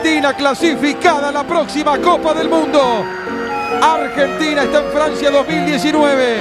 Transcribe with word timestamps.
Argentina 0.00 0.34
clasificada 0.34 1.28
a 1.28 1.32
la 1.32 1.46
próxima 1.46 2.00
Copa 2.00 2.32
del 2.32 2.48
Mundo. 2.48 2.80
Argentina 3.82 4.62
está 4.62 4.82
en 4.86 4.92
Francia 4.92 5.30
2019. 5.30 6.36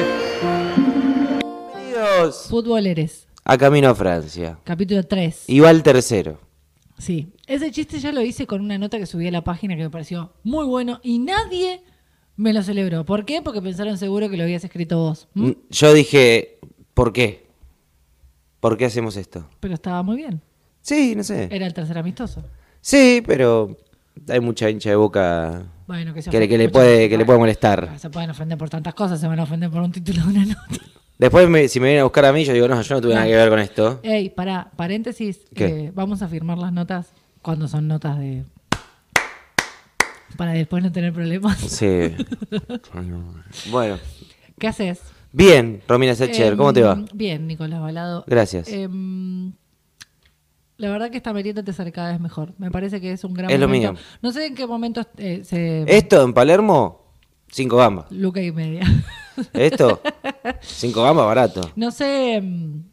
Bienvenidos 1.75 2.47
Futboleres, 2.49 3.27
a 3.43 3.57
Camino 3.57 3.89
a 3.89 3.95
Francia. 3.95 4.57
capítulo 4.63 5.03
3. 5.03 5.43
Y 5.49 5.59
va 5.59 5.71
el 5.71 5.83
tercero. 5.83 6.39
Sí, 6.99 7.33
ese 7.47 7.69
chiste 7.71 7.99
ya 7.99 8.13
lo 8.13 8.21
hice 8.21 8.47
con 8.47 8.61
una 8.61 8.77
nota 8.77 8.97
que 8.97 9.05
subí 9.05 9.27
a 9.27 9.31
la 9.31 9.43
página 9.43 9.75
que 9.75 9.83
me 9.83 9.89
pareció 9.89 10.31
muy 10.43 10.65
bueno 10.65 11.01
y 11.03 11.19
nadie 11.19 11.83
me 12.37 12.53
lo 12.53 12.63
celebró. 12.63 13.03
¿Por 13.03 13.25
qué? 13.25 13.41
Porque 13.41 13.61
pensaron 13.61 13.97
seguro 13.97 14.29
que 14.29 14.37
lo 14.37 14.43
habías 14.43 14.63
escrito 14.63 14.99
vos. 14.99 15.27
¿m? 15.35 15.47
Mm, 15.49 15.55
Yo 15.69 15.93
dije, 15.93 16.59
¿por 16.93 17.11
qué? 17.11 17.45
¿Por 18.61 18.77
qué 18.77 18.85
hacemos 18.85 19.17
esto? 19.17 19.49
Pero 19.59 19.73
estaba 19.73 20.01
muy 20.01 20.15
bien. 20.15 20.41
Sí, 20.81 21.13
no 21.13 21.25
sé. 21.25 21.49
Era 21.51 21.67
el 21.67 21.73
tercer 21.73 21.97
amistoso. 21.97 22.41
Sí, 22.81 23.21
pero 23.25 23.77
hay 24.27 24.39
mucha 24.39 24.69
hincha 24.69 24.89
de 24.89 24.95
boca 24.95 25.63
Bueno, 25.87 26.13
que, 26.13 26.21
se 26.21 26.29
que, 26.29 26.39
le- 26.39 26.47
que 26.47 26.57
le 26.57 26.69
puede, 26.69 27.09
que 27.09 27.17
le 27.17 27.25
puede 27.25 27.39
molestar. 27.39 27.97
Se 27.97 28.09
pueden 28.09 28.29
ofender 28.29 28.57
por 28.57 28.69
tantas 28.69 28.93
cosas, 28.93 29.19
se 29.19 29.27
van 29.27 29.39
a 29.39 29.43
ofender 29.43 29.69
por 29.69 29.81
un 29.81 29.91
título 29.91 30.21
de 30.23 30.27
una 30.29 30.45
nota. 30.45 30.61
Después, 31.17 31.49
me- 31.49 31.67
si 31.67 31.79
me 31.79 31.87
vienen 31.87 32.01
a 32.01 32.03
buscar 32.05 32.25
a 32.25 32.31
mí, 32.33 32.45
yo 32.45 32.53
digo, 32.53 32.67
no, 32.67 32.81
yo 32.81 32.95
no 32.95 33.01
tuve 33.01 33.13
nada 33.13 33.25
que 33.27 33.35
ver 33.35 33.49
con 33.49 33.59
esto. 33.59 33.99
Ey, 34.03 34.29
pará, 34.29 34.71
paréntesis. 34.75 35.41
Eh, 35.55 35.91
vamos 35.93 36.21
a 36.21 36.27
firmar 36.29 36.57
las 36.57 36.71
notas 36.71 37.11
cuando 37.41 37.67
son 37.67 37.87
notas 37.89 38.17
de. 38.17 38.45
Para 40.37 40.53
después 40.53 40.81
no 40.83 40.91
tener 40.91 41.11
problemas. 41.11 41.57
Sí. 41.59 42.15
bueno. 43.71 43.97
¿Qué 44.57 44.67
haces? 44.67 45.01
Bien, 45.31 45.81
Romina 45.87 46.15
Secher, 46.15 46.55
¿cómo 46.55 46.71
te 46.73 46.81
va? 46.81 46.93
Em, 46.93 47.05
Bien, 47.13 47.47
Nicolás 47.47 47.81
Balado. 47.81 48.23
Gracias. 48.27 48.67
Em, 48.69 49.51
la 50.79 50.89
verdad 50.89 51.11
que 51.11 51.17
esta 51.17 51.31
merienda 51.33 51.61
te 51.61 51.71
sale 51.73 51.91
cada 51.91 52.11
vez 52.11 52.19
mejor. 52.19 52.53
Me 52.57 52.71
parece 52.71 52.99
que 52.99 53.11
es 53.11 53.23
un 53.23 53.33
gran 53.33 53.51
Es 53.51 53.59
lo 53.59 53.67
momento. 53.67 53.93
mío. 53.93 54.01
No 54.21 54.31
sé 54.31 54.47
en 54.47 54.55
qué 54.55 54.65
momento 54.65 55.05
eh, 55.17 55.41
se... 55.43 55.83
Esto 55.87 56.23
en 56.23 56.33
Palermo, 56.33 57.13
cinco 57.49 57.77
gambas. 57.77 58.11
Luca 58.11 58.41
y 58.41 58.51
media. 58.51 58.81
Esto, 59.53 60.01
cinco 60.61 61.03
gambas 61.03 61.25
barato. 61.27 61.61
no 61.75 61.91
sé 61.91 62.35
em, 62.35 62.83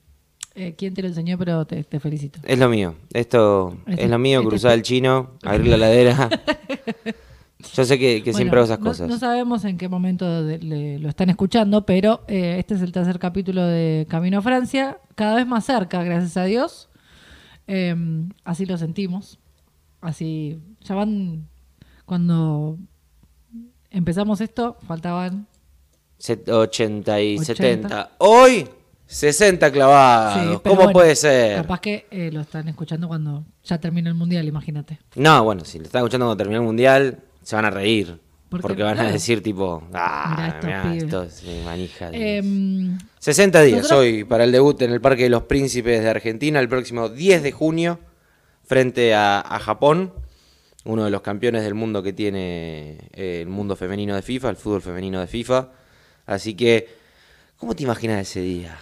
eh, 0.55 0.75
quién 0.77 0.95
te 0.95 1.03
lo 1.03 1.09
enseñó, 1.09 1.39
pero 1.39 1.64
te, 1.67 1.83
te 1.84 1.98
felicito. 2.01 2.39
Es 2.45 2.59
lo 2.59 2.69
mío. 2.69 2.95
Esto 3.12 3.77
Este- 3.87 4.05
es 4.05 4.11
lo 4.11 4.19
mío, 4.19 4.41
este- 4.41 4.48
cruzar 4.51 4.73
el 4.73 4.83
chino, 4.83 5.33
abrir 5.45 5.69
la 5.69 5.77
ladera. 5.79 6.29
Yo 7.75 7.84
sé 7.84 7.98
que, 7.98 8.17
que 8.23 8.31
Bueno, 8.33 8.37
siempre 8.37 8.59
hago 8.61 8.64
esas 8.67 8.81
no- 8.81 8.87
cosas. 8.87 9.09
No, 9.09 9.19
sabemos 9.19 9.64
en 9.64 9.79
qué 9.79 9.89
momento 9.89 10.45
de- 10.45 10.59
le- 10.59 10.98
lo 10.98 11.09
están 11.09 11.31
escuchando, 11.31 11.84
pero 11.87 12.23
eh, 12.29 12.57
este 12.59 12.75
es 12.75 12.83
el 12.83 12.92
tercer 12.92 13.19
capítulo 13.19 13.64
de 13.64 14.07
Camino 14.09 14.39
a 14.39 14.42
Francia, 14.42 14.98
cada 15.14 15.37
vez 15.37 15.47
más 15.47 15.64
cerca, 15.64 16.03
gracias 16.05 16.37
a 16.37 16.45
Dios. 16.45 16.89
Em, 17.67 18.28
así 18.45 18.67
lo 18.67 18.77
sentimos. 18.78 19.39
Así, 20.00 20.59
ya 20.83 20.95
van, 20.95 21.48
cuando 22.05 22.78
empezamos 23.91 24.41
esto, 24.41 24.77
faltaban... 24.86 25.47
Set- 26.19 26.48
80 26.48 27.20
y 27.20 27.34
80. 27.39 27.55
70. 27.55 28.11
Hoy, 28.19 28.69
60 29.06 29.70
clavados. 29.73 30.34
Sí, 30.55 30.61
¿Cómo 30.64 30.77
bueno, 30.77 30.92
puede 30.92 31.14
ser? 31.17 31.56
Capaz 31.62 31.81
que 31.81 32.06
eh, 32.11 32.31
lo 32.33 32.41
están 32.41 32.69
escuchando 32.69 33.08
cuando 33.08 33.45
ya 33.64 33.78
termina 33.78 34.08
el 34.08 34.14
Mundial, 34.14 34.47
imagínate. 34.47 34.98
No, 35.14 35.45
bueno, 35.45 35.64
si 35.64 35.78
lo 35.78 35.84
están 35.84 36.01
escuchando 36.01 36.27
cuando 36.27 36.36
termine 36.39 36.58
el 36.61 36.64
mundial, 36.64 37.19
se 37.42 37.56
van 37.56 37.64
a 37.67 37.70
reír. 37.70 38.19
Porque, 38.48 38.69
Porque 38.69 38.83
van 38.84 38.98
a 39.00 39.11
decir, 39.11 39.42
tipo, 39.42 39.83
ah, 39.92 40.61
Mirá 40.62 40.95
esto 40.95 41.23
es 41.24 41.42
eh, 41.45 41.62
manija. 41.64 42.11
de- 42.11 42.36
Em, 42.39 42.98
60 43.18 43.61
días 43.62 43.79
nosotros- 43.79 44.01
hoy 44.01 44.23
para 44.24 44.45
el 44.45 44.52
debut 44.52 44.80
en 44.83 44.92
el 44.92 45.01
Parque 45.01 45.24
de 45.24 45.30
los 45.30 45.42
Príncipes 45.45 46.01
de 46.01 46.08
Argentina 46.08 46.61
el 46.61 46.68
próximo 46.68 47.08
10 47.08 47.42
de 47.42 47.51
junio 47.51 47.98
frente 48.64 49.14
a, 49.14 49.40
a 49.40 49.58
Japón, 49.58 50.12
uno 50.84 51.05
de 51.05 51.11
los 51.11 51.23
campeones 51.23 51.64
del 51.64 51.74
mundo 51.74 52.05
que 52.05 52.12
tiene 52.12 52.98
eh, 53.12 53.40
el 53.42 53.48
mundo 53.48 53.74
femenino 53.74 54.14
de 54.14 54.23
FIFA, 54.23 54.51
el 54.51 54.57
fútbol 54.57 54.80
femenino 54.83 55.20
de 55.20 55.27
FIFA. 55.27 55.70
Así 56.27 56.55
que, 56.55 56.86
¿cómo 57.57 57.74
te 57.74 57.83
imaginas 57.83 58.20
ese 58.20 58.40
día? 58.42 58.77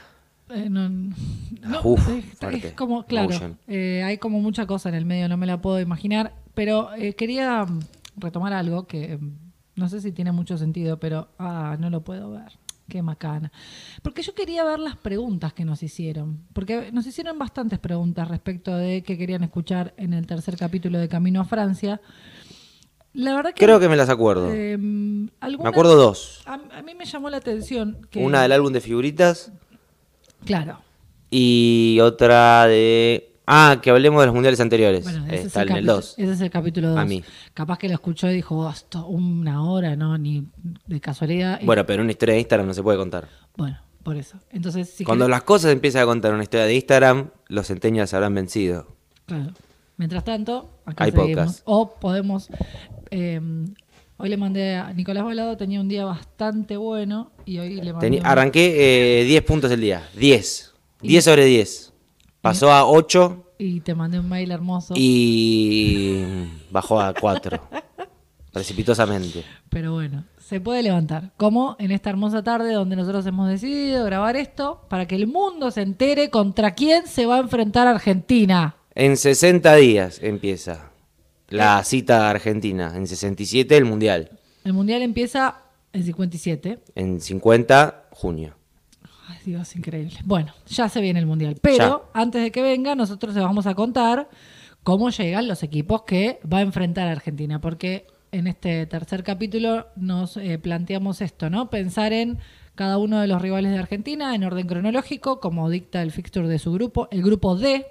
Eh, 0.50 0.68
no, 0.68 0.90
no, 0.90 1.80
uf, 1.84 2.06
es- 2.52 2.72
como, 2.74 3.06
claro, 3.06 3.56
eh, 3.66 4.02
hay 4.04 4.18
como 4.18 4.40
mucha 4.40 4.66
cosa 4.66 4.90
en 4.90 4.94
el 4.94 5.06
medio, 5.06 5.26
no 5.28 5.38
me 5.38 5.46
la 5.46 5.62
puedo 5.62 5.80
imaginar, 5.80 6.34
pero 6.54 6.90
quería 7.16 7.64
mm, 7.64 7.80
retomar 8.18 8.52
algo 8.52 8.86
que 8.86 9.16
mm, 9.16 9.43
no 9.76 9.88
sé 9.88 10.00
si 10.00 10.12
tiene 10.12 10.32
mucho 10.32 10.56
sentido, 10.58 10.98
pero 10.98 11.28
ah, 11.38 11.76
no 11.78 11.90
lo 11.90 12.02
puedo 12.02 12.30
ver. 12.30 12.52
Qué 12.86 13.00
macana. 13.02 13.50
Porque 14.02 14.20
yo 14.22 14.34
quería 14.34 14.62
ver 14.62 14.78
las 14.78 14.96
preguntas 14.96 15.54
que 15.54 15.64
nos 15.64 15.82
hicieron. 15.82 16.40
Porque 16.52 16.92
nos 16.92 17.06
hicieron 17.06 17.38
bastantes 17.38 17.78
preguntas 17.78 18.28
respecto 18.28 18.76
de 18.76 19.02
qué 19.02 19.16
querían 19.16 19.42
escuchar 19.42 19.94
en 19.96 20.12
el 20.12 20.26
tercer 20.26 20.58
capítulo 20.58 20.98
de 20.98 21.08
Camino 21.08 21.40
a 21.40 21.44
Francia. 21.46 22.02
La 23.14 23.34
verdad 23.34 23.54
que. 23.54 23.64
Creo 23.64 23.80
que 23.80 23.88
me 23.88 23.96
las 23.96 24.10
acuerdo. 24.10 24.52
eh, 24.52 24.76
me 24.76 25.30
acuerdo 25.40 25.96
dos. 25.96 26.42
A, 26.44 26.54
a 26.54 26.82
mí 26.82 26.94
me 26.94 27.06
llamó 27.06 27.30
la 27.30 27.38
atención 27.38 28.06
que. 28.10 28.22
Una 28.22 28.42
del 28.42 28.52
álbum 28.52 28.70
de 28.72 28.82
figuritas 28.82 29.50
Claro. 30.44 30.80
y 31.30 31.98
otra 32.02 32.66
de... 32.66 33.33
Ah, 33.46 33.78
que 33.82 33.90
hablemos 33.90 34.20
de 34.22 34.26
los 34.26 34.34
mundiales 34.34 34.58
anteriores. 34.60 35.04
Bueno, 35.04 35.26
ese, 35.26 35.46
Está 35.46 35.46
es 35.46 35.56
el 35.56 35.62
en 35.62 35.62
el 35.62 35.68
capítulo- 35.86 35.92
2. 35.96 36.14
ese 36.18 36.32
es 36.32 36.40
el 36.40 36.50
capítulo 36.50 36.88
2. 36.90 36.98
A 36.98 37.04
mí. 37.04 37.22
Capaz 37.52 37.78
que 37.78 37.88
lo 37.88 37.94
escuchó 37.94 38.30
y 38.30 38.34
dijo, 38.34 38.56
"Oh, 38.56 38.70
esto, 38.70 39.06
una 39.06 39.62
hora, 39.70 39.96
¿no? 39.96 40.16
Ni 40.16 40.46
de 40.86 41.00
casualidad. 41.00 41.60
Bueno, 41.62 41.84
pero 41.84 42.02
una 42.02 42.10
historia 42.12 42.34
de 42.34 42.40
Instagram 42.40 42.66
no 42.68 42.74
se 42.74 42.82
puede 42.82 42.96
contar. 42.98 43.28
bueno, 43.56 43.78
por 44.02 44.16
eso. 44.16 44.38
Entonces, 44.50 44.90
si 44.90 45.04
Cuando 45.04 45.26
querés- 45.26 45.30
las 45.30 45.42
cosas 45.44 45.72
empiezan 45.72 46.02
a 46.02 46.06
contar 46.06 46.32
una 46.34 46.42
historia 46.42 46.66
de 46.66 46.74
Instagram, 46.74 47.30
los 47.48 47.66
centenias 47.66 48.12
habrán 48.14 48.34
vencido. 48.34 48.96
Claro. 49.26 49.52
Mientras 49.96 50.24
tanto, 50.24 50.80
acá 50.86 51.04
Hay 51.04 51.12
seguimos. 51.12 51.36
podcast. 51.36 51.60
O 51.66 51.94
podemos... 52.00 52.48
eh, 53.10 53.40
hoy 54.16 54.28
le 54.28 54.36
mandé 54.36 54.76
a 54.76 54.92
Nicolás 54.92 55.24
Balado, 55.24 55.56
tenía 55.56 55.80
un 55.80 55.88
día 55.88 56.04
bastante 56.04 56.76
bueno 56.76 57.30
y 57.44 57.58
hoy 57.58 57.74
le 57.76 57.92
mandé... 57.92 58.18
Un- 58.18 58.26
arranqué 58.26 59.20
eh, 59.20 59.24
10 59.24 59.42
puntos 59.44 59.70
el 59.70 59.80
día. 59.80 60.02
10. 60.16 60.72
Y- 61.00 61.08
10 61.08 61.24
sobre 61.24 61.44
10. 61.44 61.92
Pasó 62.44 62.70
a 62.70 62.86
8 62.86 63.54
Y 63.56 63.80
te 63.80 63.94
mandé 63.94 64.20
un 64.20 64.28
mail 64.28 64.50
hermoso. 64.52 64.92
y 64.94 66.22
bajó 66.70 67.00
a 67.00 67.14
4. 67.14 67.58
Precipitosamente. 68.52 69.42
Pero 69.70 69.94
bueno, 69.94 70.26
se 70.38 70.60
puede 70.60 70.82
levantar. 70.82 71.32
Como 71.38 71.74
en 71.78 71.90
esta 71.90 72.10
hermosa 72.10 72.44
tarde 72.44 72.74
donde 72.74 72.96
nosotros 72.96 73.24
hemos 73.24 73.48
decidido 73.48 74.04
grabar 74.04 74.36
esto 74.36 74.82
para 74.90 75.06
que 75.06 75.16
el 75.16 75.26
mundo 75.26 75.70
se 75.70 75.80
entere 75.80 76.28
contra 76.28 76.74
quién 76.74 77.06
se 77.06 77.24
va 77.24 77.36
a 77.36 77.40
enfrentar 77.40 77.88
Argentina. 77.88 78.76
En 78.94 79.16
60 79.16 79.74
días 79.76 80.20
empieza 80.22 80.90
la 81.48 81.82
cita 81.82 82.28
argentina. 82.28 82.92
En 82.94 83.06
67 83.06 83.74
el 83.74 83.86
mundial. 83.86 84.38
El 84.64 84.74
mundial 84.74 85.00
empieza 85.00 85.62
en 85.94 86.04
57. 86.04 86.78
En 86.94 87.22
50 87.22 88.08
junio. 88.10 88.54
Dios, 89.44 89.76
increíble. 89.76 90.16
Bueno, 90.24 90.52
ya 90.66 90.88
se 90.88 91.00
viene 91.00 91.20
el 91.20 91.26
mundial. 91.26 91.56
Pero 91.60 92.10
antes 92.12 92.42
de 92.42 92.50
que 92.50 92.62
venga, 92.62 92.94
nosotros 92.94 93.34
les 93.34 93.44
vamos 93.44 93.66
a 93.66 93.74
contar 93.74 94.28
cómo 94.82 95.10
llegan 95.10 95.48
los 95.48 95.62
equipos 95.62 96.02
que 96.02 96.40
va 96.50 96.58
a 96.58 96.62
enfrentar 96.62 97.08
a 97.08 97.12
Argentina. 97.12 97.60
Porque 97.60 98.06
en 98.32 98.46
este 98.46 98.86
tercer 98.86 99.22
capítulo 99.22 99.86
nos 99.96 100.36
eh, 100.36 100.58
planteamos 100.58 101.20
esto, 101.20 101.50
¿no? 101.50 101.70
Pensar 101.70 102.12
en 102.12 102.38
cada 102.74 102.98
uno 102.98 103.20
de 103.20 103.26
los 103.26 103.40
rivales 103.40 103.72
de 103.72 103.78
Argentina 103.78 104.34
en 104.34 104.44
orden 104.44 104.66
cronológico, 104.66 105.40
como 105.40 105.70
dicta 105.70 106.02
el 106.02 106.10
fixture 106.10 106.48
de 106.48 106.58
su 106.58 106.72
grupo. 106.72 107.08
El 107.10 107.22
grupo 107.22 107.56
D, 107.56 107.86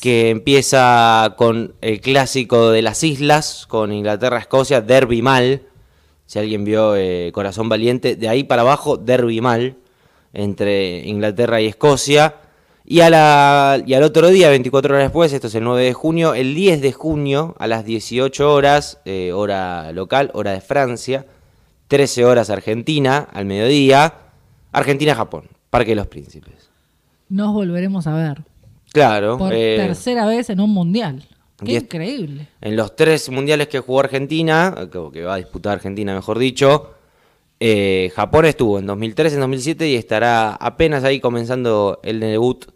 Que 0.00 0.30
empieza 0.30 1.34
con 1.36 1.74
el 1.82 2.00
clásico 2.00 2.70
de 2.70 2.80
las 2.80 3.02
islas, 3.02 3.66
con 3.66 3.92
Inglaterra-Escocia, 3.92 4.80
Derby 4.80 5.20
mal. 5.20 5.62
Si 6.26 6.38
alguien 6.38 6.64
vio 6.64 6.96
eh, 6.96 7.30
Corazón 7.34 7.68
Valiente, 7.68 8.16
de 8.16 8.28
ahí 8.28 8.44
para 8.44 8.62
abajo, 8.62 8.96
Derby 8.96 9.42
mal. 9.42 9.76
Entre 10.34 11.06
Inglaterra 11.06 11.60
y 11.60 11.66
Escocia. 11.66 12.34
Y, 12.84 13.00
a 13.00 13.08
la, 13.08 13.82
y 13.86 13.94
al 13.94 14.02
otro 14.02 14.28
día, 14.28 14.50
24 14.50 14.94
horas 14.94 15.06
después, 15.06 15.32
esto 15.32 15.46
es 15.46 15.54
el 15.54 15.64
9 15.64 15.84
de 15.84 15.92
junio, 15.94 16.34
el 16.34 16.54
10 16.54 16.82
de 16.82 16.92
junio, 16.92 17.54
a 17.58 17.66
las 17.66 17.86
18 17.86 18.52
horas, 18.52 19.00
eh, 19.06 19.32
hora 19.32 19.90
local, 19.92 20.30
hora 20.34 20.50
de 20.52 20.60
Francia, 20.60 21.24
13 21.88 22.26
horas 22.26 22.50
Argentina, 22.50 23.26
al 23.32 23.46
mediodía, 23.46 24.12
Argentina-Japón, 24.72 25.48
Parque 25.70 25.92
de 25.92 25.96
los 25.96 26.08
Príncipes. 26.08 26.68
nos 27.30 27.54
volveremos 27.54 28.06
a 28.06 28.14
ver. 28.14 28.42
Claro. 28.92 29.38
Por 29.38 29.54
eh, 29.54 29.76
tercera 29.78 30.26
vez 30.26 30.50
en 30.50 30.60
un 30.60 30.70
mundial. 30.70 31.24
Qué 31.64 31.74
increíble. 31.76 32.48
En 32.60 32.76
los 32.76 32.94
tres 32.94 33.30
mundiales 33.30 33.68
que 33.68 33.80
jugó 33.80 34.00
Argentina, 34.00 34.74
que, 34.92 35.08
que 35.12 35.24
va 35.24 35.34
a 35.34 35.38
disputar 35.38 35.74
Argentina, 35.74 36.14
mejor 36.14 36.38
dicho, 36.38 36.94
eh, 37.66 38.10
Japón 38.14 38.44
estuvo 38.44 38.78
en 38.78 38.84
2003, 38.84 39.32
en 39.32 39.40
2007 39.40 39.88
y 39.88 39.94
estará 39.94 40.52
apenas 40.54 41.02
ahí 41.02 41.18
comenzando 41.18 41.98
el 42.02 42.20
debut 42.20 42.66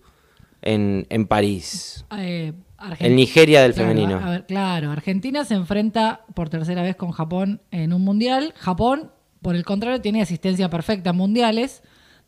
en, 0.62 1.06
en 1.11 1.26
París. 1.26 2.06
Eh, 2.17 2.55
El 3.00 3.14
Nigeria 3.14 3.61
del 3.61 3.75
Claro, 3.75 3.88
femenino. 3.90 4.17
a 4.19 4.31
ver, 4.31 4.46
claro, 4.46 4.90
Argentina 4.90 5.44
se 5.44 5.52
enfrenta 5.55 6.25
por 6.35 6.49
tercera 6.49 6.81
vez 6.82 6.96
con 6.96 7.11
Japón 7.11 7.61
en 7.70 7.93
un 7.93 8.02
mundial. 8.02 8.55
Japón, 8.56 9.11
por 9.43 9.56
el 9.56 9.64
contrario, 9.67 10.00
tiene 10.00 10.23
asistencia 10.23 10.70
perfecta 10.70 11.11
en 11.11 11.17
mundiales. 11.17 11.82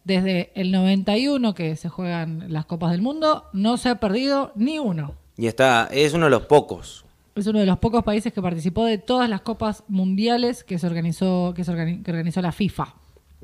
Desde 0.04 0.50
el 0.54 0.70
91 0.70 1.54
que 1.54 1.76
se 1.76 1.88
juegan 1.88 2.44
las 2.52 2.66
Copas 2.66 2.90
del 2.90 3.00
Mundo, 3.00 3.44
no 3.54 3.78
se 3.78 3.88
ha 3.88 4.00
perdido 4.00 4.52
ni 4.54 4.78
uno. 4.78 5.14
Y 5.38 5.46
está, 5.46 5.88
es 5.90 6.12
uno 6.12 6.26
de 6.26 6.30
los 6.30 6.42
pocos 6.44 7.06
es 7.35 7.47
uno 7.47 7.61
de 7.61 7.67
los 7.67 7.79
pocos 7.79 8.03
países 8.05 8.32
que 8.32 8.43
participó 8.43 8.85
de 8.85 8.99
todas 8.99 9.29
las 9.29 9.41
copas 9.43 9.85
mundiales 9.88 10.65
que 10.65 10.79
se 10.79 10.87
organizó, 10.87 11.53
que 11.55 11.65
se 11.65 11.73
organi- 11.73 12.03
que 12.03 12.11
organizó 12.11 12.43
la 12.43 12.53
FIFA. 12.53 12.94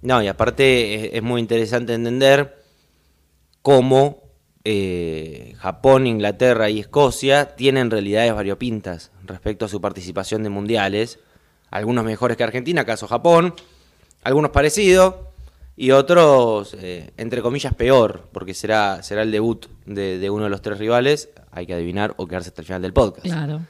No, 0.03 0.23
y 0.23 0.29
aparte 0.29 0.95
es, 1.07 1.15
es 1.15 1.23
muy 1.23 1.41
interesante 1.41 1.95
entender 1.95 2.63
cómo 3.63 4.23
eh, 4.65 5.55
Japón, 5.59 6.07
Inglaterra 6.07 6.69
y 6.71 6.81
Escocia 6.81 7.57
tienen 7.57 7.91
realidades 7.91 8.35
variopintas 8.35 9.11
respecto 9.25 9.65
a 9.65 9.69
su 9.69 9.81
participación 9.81 10.43
de 10.43 10.51
mundiales. 10.51 11.19
Algunos 11.71 12.05
mejores 12.05 12.37
que 12.37 12.45
Argentina, 12.45 12.85
caso 12.85 13.07
Japón, 13.07 13.55
algunos 14.23 14.51
parecidos 14.51 15.15
y 15.77 15.91
otros, 15.91 16.75
eh, 16.81 17.11
entre 17.17 17.43
comillas, 17.43 17.75
peor, 17.75 18.29
porque 18.33 18.55
será, 18.55 19.03
será 19.03 19.23
el 19.23 19.31
debut 19.31 19.67
de, 19.85 20.19
de 20.19 20.31
uno 20.31 20.45
de 20.45 20.51
los 20.51 20.63
tres 20.63 20.79
rivales. 20.79 21.29
Hay 21.51 21.67
que 21.67 21.75
adivinar 21.75 22.15
o 22.17 22.27
quedarse 22.27 22.49
hasta 22.51 22.63
el 22.63 22.67
final 22.67 22.83
del 22.83 22.93
podcast. 22.93 23.27
Claro. 23.27 23.61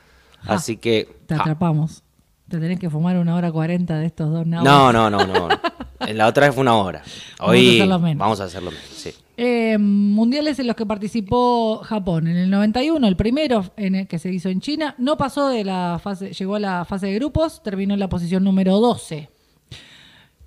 Ja, 0.43 0.55
Así 0.55 0.77
que... 0.77 1.09
te 1.27 1.35
atrapamos. 1.35 2.03
Te 2.49 2.59
tenés 2.59 2.79
que 2.79 2.89
fumar 2.89 3.17
una 3.17 3.35
hora 3.35 3.51
cuarenta 3.51 3.99
de 3.99 4.07
estos 4.07 4.31
dos 4.31 4.47
nabos. 4.47 4.65
No, 4.65 4.93
no, 4.93 5.11
no, 5.11 5.27
no. 5.27 5.49
En 6.01 6.17
la 6.19 6.29
otra 6.29 6.47
vez 6.47 6.55
fue 6.55 6.63
una 6.63 6.77
hora. 6.77 7.03
Vamos 7.39 7.41
a 7.41 7.45
Hoy 7.51 7.75
hacerlo 7.77 7.99
menos. 7.99 8.19
vamos 8.19 8.41
a 8.41 8.45
hacerlo 8.45 8.71
menos, 8.71 8.87
sí. 8.91 9.11
Eh, 9.39 9.77
mundiales 9.79 10.59
en 10.61 10.69
los 10.69 10.77
que 10.77 10.87
participó 10.87 11.79
Japón. 11.83 12.29
En 12.29 12.37
el 12.37 12.49
91, 12.49 13.07
el 13.07 13.17
primero 13.17 13.65
en 13.77 13.97
el 13.97 14.07
que 14.07 14.19
se 14.21 14.33
hizo 14.33 14.49
en 14.49 14.61
China, 14.61 14.95
no 14.99 15.17
pasó 15.17 15.49
de 15.49 15.65
la 15.65 16.01
fase, 16.03 16.33
llegó 16.33 16.55
a 16.55 16.61
la 16.61 16.85
fase 16.85 17.07
de 17.09 17.15
grupos, 17.17 17.63
terminó 17.63 17.95
en 17.95 18.01
la 18.01 18.09
posición 18.09 18.45
número 18.45 18.79
12. 18.79 19.29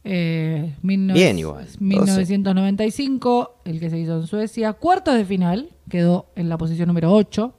Eh, 0.05 0.73
19 0.81 1.19
Bien 1.19 1.37
igual, 1.37 1.65
12. 1.65 1.77
1995, 1.83 3.61
el 3.65 3.79
que 3.79 3.89
se 3.89 3.99
hizo 3.99 4.15
en 4.21 4.27
Suecia, 4.27 4.73
cuartos 4.73 5.15
de 5.15 5.25
final, 5.25 5.69
quedó 5.89 6.27
en 6.35 6.49
la 6.49 6.57
posición 6.57 6.87
número 6.87 7.11
8. 7.13 7.53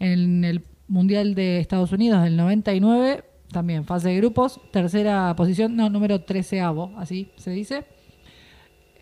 En 0.00 0.44
el 0.44 0.62
Mundial 0.94 1.34
de 1.34 1.58
Estados 1.58 1.90
Unidos 1.90 2.22
del 2.22 2.36
99, 2.36 3.24
también 3.50 3.84
fase 3.84 4.10
de 4.10 4.16
grupos, 4.16 4.60
tercera 4.70 5.34
posición, 5.36 5.74
no, 5.74 5.90
número 5.90 6.20
13 6.20 6.60
así 6.96 7.30
se 7.36 7.50
dice. 7.50 7.84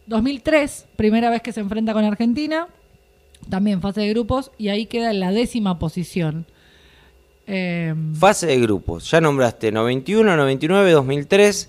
2003, 0.07 0.87
primera 0.97 1.29
vez 1.29 1.43
que 1.43 1.53
se 1.53 1.61
enfrenta 1.61 1.93
con 1.93 2.03
Argentina, 2.03 2.67
también 3.51 3.83
fase 3.83 4.01
de 4.01 4.09
grupos, 4.09 4.53
y 4.57 4.69
ahí 4.69 4.87
queda 4.87 5.11
en 5.11 5.21
la 5.21 5.33
décima 5.33 5.79
posición. 5.79 6.47
Eh, 7.47 7.95
Fase 8.15 8.47
de 8.47 8.59
grupos. 8.59 9.11
Ya 9.11 9.21
nombraste 9.21 9.71
91, 9.71 10.35
99, 10.35 10.93
2003 10.93 11.69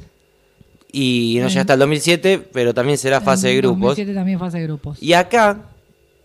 y 0.93 1.37
no 1.41 1.49
llega 1.49 1.61
hasta 1.61 1.73
el 1.73 1.79
2007, 1.79 2.47
pero 2.53 2.73
también 2.73 2.97
será 2.97 3.19
fase 3.19 3.49
de 3.49 3.57
grupos. 3.57 3.97
2007 3.97 4.13
también 4.13 4.39
fase 4.39 4.59
de 4.59 4.63
grupos. 4.63 5.03
Y 5.03 5.11
acá 5.11 5.72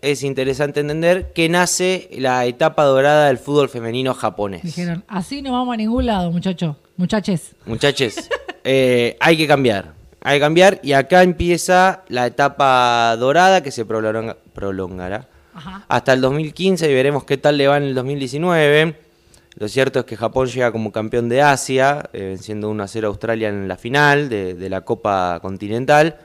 es 0.01 0.23
interesante 0.23 0.79
entender 0.79 1.33
que 1.33 1.49
nace 1.49 2.07
la 2.17 2.45
etapa 2.45 2.83
dorada 2.83 3.27
del 3.27 3.37
fútbol 3.37 3.69
femenino 3.69 4.13
japonés. 4.13 4.63
Dijeron, 4.63 5.03
así 5.07 5.41
no 5.41 5.51
vamos 5.53 5.73
a 5.73 5.77
ningún 5.77 6.05
lado, 6.05 6.31
muchachos, 6.31 6.75
muchaches. 6.97 7.55
Muchachos, 7.65 8.15
eh, 8.63 9.17
hay 9.19 9.37
que 9.37 9.47
cambiar. 9.47 9.93
Hay 10.21 10.37
que 10.37 10.41
cambiar 10.41 10.79
y 10.83 10.93
acá 10.93 11.23
empieza 11.23 12.03
la 12.09 12.27
etapa 12.27 13.15
dorada 13.17 13.63
que 13.63 13.71
se 13.71 13.85
prolonga- 13.87 14.35
prolongará 14.53 15.27
Ajá. 15.53 15.85
hasta 15.87 16.13
el 16.13 16.21
2015 16.21 16.89
y 16.89 16.93
veremos 16.93 17.23
qué 17.23 17.37
tal 17.37 17.57
le 17.57 17.67
va 17.67 17.77
en 17.77 17.83
el 17.83 17.95
2019. 17.95 18.95
Lo 19.55 19.67
cierto 19.67 19.99
es 19.99 20.05
que 20.05 20.15
Japón 20.15 20.47
llega 20.47 20.71
como 20.71 20.91
campeón 20.91 21.27
de 21.29 21.41
Asia, 21.41 22.09
eh, 22.13 22.19
venciendo 22.29 22.69
1 22.69 22.83
a 22.83 22.87
0 22.87 23.07
a 23.07 23.09
Australia 23.09 23.49
en 23.49 23.67
la 23.67 23.75
final 23.77 24.29
de, 24.29 24.53
de 24.53 24.69
la 24.69 24.81
Copa 24.81 25.39
Continental. 25.41 26.17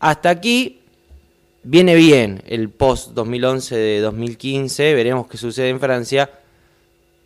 Hasta 0.00 0.30
aquí 0.30 0.77
viene 1.62 1.94
bien 1.94 2.42
el 2.46 2.70
post 2.70 3.12
2011 3.14 3.76
de 3.76 4.00
2015, 4.00 4.94
veremos 4.94 5.26
qué 5.26 5.36
sucede 5.36 5.68
en 5.68 5.80
Francia. 5.80 6.30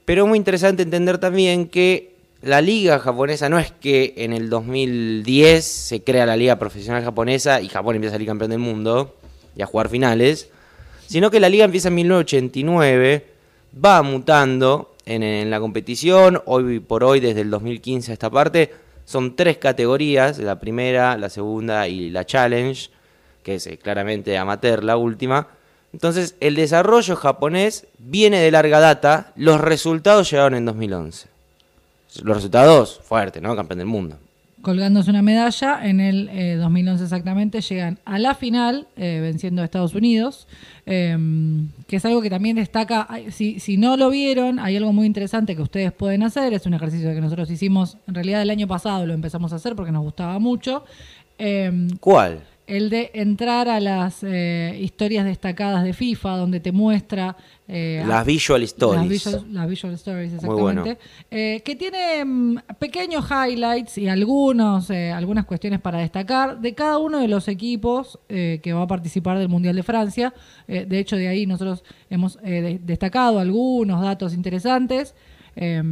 Pero 0.04 0.24
es 0.24 0.28
muy 0.28 0.38
interesante 0.38 0.82
entender 0.82 1.18
también 1.18 1.68
que 1.68 2.12
la 2.42 2.60
liga 2.60 2.98
japonesa 2.98 3.48
no 3.48 3.58
es 3.58 3.70
que 3.70 4.14
en 4.16 4.32
el 4.32 4.50
2010 4.50 5.64
se 5.64 6.02
crea 6.02 6.26
la 6.26 6.36
liga 6.36 6.58
profesional 6.58 7.04
japonesa 7.04 7.60
y 7.60 7.68
Japón 7.68 7.94
empieza 7.94 8.14
a 8.14 8.16
salir 8.16 8.26
campeón 8.26 8.50
del 8.50 8.58
mundo 8.58 9.14
y 9.54 9.62
a 9.62 9.66
jugar 9.66 9.88
finales, 9.88 10.48
sino 11.06 11.30
que 11.30 11.38
la 11.38 11.48
liga 11.48 11.64
empieza 11.64 11.88
en 11.88 11.94
1989, 11.94 13.26
va 13.84 14.02
mutando 14.02 14.96
en, 15.06 15.22
en 15.22 15.50
la 15.50 15.60
competición, 15.60 16.42
hoy 16.46 16.80
por 16.80 17.04
hoy 17.04 17.20
desde 17.20 17.42
el 17.42 17.50
2015 17.50 18.10
a 18.10 18.14
esta 18.14 18.30
parte, 18.30 18.72
son 19.04 19.36
tres 19.36 19.58
categorías, 19.58 20.38
la 20.38 20.58
primera, 20.58 21.16
la 21.16 21.28
segunda 21.28 21.86
y 21.86 22.10
la 22.10 22.24
challenge, 22.24 22.90
que 23.42 23.56
es 23.56 23.66
eh, 23.66 23.78
claramente 23.78 24.36
amateur 24.38 24.84
la 24.84 24.96
última. 24.96 25.48
Entonces, 25.92 26.36
el 26.40 26.54
desarrollo 26.54 27.16
japonés 27.16 27.86
viene 27.98 28.40
de 28.40 28.50
larga 28.50 28.80
data, 28.80 29.32
los 29.36 29.60
resultados 29.60 30.30
llegaron 30.30 30.54
en 30.54 30.64
2011. 30.64 31.28
Los 32.22 32.36
resultados, 32.36 33.00
fuerte, 33.04 33.40
¿no? 33.40 33.54
Campeón 33.56 33.78
del 33.78 33.86
mundo. 33.86 34.16
colgándose 34.62 35.10
una 35.10 35.22
medalla. 35.22 35.80
En 35.84 36.00
el 36.00 36.28
eh, 36.30 36.56
2011 36.56 37.04
exactamente 37.04 37.60
llegan 37.60 37.98
a 38.04 38.18
la 38.18 38.34
final, 38.34 38.86
eh, 38.96 39.18
venciendo 39.20 39.60
a 39.60 39.64
Estados 39.64 39.94
Unidos, 39.94 40.46
eh, 40.86 41.16
que 41.88 41.96
es 41.96 42.04
algo 42.04 42.22
que 42.22 42.30
también 42.30 42.56
destaca, 42.56 43.08
si, 43.30 43.60
si 43.60 43.76
no 43.76 43.96
lo 43.96 44.08
vieron, 44.10 44.60
hay 44.60 44.76
algo 44.76 44.92
muy 44.92 45.06
interesante 45.06 45.56
que 45.56 45.62
ustedes 45.62 45.92
pueden 45.92 46.22
hacer, 46.22 46.52
es 46.54 46.64
un 46.64 46.74
ejercicio 46.74 47.12
que 47.12 47.20
nosotros 47.20 47.50
hicimos, 47.50 47.96
en 48.06 48.14
realidad 48.14 48.42
el 48.42 48.50
año 48.50 48.68
pasado 48.68 49.04
lo 49.04 49.14
empezamos 49.14 49.52
a 49.52 49.56
hacer 49.56 49.74
porque 49.74 49.92
nos 49.92 50.02
gustaba 50.02 50.38
mucho. 50.38 50.84
Eh, 51.38 51.88
¿Cuál? 51.98 52.42
El 52.66 52.90
de 52.90 53.10
entrar 53.14 53.68
a 53.68 53.80
las 53.80 54.22
eh, 54.22 54.78
historias 54.80 55.24
destacadas 55.24 55.82
de 55.84 55.92
FIFA, 55.92 56.36
donde 56.36 56.60
te 56.60 56.72
muestra... 56.72 57.36
eh, 57.68 58.02
Las 58.06 58.24
Visual 58.24 58.62
Stories. 58.62 59.00
las 59.00 59.08
visual, 59.08 59.44
las 59.52 59.68
visual 59.68 59.94
stories, 59.94 60.32
Muy 60.42 60.54
bueno. 60.60 60.82
exactamente. 60.84 60.98
Eh, 61.30 61.62
que 61.64 61.74
tiene 61.76 62.24
mm, 62.24 62.56
pequeños 62.78 63.24
highlights 63.30 63.98
y 63.98 64.08
algunos, 64.08 64.90
eh, 64.90 65.10
algunas 65.10 65.44
cuestiones 65.44 65.80
para 65.80 65.98
destacar 65.98 66.60
de 66.60 66.74
cada 66.74 66.98
uno 66.98 67.18
de 67.18 67.28
los 67.28 67.48
equipos 67.48 68.18
que 68.28 68.72
va 68.72 68.82
a 68.82 68.86
participar 68.86 69.38
del 69.38 69.48
Mundial 69.48 69.74
de 69.76 69.82
Francia. 69.82 70.32
De 70.66 70.98
hecho, 70.98 71.16
de 71.16 71.28
ahí 71.28 71.46
nosotros 71.46 71.82
hemos 72.10 72.38
eh, 72.44 72.60
de- 72.62 72.78
destacado 72.82 73.38
algunos 73.38 74.00
datos 74.02 74.34
interesantes. 74.34 75.14
Eh, 75.56 75.82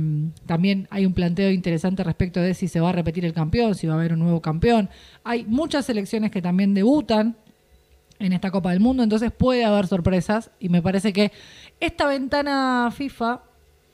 también 0.47 0.89
hay 0.91 1.05
un 1.07 1.13
planteo 1.13 1.51
interesante 1.51 2.03
respecto 2.03 2.41
de 2.41 2.55
si 2.55 2.67
se 2.69 2.81
va 2.81 2.89
a 2.91 2.93
repetir 2.93 3.25
el 3.25 3.33
campeón, 3.35 3.75
si 3.75 3.87
va 3.87 3.95
a 3.95 3.97
haber 3.97 4.13
un 4.15 4.21
nuevo 4.21 4.41
campeón. 4.41 4.89
Hay 5.25 5.45
muchas 5.45 5.87
selecciones 5.87 6.31
que 6.31 6.41
también 6.43 6.73
debutan 6.75 7.37
en 8.19 8.33
esta 8.33 8.51
Copa 8.51 8.71
del 8.71 8.81
Mundo, 8.81 9.03
entonces 9.03 9.33
puede 9.33 9.65
haber 9.65 9.87
sorpresas 9.87 10.51
y 10.61 10.69
me 10.69 10.83
parece 10.83 11.13
que 11.13 11.33
esta 11.79 12.07
ventana 12.07 12.91
FIFA 12.95 13.41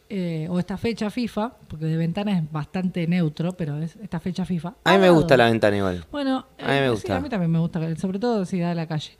eh, 0.08 0.46
o 0.50 0.58
esta 0.60 0.76
fecha 0.76 1.10
FIFA, 1.10 1.52
porque 1.68 1.84
de 1.86 1.96
ventana 1.96 2.36
es 2.38 2.52
bastante 2.52 3.06
neutro, 3.08 3.52
pero 3.56 3.76
es 3.82 3.96
esta 3.96 4.20
fecha 4.20 4.44
FIFA. 4.44 4.74
A 4.84 4.92
mí 4.92 4.98
me 4.98 5.06
dado- 5.06 5.14
gusta 5.16 5.36
la 5.36 5.46
ventana 5.46 5.76
igual. 5.76 6.04
Bueno, 6.12 6.46
A 6.58 6.62
mí 6.62 6.68
me 6.68 6.86
eh, 6.86 6.90
gusta. 6.90 7.06
sí, 7.08 7.12
a 7.12 7.20
mí 7.20 7.28
también 7.28 7.50
me 7.50 7.58
gusta, 7.58 7.96
sobre 7.96 8.18
todo 8.20 8.44
si 8.44 8.58
da 8.60 8.70
a 8.70 8.74
la 8.74 8.86
calle. 8.86 9.16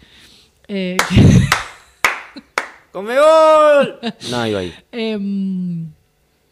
Eh, 0.69 0.97
¡Come 2.93 3.15
gol! 3.19 3.99
No, 4.31 4.47
iba 4.47 4.61
ahí. 4.61 4.73
Em, 4.93 5.91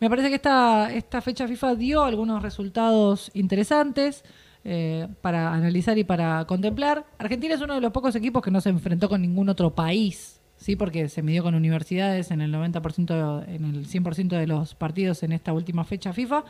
me 0.04 0.10
parece 0.10 0.28
que 0.28 0.34
esta, 0.34 0.92
esta 0.92 1.22
fecha 1.22 1.48
FIFA 1.48 1.76
dio 1.76 2.02
algunos 2.02 2.42
resultados 2.42 3.30
interesantes 3.32 4.22
eh, 4.62 5.08
para 5.22 5.50
analizar 5.50 5.96
y 5.96 6.04
para 6.04 6.44
contemplar. 6.44 7.06
Argentina 7.16 7.54
es 7.54 7.62
uno 7.62 7.76
de 7.76 7.80
los 7.80 7.90
pocos 7.90 8.14
equipos 8.14 8.42
que 8.42 8.50
no 8.50 8.60
se 8.60 8.68
enfrentó 8.68 9.08
con 9.08 9.22
ningún 9.22 9.48
otro 9.48 9.74
país, 9.74 10.42
¿sí? 10.58 10.76
porque 10.76 11.08
se 11.08 11.22
midió 11.22 11.42
con 11.42 11.54
universidades 11.54 12.30
en 12.32 12.42
el 12.42 12.52
90%, 12.52 13.48
en 13.48 13.64
el 13.64 13.86
100% 13.86 14.28
de 14.28 14.46
los 14.46 14.74
partidos 14.74 15.22
en 15.22 15.32
esta 15.32 15.54
última 15.54 15.84
fecha 15.84 16.12
FIFA. 16.12 16.44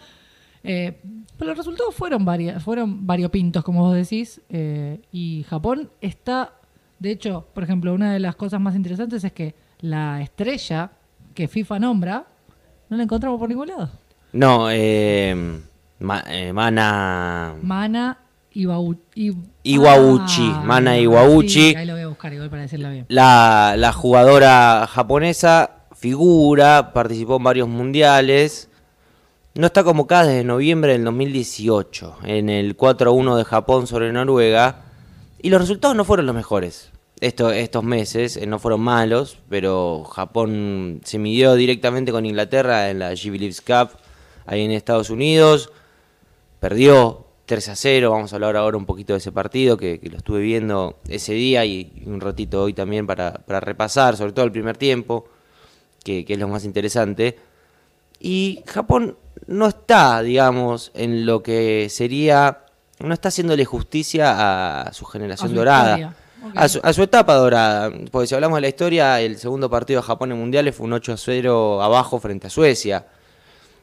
Eh, 0.65 1.01
pero 1.39 1.51
los 1.51 1.59
resultados 1.59 1.95
fueron, 1.95 2.27
fueron 2.61 3.07
variopintos, 3.07 3.63
como 3.63 3.83
vos 3.83 3.95
decís, 3.95 4.41
eh, 4.49 5.01
y 5.13 5.45
Japón 5.49 5.93
está, 6.01 6.55
de 6.99 7.13
hecho, 7.13 7.47
por 7.55 7.63
ejemplo, 7.63 7.95
una 7.95 8.13
de 8.15 8.19
las 8.19 8.35
cosas 8.35 8.61
más 8.61 8.75
interesantes 8.75 9.23
es 9.23 9.33
que 9.33 9.55
la 9.79 10.21
estrella 10.23 10.91
que 11.35 11.47
FIFA 11.47 11.79
nombra 11.79 12.34
no 12.95 12.99
la 12.99 13.03
encontramos 13.05 13.39
por 13.39 13.49
ningún 13.49 13.69
lado. 13.69 13.91
No, 14.33 14.69
eh, 14.71 15.35
Ma- 16.01 16.25
eh, 16.29 16.53
Mana. 16.53 17.55
Mana 17.63 18.19
Iwau- 18.55 18.97
Iwauchi, 19.65 20.51
Ah, 20.55 20.63
Mana 20.65 20.95
sí, 20.95 21.01
Iwauchi. 21.01 21.75
ahí 21.77 21.87
lo 21.87 21.95
voy 21.95 22.03
a 22.03 22.09
buscar 22.09 22.33
igual 22.33 22.51
para 22.51 22.63
decirlo 22.63 22.91
bien. 22.91 23.07
La, 23.09 23.75
la 23.77 23.93
jugadora 23.93 24.87
japonesa 24.91 25.71
figura, 25.97 26.93
participó 26.93 27.37
en 27.37 27.43
varios 27.45 27.69
mundiales. 27.69 28.69
No 29.55 29.67
está 29.67 29.83
convocada 29.85 30.25
desde 30.27 30.45
noviembre 30.45 30.93
del 30.93 31.05
2018 31.05 32.17
en 32.25 32.49
el 32.49 32.77
4-1 32.77 33.37
de 33.37 33.45
Japón 33.45 33.87
sobre 33.87 34.13
Noruega. 34.13 34.83
Y 35.41 35.51
los 35.51 35.61
resultados 35.61 35.97
no 35.97 36.05
fueron 36.05 36.27
los 36.27 36.35
mejores. 36.35 36.91
Esto- 37.21 37.51
estos 37.53 37.85
meses 37.85 38.37
eh, 38.37 38.47
no 38.47 38.59
fueron 38.59 38.81
malos, 38.81 39.39
pero 39.49 40.05
Japón 40.05 41.01
se 41.05 41.19
midió 41.19 41.55
directamente 41.55 42.13
con 42.13 42.27
Inglaterra 42.27 42.91
en 42.91 42.99
la 42.99 43.13
G 43.13 43.31
Believes 43.31 43.61
Cup 43.61 43.91
ahí 44.47 44.63
en 44.63 44.73
Estados 44.73 45.11
Unidos. 45.11 45.71
Perdió 46.61 47.27
3 47.47 47.69
a 47.69 47.77
0. 47.77 48.11
Vamos 48.11 48.33
a 48.33 48.37
hablar 48.37 48.57
ahora 48.57 48.77
un 48.77 48.87
poquito 48.87 49.13
de 49.13 49.19
ese 49.19 49.33
partido 49.33 49.77
que, 49.77 50.01
que 50.01 50.09
lo 50.09 50.19
estuve 50.19 50.41
viendo 50.41 50.99
ese 51.09 51.35
día 51.35 51.65
y, 51.65 52.03
un 52.07 52.21
ratito 52.21 52.63
hoy 52.63 52.73
también 52.73 53.07
para, 53.07 53.33
para 53.33 53.61
repasar, 53.61 54.17
sobre 54.17 54.33
todo 54.33 54.45
el 54.45 54.53
primer 54.53 54.77
tiempo, 54.77 55.27
que, 56.03 56.25
que 56.25 56.33
es 56.35 56.39
lo 56.39 56.49
más 56.49 56.65
interesante. 56.65 57.39
Y 58.19 58.63
Japón 58.67 59.19
no 59.47 59.67
está, 59.67 60.23
digamos, 60.23 60.91
en 60.95 61.27
lo 61.27 61.43
que 61.43 61.89
sería, 61.91 62.65
no 62.99 63.13
está 63.13 63.29
haciéndole 63.29 63.65
justicia 63.65 64.81
a 64.83 64.93
su 64.93 65.05
generación 65.05 65.53
A 65.53 65.55
dorada. 65.55 66.17
A, 66.55 66.69
su, 66.69 66.81
a 66.83 66.93
su 66.93 67.03
etapa 67.03 67.35
dorada. 67.35 67.93
Porque 68.11 68.27
si 68.27 68.35
hablamos 68.35 68.57
de 68.57 68.63
la 68.63 68.69
historia, 68.69 69.21
el 69.21 69.37
segundo 69.37 69.71
partido 69.71 70.01
de 70.01 70.07
Japón 70.07 70.33
en 70.33 70.39
mundiales 70.39 70.75
fue 70.75 70.87
un 70.87 70.93
8 70.93 71.13
a 71.13 71.17
0 71.17 71.83
abajo 71.83 72.19
frente 72.21 72.47
a 72.47 72.51
Suecia. 72.51 73.07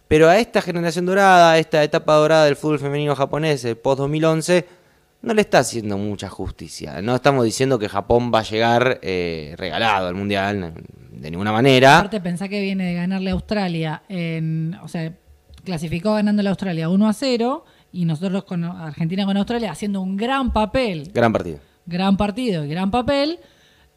Pero 0.08 0.28
a 0.28 0.38
esta 0.38 0.62
generación 0.62 1.06
dorada, 1.06 1.54
a 1.54 1.58
esta 1.58 1.84
etapa 1.84 2.14
dorada 2.16 2.46
del 2.46 2.58
fútbol 2.58 2.80
femenino 2.80 3.16
japonés, 3.16 3.66
post-2011, 3.82 4.66
no 5.22 5.34
le 5.34 5.42
está 5.42 5.60
haciendo 5.60 5.98
mucha 5.98 6.30
justicia. 6.30 7.02
No 7.02 7.16
estamos 7.16 7.46
diciendo 7.46 7.80
que 7.80 7.88
Japón 7.88 8.32
va 8.34 8.40
a 8.40 8.44
llegar 8.44 9.00
eh, 9.04 9.54
regalado 9.58 10.08
al 10.08 10.16
mundial, 10.16 10.74
de 11.12 11.32
ninguna 11.32 11.52
manera. 11.52 12.00
Aparte, 12.00 12.20
pensá 12.20 12.50
que 12.50 12.60
viene 12.60 12.86
de 12.86 12.94
ganarle 12.96 13.30
a 13.30 13.34
Australia, 13.34 14.04
en, 14.10 14.78
o 14.84 14.88
sea, 14.88 15.14
clasificó 15.64 16.16
ganándole 16.16 16.50
a 16.50 16.52
Australia 16.52 16.90
1 16.90 17.08
a 17.08 17.14
0 17.14 17.66
y 17.94 18.06
nosotros 18.06 18.44
con 18.46 18.64
Argentina 18.64 19.26
con 19.26 19.38
Australia 19.38 19.72
haciendo 19.72 20.02
un 20.02 20.18
gran 20.18 20.52
papel, 20.52 21.12
Gran 21.14 21.32
partido. 21.32 21.60
Gran 21.86 22.18
partido 22.18 22.64
y 22.66 22.70
gran 22.70 22.92
papel, 22.92 23.40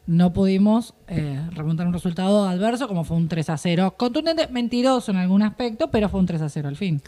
no 0.07 0.33
pudimos 0.33 0.93
eh, 1.07 1.39
remontar 1.51 1.87
un 1.87 1.93
resultado 1.93 2.47
adverso 2.47 2.87
como 2.87 3.03
fue 3.03 3.17
un 3.17 3.27
3 3.27 3.49
a 3.49 3.57
0. 3.57 3.95
Contundente, 3.97 4.47
mentiroso 4.47 5.11
en 5.11 5.17
algún 5.17 5.41
aspecto, 5.41 5.89
pero 5.89 6.09
fue 6.09 6.19
un 6.19 6.25
3 6.27 6.41
a 6.43 6.49
0 6.49 6.67
al 6.67 6.75
fin. 6.75 7.01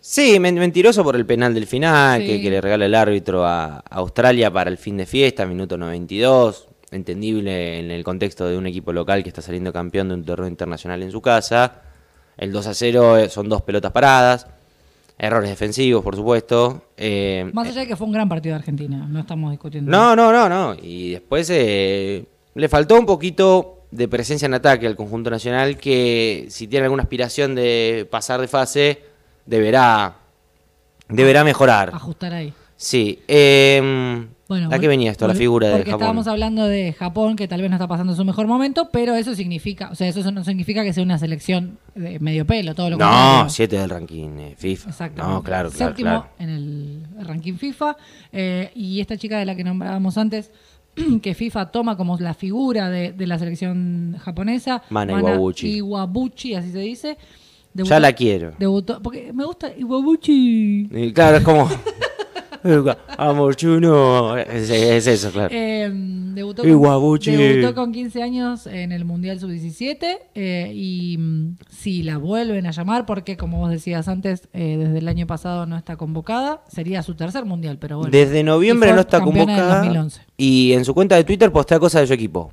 Sí, 0.00 0.38
men- 0.38 0.54
mentiroso 0.54 1.02
por 1.02 1.16
el 1.16 1.26
penal 1.26 1.52
del 1.54 1.66
final, 1.66 2.20
Sí. 2.20 2.26
que, 2.28 2.40
que 2.42 2.50
le 2.50 2.60
regala 2.60 2.86
el 2.86 2.94
árbitro 2.94 3.44
a 3.44 3.78
a 3.78 3.82
Australia 3.96 4.52
para 4.52 4.70
el 4.70 4.78
fin 4.78 4.96
de 4.96 5.06
fiesta, 5.06 5.44
minuto 5.46 5.76
92. 5.76 6.68
Entendible 6.92 7.80
en 7.80 7.90
el 7.90 8.04
contexto 8.04 8.46
de 8.46 8.56
un 8.56 8.66
equipo 8.68 8.92
local 8.92 9.24
que 9.24 9.28
está 9.30 9.42
saliendo 9.42 9.72
campeón 9.72 10.08
de 10.08 10.14
un 10.14 10.24
torneo 10.24 10.46
internacional 10.48 11.02
en 11.02 11.10
su 11.10 11.20
casa. 11.20 11.82
El 12.36 12.52
2 12.52 12.66
a 12.68 12.74
0 12.74 13.16
eh, 13.18 13.28
son 13.28 13.48
dos 13.48 13.62
pelotas 13.62 13.90
paradas. 13.90 14.46
Errores 15.18 15.48
defensivos, 15.48 16.04
por 16.04 16.14
supuesto. 16.14 16.82
Eh, 16.96 17.48
Más 17.54 17.68
allá 17.68 17.80
de 17.80 17.86
que 17.86 17.96
fue 17.96 18.06
un 18.06 18.12
gran 18.12 18.28
partido 18.28 18.54
de 18.54 18.58
Argentina, 18.58 19.06
no 19.08 19.20
estamos 19.20 19.50
discutiendo. 19.50 19.90
no, 19.90 20.14
no, 20.14 20.30
no, 20.32 20.48
no. 20.48 20.74
Y 20.82 21.12
después 21.12 21.48
eh, 21.50 22.26
le 22.54 22.68
faltó 22.68 22.98
un 22.98 23.06
poquito 23.06 23.84
de 23.90 24.08
presencia 24.08 24.44
en 24.46 24.52
ataque 24.54 24.86
al 24.86 24.94
conjunto 24.96 25.30
nacional 25.30 25.78
que 25.78 26.46
si 26.50 26.66
tiene 26.66 26.84
alguna 26.84 27.02
aspiración 27.04 27.54
de 27.54 28.06
pasar 28.10 28.40
de 28.42 28.48
fase, 28.48 29.00
deberá, 29.46 30.16
deberá 31.08 31.44
mejorar. 31.44 31.90
Ajustar 31.94 32.34
ahí. 32.34 32.52
Sí. 32.76 33.22
Eh, 33.26 34.26
Bueno, 34.48 34.68
¿A 34.72 34.78
qué 34.78 34.86
venía 34.86 35.10
esto? 35.10 35.26
La 35.26 35.34
figura 35.34 35.66
de 35.66 35.72
Porque 35.74 35.90
Japón. 35.90 36.02
estábamos 36.02 36.26
hablando 36.28 36.66
de 36.66 36.92
Japón, 36.92 37.34
que 37.34 37.48
tal 37.48 37.60
vez 37.62 37.68
no 37.68 37.74
está 37.76 37.88
pasando 37.88 38.14
su 38.14 38.24
mejor 38.24 38.46
momento, 38.46 38.90
pero 38.92 39.16
eso 39.16 39.34
significa, 39.34 39.90
o 39.90 39.96
sea, 39.96 40.06
eso 40.06 40.30
no 40.30 40.44
significa 40.44 40.84
que 40.84 40.92
sea 40.92 41.02
una 41.02 41.18
selección 41.18 41.78
de 41.96 42.20
medio 42.20 42.46
pelo, 42.46 42.74
todo 42.76 42.90
lo 42.90 42.96
No, 42.96 43.06
contrario. 43.06 43.48
siete 43.50 43.76
del 43.78 43.90
ranking 43.90 44.38
eh, 44.38 44.54
FIFA. 44.56 44.90
Exactamente. 44.90 45.34
No, 45.34 45.42
claro, 45.42 45.70
claro, 45.70 45.88
Séptimo 45.88 46.10
claro. 46.10 46.28
en 46.38 46.48
el 46.48 47.02
ranking 47.26 47.54
FIFA. 47.54 47.96
eh, 48.32 48.70
y 48.76 49.00
esta 49.00 49.16
chica 49.16 49.36
de 49.38 49.46
la 49.46 49.56
que 49.56 49.64
nombrábamos 49.64 50.16
antes, 50.16 50.52
que 51.22 51.34
FIFA 51.34 51.72
toma 51.72 51.96
como 51.96 52.16
la 52.18 52.32
figura 52.34 52.88
de, 52.88 53.12
de 53.12 53.26
la 53.26 53.40
selección 53.40 54.16
japonesa. 54.20 54.80
Mana 54.90 55.18
Iwabuchi. 55.18 55.76
Iwabuchi, 55.78 56.54
así 56.54 56.70
se 56.70 56.78
dice. 56.78 57.18
Ya 57.74 57.98
la 58.00 58.12
quiero. 58.12 58.54
Debutó, 58.60 59.02
porque 59.02 59.32
me 59.34 59.44
gusta 59.44 59.70
Iwabuchi. 59.76 60.88
Y 60.90 61.12
claro, 61.12 61.38
es 61.38 61.42
como. 61.42 61.68
Amor 63.18 63.56
chuno. 63.56 64.36
Es, 64.36 64.70
es 64.70 65.06
eso, 65.06 65.30
claro. 65.30 65.48
Eh, 65.52 65.90
debutó, 65.92 66.62
con, 66.62 67.18
debutó 67.20 67.74
con 67.74 67.92
15 67.92 68.22
años 68.22 68.66
en 68.66 68.92
el 68.92 69.04
Mundial 69.04 69.40
Sub-17 69.40 70.18
eh, 70.34 70.72
y 70.74 71.16
mm, 71.18 71.56
si 71.68 72.02
la 72.02 72.18
vuelven 72.18 72.66
a 72.66 72.70
llamar, 72.70 73.06
porque 73.06 73.36
como 73.36 73.58
vos 73.58 73.70
decías 73.70 74.08
antes, 74.08 74.48
eh, 74.52 74.76
desde 74.78 74.98
el 74.98 75.08
año 75.08 75.26
pasado 75.26 75.66
no 75.66 75.76
está 75.76 75.96
convocada, 75.96 76.62
sería 76.68 77.02
su 77.02 77.14
tercer 77.14 77.44
Mundial, 77.44 77.78
pero 77.78 77.98
bueno. 77.98 78.10
Desde 78.10 78.42
noviembre 78.42 78.92
no 78.92 79.00
está 79.00 79.20
convocada. 79.20 79.78
2011. 79.78 80.20
Y 80.36 80.72
en 80.72 80.84
su 80.84 80.94
cuenta 80.94 81.16
de 81.16 81.24
Twitter 81.24 81.50
postea 81.52 81.78
cosas 81.78 82.02
de 82.02 82.06
su 82.08 82.12
equipo. 82.12 82.52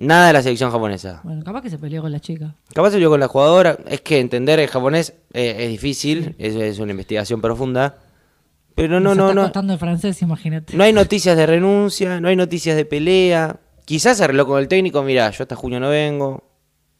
Nada 0.00 0.28
de 0.28 0.32
la 0.32 0.42
selección 0.42 0.70
japonesa. 0.70 1.20
Bueno, 1.24 1.44
capaz 1.44 1.60
que 1.60 1.68
se 1.68 1.78
peleó 1.78 2.00
con 2.00 2.10
la 2.10 2.20
chica. 2.20 2.54
Capaz 2.72 2.92
se 2.92 3.00
yo 3.00 3.10
con 3.10 3.20
la 3.20 3.28
jugadora. 3.28 3.76
Es 3.86 4.00
que 4.00 4.18
entender 4.18 4.58
el 4.58 4.66
japonés 4.66 5.12
eh, 5.34 5.56
es 5.58 5.68
difícil. 5.68 6.34
Es, 6.38 6.54
es 6.54 6.78
una 6.78 6.92
investigación 6.92 7.42
profunda. 7.42 7.98
Pero 8.80 8.98
no, 8.98 9.10
Nos 9.10 9.16
no, 9.16 9.22
está 9.28 9.34
no. 9.34 9.42
costando 9.42 9.72
el 9.74 9.78
francés, 9.78 10.22
imagínate. 10.22 10.76
No 10.76 10.84
hay 10.84 10.92
noticias 10.92 11.36
de 11.36 11.44
renuncia, 11.46 12.18
no 12.20 12.28
hay 12.28 12.36
noticias 12.36 12.76
de 12.76 12.84
pelea. 12.86 13.56
Quizás 13.84 14.16
se 14.16 14.24
arregló 14.24 14.46
con 14.46 14.58
el 14.58 14.68
técnico, 14.68 15.02
mira, 15.02 15.30
yo 15.30 15.42
hasta 15.42 15.54
junio 15.56 15.78
no 15.80 15.90
vengo, 15.90 16.44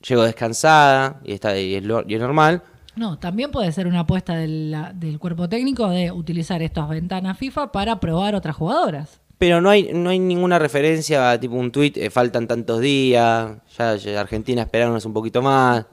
llego 0.06 0.22
descansada 0.24 1.20
y, 1.24 1.32
está, 1.32 1.58
y, 1.58 1.74
es, 1.76 1.82
y 2.06 2.14
es 2.14 2.20
normal. 2.20 2.62
No, 2.96 3.18
también 3.18 3.50
puede 3.50 3.70
ser 3.72 3.86
una 3.86 4.00
apuesta 4.00 4.34
de 4.34 4.48
la- 4.48 4.92
del 4.92 5.18
cuerpo 5.18 5.48
técnico 5.48 5.88
de 5.88 6.10
utilizar 6.10 6.60
estas 6.60 6.88
ventanas 6.88 7.38
FIFA 7.38 7.72
para 7.72 7.98
probar 8.00 8.34
otras 8.34 8.56
jugadoras. 8.56 9.20
Pero 9.40 9.62
no 9.62 9.70
hay, 9.70 9.90
no 9.94 10.10
hay 10.10 10.18
ninguna 10.18 10.58
referencia, 10.58 11.40
tipo 11.40 11.54
un 11.54 11.72
tuit, 11.72 11.96
eh, 11.96 12.10
faltan 12.10 12.46
tantos 12.46 12.78
días, 12.78 13.52
ya, 13.78 13.96
ya 13.96 14.20
Argentina 14.20 14.60
esperarnos 14.60 15.06
un 15.06 15.14
poquito 15.14 15.40
más. 15.40 15.86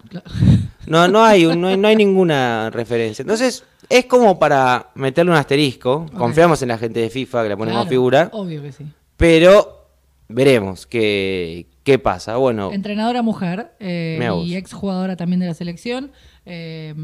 No, 0.86 1.08
no 1.08 1.24
hay, 1.24 1.46
no 1.56 1.70
hay, 1.70 1.78
no 1.78 1.88
hay 1.88 1.96
ninguna 1.96 2.70
referencia. 2.72 3.24
Entonces, 3.24 3.64
es 3.88 4.04
como 4.04 4.38
para 4.38 4.90
meterle 4.96 5.32
un 5.32 5.38
asterisco. 5.38 6.08
Confiamos 6.18 6.62
en 6.62 6.68
la 6.68 6.78
gente 6.78 7.00
de 7.00 7.10
FIFA 7.10 7.44
que 7.44 7.50
la 7.50 7.56
pone 7.56 7.72
como 7.72 7.84
Claro, 7.84 7.90
figura, 7.90 8.30
Obvio 8.34 8.62
que 8.62 8.74
sí. 8.74 8.86
pero 9.16 9.92
veremos 10.28 10.86
qué, 10.86 11.68
qué 11.84 12.00
pasa. 12.00 12.36
Bueno, 12.36 12.74
Entrenadora 12.74 13.22
mujer 13.22 13.72
eh, 13.80 14.20
y 14.44 14.56
exjugadora 14.56 15.16
también 15.16 15.40
de 15.40 15.46
la 15.46 15.54
selección. 15.54 16.12
Eh, 16.48 16.96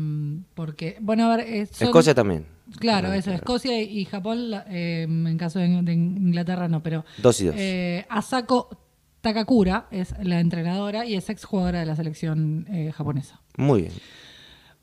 porque, 0.55 0.97
bueno, 1.01 1.31
a 1.31 1.35
ver. 1.37 1.47
eh, 1.47 1.65
son- 1.67 1.87
Escocia 1.87 2.13
también. 2.15 2.45
Claro, 2.79 3.11
eso, 3.13 3.31
Escocia 3.31 3.79
y, 3.81 4.05
Japón, 4.05 4.51
eh, 4.69 5.03
en 5.03 5.37
caso 5.37 5.59
de, 5.59 5.67
de 5.83 5.93
Inglaterra 5.93 6.67
no, 6.67 6.81
pero. 6.81 7.05
Dos 7.21 7.39
y 7.41 7.45
dos. 7.45 7.55
eh, 7.57 8.05
Asako 8.09 8.69
Takakura 9.21 9.87
es 9.91 10.13
la 10.23 10.39
entrenadora 10.39 11.05
y 11.05 11.15
es 11.15 11.29
exjugadora 11.29 11.79
de 11.81 11.85
la 11.85 11.95
selección 11.95 12.65
eh, 12.69 12.91
japonesa. 12.91 13.41
Muy 13.57 13.83
bien. 13.83 13.93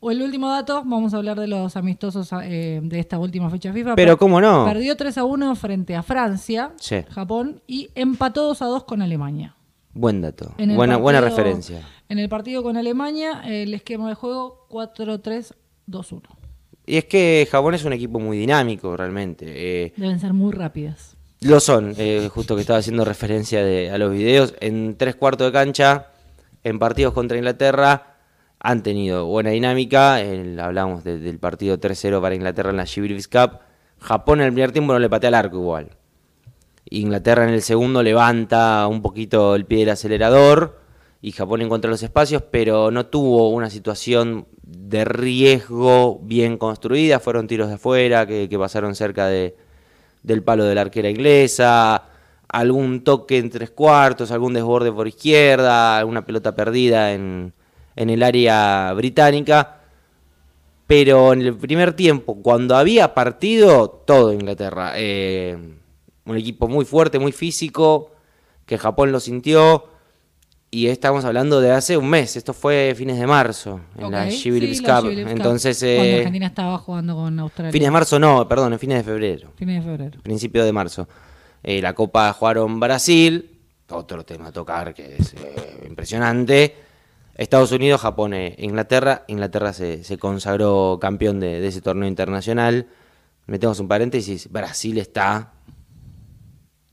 O 0.03 0.11
el 0.11 0.23
último 0.23 0.49
dato, 0.49 0.83
vamos 0.87 1.13
a 1.13 1.19
hablar 1.19 1.39
de 1.39 1.47
los 1.47 1.77
amistosos 1.77 2.31
eh, 2.43 2.81
de 2.83 2.99
esta 2.99 3.19
última 3.19 3.51
fecha 3.51 3.71
FIFA. 3.73 3.97
Pero 3.97 4.13
Per- 4.13 4.19
cómo 4.19 4.41
no. 4.41 4.65
Perdió 4.65 4.97
3 4.97 5.19
a 5.19 5.25
1 5.25 5.55
frente 5.57 5.95
a 5.95 6.03
Francia, 6.03 6.73
Sí. 6.79 6.97
Japón, 7.11 7.61
y 7.67 7.91
empató 7.95 8.45
2 8.45 8.63
a 8.63 8.67
2 8.67 8.85
con 8.85 9.03
Alemania. 9.03 9.57
Buen 9.93 10.23
dato. 10.23 10.55
Buena, 10.57 10.97
buena 10.97 11.21
referencia. 11.21 11.83
En 12.11 12.19
el 12.19 12.29
partido 12.29 12.63
con 12.65 12.77
Alemania, 12.77 13.41
el 13.47 13.73
esquema 13.73 14.09
de 14.09 14.15
juego 14.17 14.67
4-3-2-1. 14.69 16.23
Y 16.85 16.97
es 16.97 17.05
que 17.05 17.47
Japón 17.51 17.75
es 17.75 17.85
un 17.85 17.93
equipo 17.93 18.19
muy 18.19 18.37
dinámico, 18.37 18.97
realmente. 18.97 19.45
Eh, 19.47 19.93
Deben 19.97 20.19
ser 20.19 20.33
muy 20.33 20.53
rápidas. 20.53 21.17
lo 21.43 21.61
son, 21.61 21.95
eh, 21.99 22.29
justo 22.35 22.55
que 22.57 22.63
estaba 22.63 22.81
haciendo 22.81 23.05
referencia 23.05 23.65
de- 23.65 23.91
a 23.91 23.97
los 23.97 24.13
videos. 24.13 24.55
En 24.61 24.97
tres 24.97 25.15
cuartos 25.15 25.47
de 25.47 25.53
cancha, 25.53 26.09
en 26.65 26.79
partidos 26.81 27.15
contra 27.15 27.39
Inglaterra, 27.39 28.17
han 28.59 28.83
tenido 28.83 29.27
buena 29.27 29.51
dinámica. 29.51 30.21
El- 30.21 30.59
hablamos 30.59 31.05
de- 31.05 31.19
del 31.21 31.39
partido 31.39 31.79
3-0 31.79 32.21
para 32.21 32.35
Inglaterra 32.35 32.71
en 32.71 32.77
la 32.77 32.87
Gibraltar 32.87 33.51
Cup. 33.51 33.61
Japón 34.01 34.41
en 34.41 34.47
el 34.49 34.53
primer 34.53 34.73
tiempo 34.73 34.93
no 34.93 34.99
le 34.99 35.09
patea 35.09 35.29
al 35.29 35.35
arco 35.35 35.57
igual. 35.59 35.91
Inglaterra 36.91 37.45
en 37.47 37.55
el 37.55 37.63
segundo 37.63 38.03
levanta 38.03 38.87
un 38.89 39.01
poquito 39.01 39.55
el 39.55 39.65
pie 39.65 39.79
del 39.81 39.91
acelerador 39.91 40.80
y 41.23 41.33
Japón 41.33 41.61
encuentra 41.61 41.91
los 41.91 42.03
espacios, 42.03 42.43
pero 42.51 42.91
no 42.91 43.07
tuvo 43.07 43.51
una 43.51 43.69
situación 43.69 44.47
de 44.63 45.05
riesgo 45.05 46.19
bien 46.23 46.57
construida. 46.57 47.21
Fueron 47.21 47.47
tiros 47.47 47.69
de 47.69 47.75
afuera 47.75 48.27
que, 48.27 48.49
que 48.49 48.59
pasaron 48.59 48.95
cerca 48.95 49.27
de, 49.27 49.55
del 50.23 50.43
palo 50.43 50.65
de 50.65 50.75
la 50.75 50.81
arquera 50.81 51.11
inglesa, 51.11 52.05
algún 52.49 53.05
toque 53.05 53.39
en 53.39 53.51
tres 53.51 53.71
cuartos, 53.71 54.31
algún 54.31 54.55
desborde 54.55 54.93
por 54.93 55.07
izquierda, 55.07 55.99
alguna 55.99 56.25
pelota 56.25 56.55
perdida 56.55 57.13
en, 57.13 57.53
en 57.97 58.11
el 58.11 58.23
área 58.23 58.93
británica. 58.95 59.77
Pero 60.87 61.33
en 61.33 61.43
el 61.43 61.57
primer 61.57 61.93
tiempo, 61.93 62.43
cuando 62.43 62.77
había 62.77 63.15
partido, 63.15 63.89
todo 63.91 64.33
Inglaterra. 64.33 64.95
Eh, 64.97 65.57
un 66.25 66.37
equipo 66.37 66.67
muy 66.67 66.85
fuerte, 66.85 67.19
muy 67.19 67.31
físico, 67.31 68.11
que 68.67 68.79
Japón 68.79 69.13
lo 69.13 69.21
sintió. 69.21 69.85
Y 70.73 70.87
estamos 70.87 71.25
hablando 71.25 71.61
de 71.61 71.73
hace 71.73 71.97
un 71.97 72.09
mes, 72.09 72.37
esto 72.37 72.53
fue 72.55 72.95
fines 72.97 73.19
de 73.19 73.27
marzo, 73.27 73.81
en 73.99 74.11
la 74.13 74.27
Gibraltar 74.27 75.03
sí, 75.03 75.15
Cup. 75.25 75.29
Entonces, 75.29 75.79
Cuando 75.81 76.03
eh, 76.05 76.17
Argentina 76.19 76.47
estaba 76.47 76.79
jugando 76.79 77.17
con 77.17 77.39
Australia. 77.41 77.73
fines 77.73 77.87
de 77.89 77.91
marzo 77.91 78.19
no, 78.21 78.47
perdón, 78.47 78.73
en 78.75 78.79
fines 78.79 78.99
de 78.99 79.03
febrero, 79.05 79.53
Fines 79.57 79.85
de 79.85 79.91
febrero. 79.91 80.23
principio 80.23 80.65
de 80.65 80.73
marzo. 80.73 81.09
Eh, 81.65 81.83
la 81.83 81.93
Copa 81.95 82.33
jugaron 82.33 82.79
Brasil, 82.79 83.51
otro 83.89 84.25
tema 84.25 84.49
a 84.49 84.53
tocar 84.53 84.95
que 84.95 85.17
es 85.17 85.35
eh, 85.35 85.87
impresionante. 85.89 86.77
Estados 87.35 87.73
Unidos, 87.73 88.01
Japón 88.03 88.35
e 88.35 88.55
Inglaterra. 88.59 89.25
Inglaterra 89.27 89.73
se, 89.73 90.05
se 90.05 90.19
consagró 90.19 90.99
campeón 91.01 91.41
de, 91.41 91.61
de 91.61 91.67
ese 91.67 91.81
torneo 91.81 92.07
internacional. 92.09 92.87
Metemos 93.47 93.81
un 93.81 93.89
paréntesis, 93.89 94.49
Brasil 94.53 94.99
está 94.99 95.53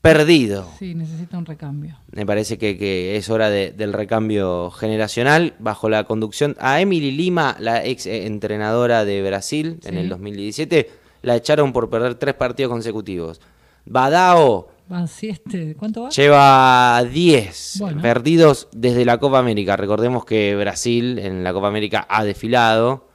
perdido. 0.00 0.68
Sí, 0.78 0.94
necesita 0.94 1.36
un 1.38 1.44
recambio. 1.46 1.98
Me 2.12 2.24
parece 2.24 2.56
que, 2.58 2.78
que 2.78 3.16
es 3.16 3.28
hora 3.30 3.50
de- 3.50 3.72
del 3.72 3.92
recambio 3.92 4.70
generacional 4.70 5.54
bajo 5.58 5.88
la 5.88 6.04
conducción 6.04 6.56
a 6.60 6.80
Emily 6.80 7.10
Lima, 7.10 7.56
la 7.58 7.84
ex 7.84 8.06
eh, 8.06 8.26
entrenadora 8.26 9.04
de 9.04 9.22
Brasil 9.22 9.80
en 9.84 9.96
el 9.98 10.08
2017. 10.08 10.90
La 11.22 11.34
echaron 11.36 11.72
por 11.72 11.90
perder 11.90 12.14
tres 12.14 12.34
partidos 12.34 12.70
consecutivos. 12.70 13.40
Badao 13.86 14.68
Van 14.88 15.08
siete, 15.08 15.74
¿cuánto 15.78 16.02
va? 16.04 16.08
lleva 16.10 17.04
10 17.04 17.76
Bueno. 17.80 18.00
perdidos 18.00 18.68
desde 18.72 19.04
la 19.04 19.18
Copa 19.18 19.38
América. 19.38 19.76
Recordemos 19.76 20.24
que 20.24 20.54
Brasil 20.56 21.18
en 21.18 21.44
la 21.44 21.52
Copa 21.52 21.68
América 21.68 22.06
ha 22.08 22.24
desfilado 22.24 23.08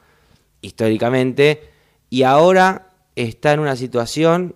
históricamente 0.61 1.61
y 2.09 2.23
ahora 2.23 2.89
está 3.15 3.53
en 3.53 3.59
una 3.59 3.75
situación 3.75 4.55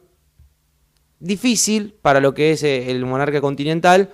difícil 1.19 1.95
para 2.01 2.19
lo 2.19 2.33
que 2.33 2.51
es 2.51 2.63
eh, 2.63 2.91
el 2.91 3.05
monarca 3.05 3.41
continental, 3.41 4.09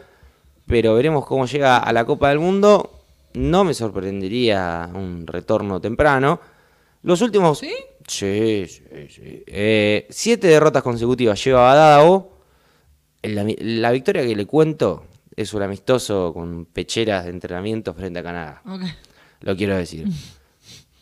pero 0.65 0.95
veremos 0.95 1.25
cómo 1.25 1.45
llega 1.45 1.77
a 1.77 1.91
la 1.93 2.05
Copa 2.05 2.29
del 2.29 2.39
Mundo. 2.39 2.99
No 3.33 3.63
me 3.63 3.73
sorprendería 3.73 4.89
un 4.93 5.25
retorno 5.27 5.81
temprano. 5.81 6.39
Los 7.01 7.21
últimos... 7.21 7.59
¿Sí? 7.59 7.73
Sí, 8.07 8.65
sí, 8.67 8.83
sí. 9.09 9.43
Eh, 9.47 10.07
siete 10.09 10.47
derrotas 10.47 10.83
consecutivas 10.83 11.43
lleva. 11.43 11.73
La, 13.23 13.43
mi- 13.43 13.55
la 13.59 13.91
victoria 13.91 14.23
que 14.23 14.35
le 14.35 14.45
cuento 14.45 15.05
es 15.35 15.53
un 15.53 15.61
amistoso 15.63 16.31
con 16.33 16.65
pecheras 16.65 17.23
de 17.23 17.31
entrenamiento 17.31 17.93
frente 17.93 18.19
a 18.19 18.23
Canadá. 18.23 18.61
Ok. 18.67 18.81
Lo 19.41 19.55
quiero 19.55 19.75
decir. 19.77 20.07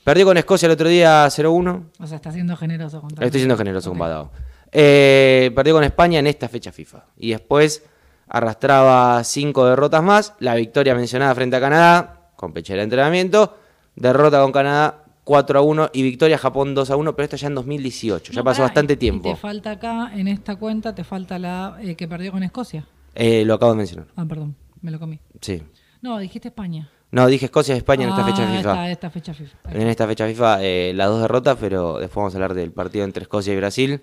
Perdió 0.03 0.25
con 0.25 0.37
Escocia 0.37 0.67
el 0.67 0.71
otro 0.73 0.87
día 0.87 1.25
0-1. 1.27 1.83
O 1.99 2.07
sea, 2.07 2.15
está 2.15 2.31
siendo 2.31 2.55
generoso 2.55 3.01
contra 3.01 3.25
Estoy 3.25 3.41
siendo 3.41 3.57
generoso 3.57 3.89
con 3.89 3.99
Badao. 3.99 4.31
Eh, 4.71 5.51
perdió 5.55 5.73
con 5.75 5.83
España 5.83 6.19
en 6.19 6.27
esta 6.27 6.47
fecha 6.47 6.71
FIFA. 6.71 7.05
Y 7.17 7.31
después 7.31 7.83
arrastraba 8.27 9.23
cinco 9.23 9.65
derrotas 9.65 10.03
más. 10.03 10.33
La 10.39 10.55
victoria 10.55 10.95
mencionada 10.95 11.35
frente 11.35 11.55
a 11.55 11.59
Canadá, 11.59 12.29
con 12.35 12.53
pechera 12.53 12.77
de 12.77 12.83
entrenamiento. 12.85 13.57
Derrota 13.95 14.41
con 14.41 14.51
Canadá 14.51 15.03
4 15.25 15.59
a 15.59 15.61
1 15.61 15.89
y 15.93 16.01
victoria 16.03 16.37
Japón 16.37 16.73
2 16.73 16.89
a 16.91 16.95
1, 16.95 17.15
pero 17.15 17.23
esto 17.25 17.35
ya 17.37 17.47
en 17.47 17.55
2018. 17.55 18.31
ya 18.33 18.43
pasó 18.43 18.57
pará, 18.57 18.67
bastante 18.67 18.95
tiempo. 18.97 19.29
Y 19.29 19.33
te 19.33 19.37
falta 19.39 19.71
acá, 19.71 20.11
en 20.15 20.27
esta 20.27 20.55
cuenta, 20.55 20.95
te 20.95 21.03
falta 21.03 21.37
la 21.37 21.77
eh, 21.81 21.95
que 21.95 22.07
perdió 22.07 22.31
con 22.31 22.41
Escocia. 22.43 22.87
Eh, 23.13 23.43
lo 23.45 23.53
acabo 23.55 23.73
de 23.73 23.77
mencionar. 23.79 24.07
Ah, 24.15 24.25
perdón, 24.27 24.55
me 24.81 24.91
lo 24.91 24.99
comí. 24.99 25.19
Sí. 25.41 25.61
No, 26.01 26.17
dijiste 26.17 26.47
España. 26.47 26.89
No, 27.11 27.27
dije 27.27 27.45
Escocia 27.45 27.75
y 27.75 27.77
España 27.77 28.05
en 28.05 28.09
esta 28.11 28.21
Ah, 28.21 28.25
fecha 28.25 28.47
FIFA. 28.47 28.57
Esta, 28.59 28.91
esta 28.91 29.09
fecha 29.09 29.33
FIFA. 29.33 29.71
En 29.73 29.87
esta 29.87 30.07
fecha 30.07 30.25
FIFA, 30.27 30.63
eh, 30.63 30.93
las 30.95 31.09
dos 31.09 31.21
derrotas, 31.21 31.57
pero 31.59 31.99
después 31.99 32.15
vamos 32.15 32.33
a 32.33 32.37
hablar 32.37 32.53
del 32.53 32.71
partido 32.71 33.03
entre 33.03 33.23
Escocia 33.23 33.51
y 33.53 33.57
Brasil. 33.57 34.01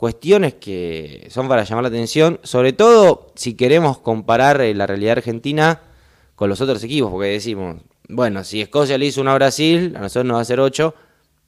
Cuestiones 0.00 0.54
que 0.54 1.28
son 1.28 1.46
para 1.46 1.62
llamar 1.64 1.82
la 1.82 1.88
atención, 1.88 2.40
sobre 2.42 2.72
todo 2.72 3.32
si 3.34 3.52
queremos 3.52 3.98
comparar 3.98 4.58
eh, 4.62 4.72
la 4.72 4.86
realidad 4.86 5.18
argentina 5.18 5.82
con 6.36 6.48
los 6.48 6.62
otros 6.62 6.82
equipos, 6.82 7.10
porque 7.10 7.28
decimos, 7.28 7.82
bueno, 8.08 8.42
si 8.42 8.62
Escocia 8.62 8.96
le 8.96 9.04
hizo 9.04 9.20
una 9.20 9.32
a 9.32 9.34
Brasil, 9.34 9.94
a 9.94 10.00
nosotros 10.00 10.24
nos 10.24 10.36
va 10.36 10.38
a 10.38 10.40
hacer 10.40 10.58
ocho, 10.58 10.94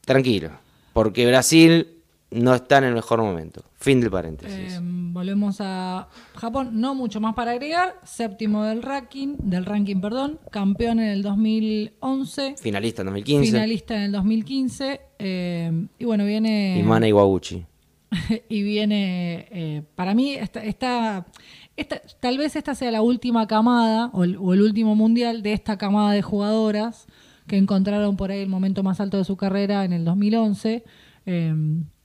tranquilo, 0.05 0.51
porque 0.93 1.27
Brasil 1.27 2.03
no 2.31 2.55
está 2.55 2.77
en 2.77 2.85
el 2.85 2.95
mejor 2.95 3.23
momento. 3.23 3.63
Fin 3.79 4.03
del 4.03 4.11
paréntesis. 4.11 4.75
Eh, 4.75 4.81
volvemos 4.83 5.57
a 5.61 6.09
Japón, 6.35 6.79
no 6.79 6.95
mucho 6.95 7.23
más 7.23 7.35
para 7.35 7.53
agregar. 7.53 7.99
Séptimo 8.05 8.65
del 8.65 8.83
ranking, 8.83 9.37
del 9.39 9.65
ranking, 9.65 10.03
perdón, 10.03 10.39
campeón 10.51 11.01
en 11.01 11.09
el 11.09 11.23
2011, 11.23 12.57
Finalista 12.61 13.01
en 13.01 13.07
2015, 13.07 13.51
finalista 13.51 13.97
en 13.97 14.03
el 14.03 14.13
2015 14.13 15.01
eh, 15.19 15.87
y 15.99 16.05
bueno 16.05 16.27
viene 16.27 16.79
y 16.79 16.83
Mana 16.83 17.09
Iwabuchi. 17.09 17.65
y 18.49 18.63
viene, 18.63 19.49
eh, 19.51 19.83
para 19.95 20.15
mí, 20.15 20.35
esta, 20.35 20.63
esta- 20.65 21.27
tal 22.21 22.39
vez 22.39 22.57
esta 22.57 22.75
sea 22.75 22.91
la 22.91 23.03
última 23.03 23.47
camada 23.47 24.11
o 24.13 24.25
el, 24.25 24.37
último 24.39 24.95
mundial 24.95 25.43
de 25.43 25.53
esta 25.53 25.79
camada 25.79 26.13
de 26.13 26.23
jugadoras 26.23 27.07
que 27.47 27.57
encontraron 27.57 28.17
por 28.17 28.31
ahí 28.31 28.41
el 28.41 28.49
momento 28.49 28.83
más 28.83 29.01
alto 29.01 29.17
de 29.17 29.25
su 29.25 29.37
carrera 29.37 29.85
en 29.85 29.93
el 29.93 30.05
2011 30.05 30.85
eh, 31.27 31.55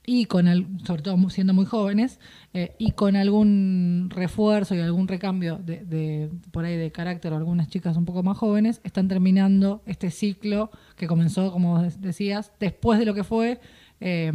y 0.06 0.24
con, 0.24 0.48
el, 0.48 0.66
sobre 0.86 1.02
todo 1.02 1.28
siendo 1.28 1.52
muy 1.52 1.66
jóvenes, 1.66 2.18
eh, 2.54 2.74
y 2.78 2.92
con 2.92 3.14
algún 3.14 4.08
refuerzo 4.10 4.74
y 4.74 4.80
algún 4.80 5.06
recambio 5.06 5.58
de, 5.58 5.84
de- 5.84 6.30
por 6.50 6.64
ahí 6.64 6.76
de 6.76 6.90
carácter 6.90 7.34
o 7.34 7.36
algunas 7.36 7.68
chicas 7.68 7.94
un 7.98 8.06
poco 8.06 8.22
más 8.22 8.38
jóvenes, 8.38 8.80
están 8.84 9.06
terminando 9.08 9.82
este 9.84 10.10
ciclo 10.10 10.70
que 10.96 11.06
comenzó, 11.06 11.52
como 11.52 11.82
decías, 11.82 12.52
después 12.58 12.98
de 12.98 13.04
lo 13.04 13.12
que 13.12 13.22
fue 13.22 13.60
eh, 14.00 14.32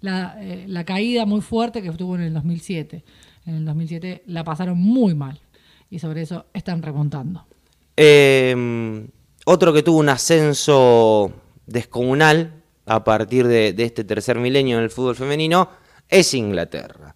la, 0.00 0.36
eh, 0.40 0.64
la 0.68 0.84
caída 0.84 1.26
muy 1.26 1.40
fuerte 1.40 1.82
que 1.82 1.90
tuvo 1.90 2.16
en 2.16 2.22
el 2.22 2.34
2007. 2.34 3.04
En 3.46 3.54
el 3.54 3.64
2007 3.64 4.22
la 4.26 4.44
pasaron 4.44 4.78
muy 4.78 5.14
mal 5.14 5.40
y 5.90 5.98
sobre 5.98 6.22
eso 6.22 6.46
están 6.52 6.82
remontando. 6.82 7.46
Eh, 7.96 9.08
otro 9.44 9.72
que 9.72 9.82
tuvo 9.82 9.98
un 9.98 10.08
ascenso 10.08 11.32
descomunal 11.66 12.62
a 12.86 13.02
partir 13.02 13.46
de, 13.46 13.74
este 13.78 14.04
tercer 14.04 14.38
milenio 14.38 14.78
en 14.78 14.84
el 14.84 14.90
fútbol 14.90 15.16
femenino 15.16 15.70
es 16.08 16.32
Inglaterra. 16.34 17.14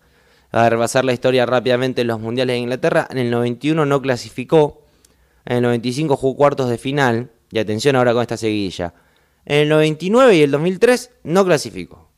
A 0.50 0.68
repasar 0.68 1.04
la 1.04 1.12
historia 1.12 1.46
rápidamente 1.46 2.02
en 2.02 2.08
los 2.08 2.20
mundiales 2.20 2.54
de 2.54 2.58
Inglaterra. 2.58 3.06
En 3.10 3.18
el 3.18 3.30
91 3.30 3.86
no 3.86 4.02
clasificó. 4.02 4.82
En 5.46 5.58
el 5.58 5.62
95 5.62 6.16
jugó 6.16 6.36
cuartos 6.36 6.68
de 6.68 6.76
final. 6.76 7.30
Y 7.50 7.58
atención 7.58 7.96
ahora 7.96 8.12
con 8.12 8.22
esta 8.22 8.36
seguidilla. 8.36 8.92
En 9.46 9.58
el 9.60 9.68
99 9.70 10.36
y 10.36 10.42
el 10.42 10.50
2003 10.50 11.10
no 11.24 11.44
clasificó. 11.44 12.10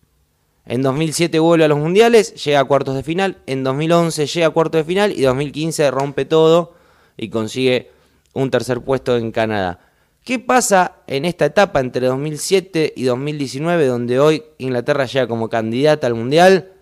En 0.67 0.81
2007 0.83 1.39
vuelve 1.39 1.65
a 1.65 1.69
los 1.69 1.79
mundiales, 1.79 2.35
llega 2.43 2.61
a 2.61 2.65
cuartos 2.65 2.95
de 2.95 3.03
final. 3.03 3.39
En 3.47 3.65
2011 3.65 4.27
llega 4.27 4.47
a 4.47 4.51
cuartos 4.51 4.81
de 4.81 4.85
final 4.85 5.13
y 5.13 5.23
2015 5.23 5.91
rompe 5.91 6.25
todo 6.25 6.75
y 7.17 7.29
consigue 7.29 7.91
un 8.33 8.51
tercer 8.51 8.81
puesto 8.81 9.17
en 9.17 9.31
Canadá. 9.31 9.81
¿Qué 10.25 10.39
pasa 10.39 10.97
en 11.07 11.27
esta 11.27 11.45
etapa 11.45 11.81
entre 11.81 12.07
2007 12.07 12.95
y 12.97 13.05
2019, 13.05 13.87
donde 13.87 14.19
hoy 14.19 14.43
Inglaterra 14.57 15.05
llega 15.05 15.29
como 15.29 15.51
candidata 15.51 16.07
al 16.07 16.15
mundial? 16.15 16.73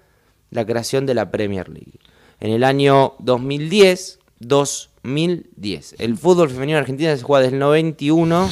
La 0.50 0.64
creación 0.64 1.06
de 1.06 1.14
la 1.14 1.32
Premier 1.32 1.68
League. 1.68 1.98
En 2.38 2.52
el 2.52 2.62
año 2.62 3.14
2010, 3.18 4.20
2010. 4.38 5.96
El 5.98 6.16
fútbol 6.16 6.50
femenino 6.50 6.78
en 6.78 6.82
Argentina 6.82 7.16
se 7.16 7.22
juega 7.22 7.42
desde 7.42 7.56
el 7.56 7.60
91. 7.60 8.50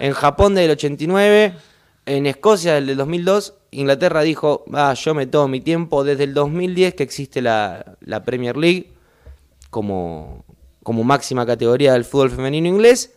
En 0.00 0.12
Japón 0.12 0.54
desde 0.54 0.66
el 0.66 0.72
89, 0.72 1.54
en 2.04 2.26
Escocia 2.26 2.74
desde 2.74 2.92
el 2.92 2.98
2002, 2.98 3.54
Inglaterra 3.76 4.22
dijo, 4.22 4.64
ah, 4.72 4.94
yo 4.94 5.14
me 5.14 5.26
tomo 5.26 5.48
mi 5.48 5.60
tiempo 5.60 6.02
desde 6.02 6.24
el 6.24 6.32
2010 6.32 6.94
que 6.94 7.02
existe 7.02 7.42
la, 7.42 7.96
la 8.00 8.24
Premier 8.24 8.56
League 8.56 8.92
como, 9.68 10.46
como 10.82 11.04
máxima 11.04 11.44
categoría 11.44 11.92
del 11.92 12.06
fútbol 12.06 12.30
femenino 12.30 12.68
inglés. 12.68 13.14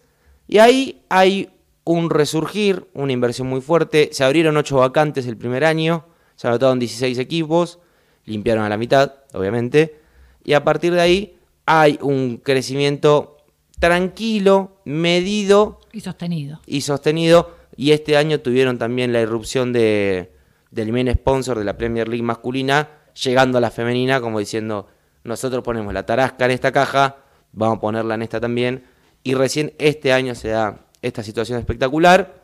Y 0.50 0.58
ahí 0.58 1.02
hay 1.08 1.50
un 1.86 2.10
resurgir, 2.10 2.90
una 2.94 3.14
inversión 3.14 3.48
muy 3.48 3.62
fuerte. 3.62 4.10
Se 4.12 4.26
abrieron 4.26 4.58
ocho 4.58 4.78
vacantes 4.78 5.28
el 5.28 5.38
primer 5.38 5.64
año, 5.64 6.06
se 6.36 6.48
anotaron 6.48 6.78
16 6.78 7.18
equipos, 7.20 7.80
limpiaron 8.26 8.66
a 8.66 8.70
la 8.70 8.76
mitad, 8.76 9.14
obviamente. 9.34 9.98
Y 10.44 10.54
a 10.54 10.66
partir 10.66 10.94
de 10.94 11.00
ahí 11.00 11.38
hay 11.66 11.98
un 12.02 12.36
crecimiento 12.36 13.38
tranquilo, 13.80 14.82
medido 14.84 15.80
Y 15.94 16.02
sostenido. 16.02 16.60
y 16.66 16.82
sostenido. 16.82 17.56
Y 17.78 17.92
este 17.92 18.18
año 18.18 18.42
tuvieron 18.42 18.78
también 18.78 19.14
la 19.14 19.22
irrupción 19.22 19.72
de, 19.72 20.34
del 20.72 20.92
main 20.92 21.12
sponsor 21.14 21.58
de 21.58 21.66
la 21.66 21.78
Premier 21.78 22.08
League 22.08 22.24
masculina, 22.24 22.90
llegando 23.22 23.58
a 23.58 23.62
la 23.62 23.72
femenina, 23.72 24.22
como 24.22 24.40
diciendo, 24.40 24.88
nosotros 25.24 25.64
ponemos 25.64 25.94
la 25.94 26.06
tarasca 26.06 26.46
en 26.46 26.52
esta 26.52 26.72
caja, 26.72 27.18
vamos 27.52 27.78
a 27.78 27.82
ponerla 27.82 28.16
en 28.16 28.22
esta 28.22 28.40
también. 28.40 28.84
Y 29.24 29.34
recién 29.34 29.74
este 29.80 30.14
año 30.14 30.36
se 30.36 30.50
da 30.50 30.86
esta 31.02 31.24
situación 31.24 31.60
espectacular. 31.60 32.44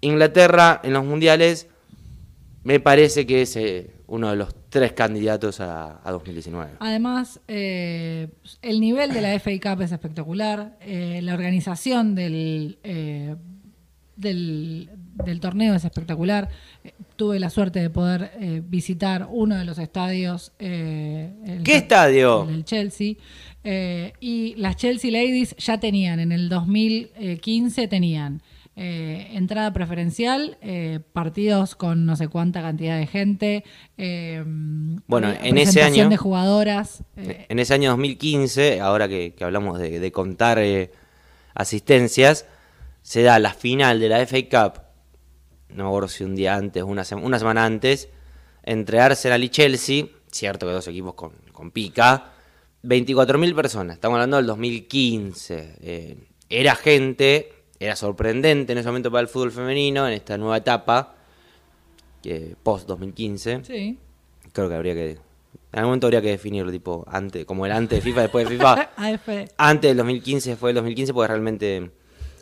Inglaterra 0.00 0.80
en 0.84 0.92
los 0.92 1.04
mundiales 1.04 1.68
me 2.62 2.80
parece 2.80 3.26
que 3.26 3.42
es 3.42 3.56
eh, 3.56 3.90
uno 4.06 4.30
de 4.30 4.36
los 4.36 4.54
tres 4.68 4.92
candidatos 4.92 5.60
a, 5.60 6.00
a 6.06 6.12
2019. 6.12 6.72
Además, 6.80 7.40
eh, 7.48 8.28
el 8.62 8.80
nivel 8.80 9.12
de 9.12 9.20
la 9.20 9.38
FA 9.38 9.50
Cup 9.60 9.82
es 9.82 9.92
espectacular. 9.92 10.76
eh, 10.80 11.20
la 11.22 11.34
organización 11.34 12.14
del, 12.14 12.78
del, 14.16 14.90
del 15.24 15.40
torneo 15.40 15.74
es 15.74 15.84
espectacular. 15.84 16.48
Eh, 16.84 16.92
tuve 17.16 17.38
la 17.40 17.50
suerte 17.50 17.80
de 17.80 17.90
poder 17.90 18.30
eh, 18.40 18.62
visitar 18.64 19.26
uno 19.30 19.56
de 19.56 19.64
los 19.64 19.78
estadios. 19.78 20.52
eh, 20.58 21.32
el- 21.46 21.62
¿Qué 21.62 21.76
estadio? 21.76 22.42
El 22.42 22.48
del 22.48 22.64
Chelsea. 22.64 23.14
Y 24.20 24.54
las 24.56 24.76
Chelsea 24.76 25.10
Ladies 25.10 25.54
ya 25.58 25.78
tenían, 25.78 26.20
en 26.20 26.32
el 26.32 26.48
2015 26.48 27.86
tenían 27.88 28.42
entrada 28.80 29.72
preferencial, 29.72 30.56
partidos 31.12 31.74
con 31.74 32.06
no 32.06 32.14
sé 32.16 32.28
cuánta 32.28 32.62
cantidad 32.62 32.96
de 32.96 33.06
gente. 33.08 33.64
Bueno, 35.06 35.32
en 35.42 35.58
ese 35.58 35.82
año- 35.82 36.08
de 36.08 36.16
jugadoras. 36.16 37.02
En 37.16 37.58
ese 37.58 37.74
año 37.74 37.90
2015, 37.90 38.80
ahora 38.80 39.08
que, 39.08 39.34
que 39.36 39.44
hablamos 39.44 39.78
de, 39.80 39.98
de 40.00 40.12
contar 40.12 40.60
asistencias, 41.54 42.46
se 43.02 43.22
da 43.22 43.38
la 43.38 43.52
final 43.52 44.00
de 44.00 44.08
la 44.08 44.20
FA 44.26 44.38
Cup, 44.48 44.80
no 45.70 45.84
me 45.84 45.88
acuerdo 45.88 46.08
si 46.08 46.24
un 46.24 46.34
día 46.34 46.54
antes, 46.54 46.82
una, 46.82 47.04
sema- 47.04 47.22
una 47.22 47.38
semana 47.38 47.64
antes, 47.64 48.08
entre 48.62 49.00
Arsenal 49.00 49.42
y 49.44 49.48
Chelsea, 49.48 50.06
cierto 50.30 50.66
que 50.66 50.72
dos 50.72 50.86
equipos 50.88 51.14
con, 51.14 51.32
con 51.52 51.70
pica, 51.70 52.32
24.000 52.84 53.54
personas, 53.54 53.96
estamos 53.96 54.16
hablando 54.16 54.36
del 54.38 54.46
2015. 54.46 55.74
eh, 55.80 56.16
era 56.50 56.74
gente, 56.74 57.52
era 57.80 57.94
sorprendente 57.96 58.72
en 58.72 58.78
ese 58.78 58.88
momento 58.88 59.10
para 59.10 59.20
el 59.22 59.28
fútbol 59.28 59.52
femenino, 59.52 60.06
en 60.06 60.14
esta 60.14 60.38
nueva 60.38 60.56
etapa, 60.56 61.14
que 62.22 62.56
post-2015. 62.62 63.64
Sí. 63.64 63.98
Creo 64.52 64.68
que 64.68 64.74
habría 64.74 64.94
que. 64.94 65.10
En 65.10 65.78
algún 65.80 65.90
momento 65.90 66.06
habría 66.06 66.22
que 66.22 66.28
definirlo, 66.30 66.72
tipo, 66.72 67.04
antes, 67.08 67.44
como 67.44 67.66
el 67.66 67.72
antes 67.72 67.98
de 67.98 68.02
FIFA, 68.02 68.22
después 68.22 68.48
de 68.48 68.54
FIFA. 68.56 68.72
AF. 68.96 69.28
antes 69.58 69.90
del 69.90 69.96
2015 69.98 70.56
fue 70.56 70.70
el 70.70 70.76
2015 70.76 71.12
porque 71.12 71.28
realmente 71.28 71.90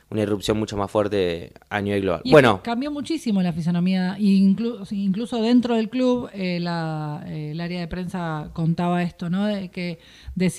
una 0.08 0.22
irrupción 0.22 0.56
mucho 0.58 0.76
más 0.76 0.88
fuerte 0.90 1.52
a 1.68 1.80
nivel 1.80 2.02
global. 2.02 2.20
Y 2.22 2.30
bueno, 2.30 2.60
cambió 2.62 2.92
muchísimo 2.92 3.42
la 3.42 3.52
fisonomía, 3.52 4.16
inclu- 4.18 4.86
incluso 4.92 5.42
dentro 5.42 5.74
del 5.74 5.88
club, 5.90 6.28
eh, 6.32 6.60
la- 6.60 7.24
eh, 7.26 7.50
el 7.50 7.60
área 7.60 7.80
de 7.80 7.88
prensa 7.88 8.50
contaba 8.52 9.02
esto, 9.02 9.30
¿no? 9.30 9.46
De 9.46 9.68
que 9.68 9.98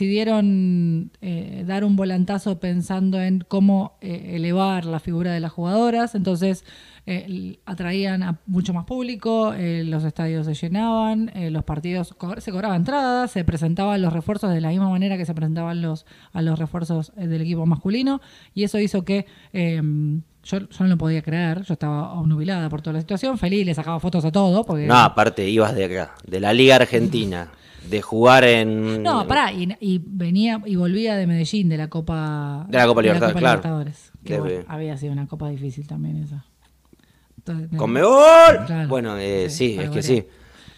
decidieron 0.08 1.12
eh, 1.22 1.64
dar 1.66 1.84
un 1.84 1.96
volantazo 1.96 2.60
pensando 2.60 3.22
en 3.22 3.44
cómo 3.48 3.98
eh, 4.02 4.32
elevar 4.36 4.86
la 4.86 5.00
figura 5.00 5.32
de 5.32 5.40
las 5.40 5.52
jugadoras, 5.52 6.16
entonces 6.16 6.64
eh, 7.10 7.60
atraían 7.66 8.22
a 8.24 8.40
mucho 8.48 8.74
más 8.74 8.84
público, 8.86 9.54
los 9.58 10.04
estadios 10.04 10.46
se 10.46 10.54
llenaban, 10.56 11.32
los 11.52 11.64
partidos 11.64 12.14
co- 12.14 12.40
se 12.42 12.52
cobraba 12.52 12.76
entrada, 12.76 13.28
se 13.30 13.46
presentaban 13.46 14.02
los 14.02 14.12
refuerzos 14.12 14.52
de 14.54 14.60
la 14.60 14.70
misma 14.70 14.90
manera 14.90 15.16
que 15.18 15.26
se 15.26 15.34
presentaban 15.34 15.82
los 15.82 16.06
a 16.34 16.42
los 16.42 16.60
refuerzos 16.60 17.14
del 17.16 17.42
equipo 17.42 17.66
masculino 17.66 18.20
y 18.54 18.64
eso 18.66 18.78
hizo 18.80 19.06
que 19.06 19.26
eh, 19.54 19.82
yo, 20.44 20.60
yo 20.60 20.68
no 20.80 20.88
lo 20.88 20.98
podía 20.98 21.22
creer, 21.22 21.64
yo 21.64 21.74
estaba 21.74 22.14
obnubilada 22.14 22.70
por 22.70 22.82
toda 22.82 22.94
la 22.94 23.02
situación, 23.02 23.38
feliz, 23.38 23.66
le 23.66 23.74
sacaba 23.74 24.00
fotos 24.00 24.24
a 24.24 24.32
todo, 24.32 24.64
porque... 24.64 24.86
no, 24.86 24.96
aparte 24.98 25.48
ibas 25.50 25.76
de 25.76 25.86
acá, 25.86 26.16
de 26.26 26.40
la 26.40 26.54
Liga 26.54 26.78
Argentina, 26.78 27.52
de 27.90 28.02
jugar 28.02 28.44
en. 28.44 29.04
No, 29.04 29.28
pará, 29.28 29.52
y, 29.52 29.76
y 29.80 30.02
venía 30.06 30.62
y 30.66 30.76
volvía 30.76 31.16
de 31.16 31.28
Medellín, 31.28 31.70
de 31.70 31.78
la 31.78 31.90
Copa... 31.90 32.66
De 32.70 32.78
la 32.78 32.88
Copa 32.88 33.02
Libertadores, 33.02 33.40
claro. 33.40 33.58
Libertadores, 33.58 34.12
que 34.24 34.40
bueno, 34.40 34.66
había 34.68 34.98
sido 34.98 35.12
una 35.12 35.28
copa 35.28 35.50
difícil 35.50 35.88
también 35.88 36.24
esa. 36.24 36.46
Entonces, 37.38 37.78
Con 37.78 37.92
Mebol. 37.92 38.66
Claro. 38.66 38.90
Bueno, 38.90 39.18
eh, 39.18 39.50
Sí, 39.50 39.78
es 39.80 39.90
que 39.90 40.04
sí. 40.04 40.26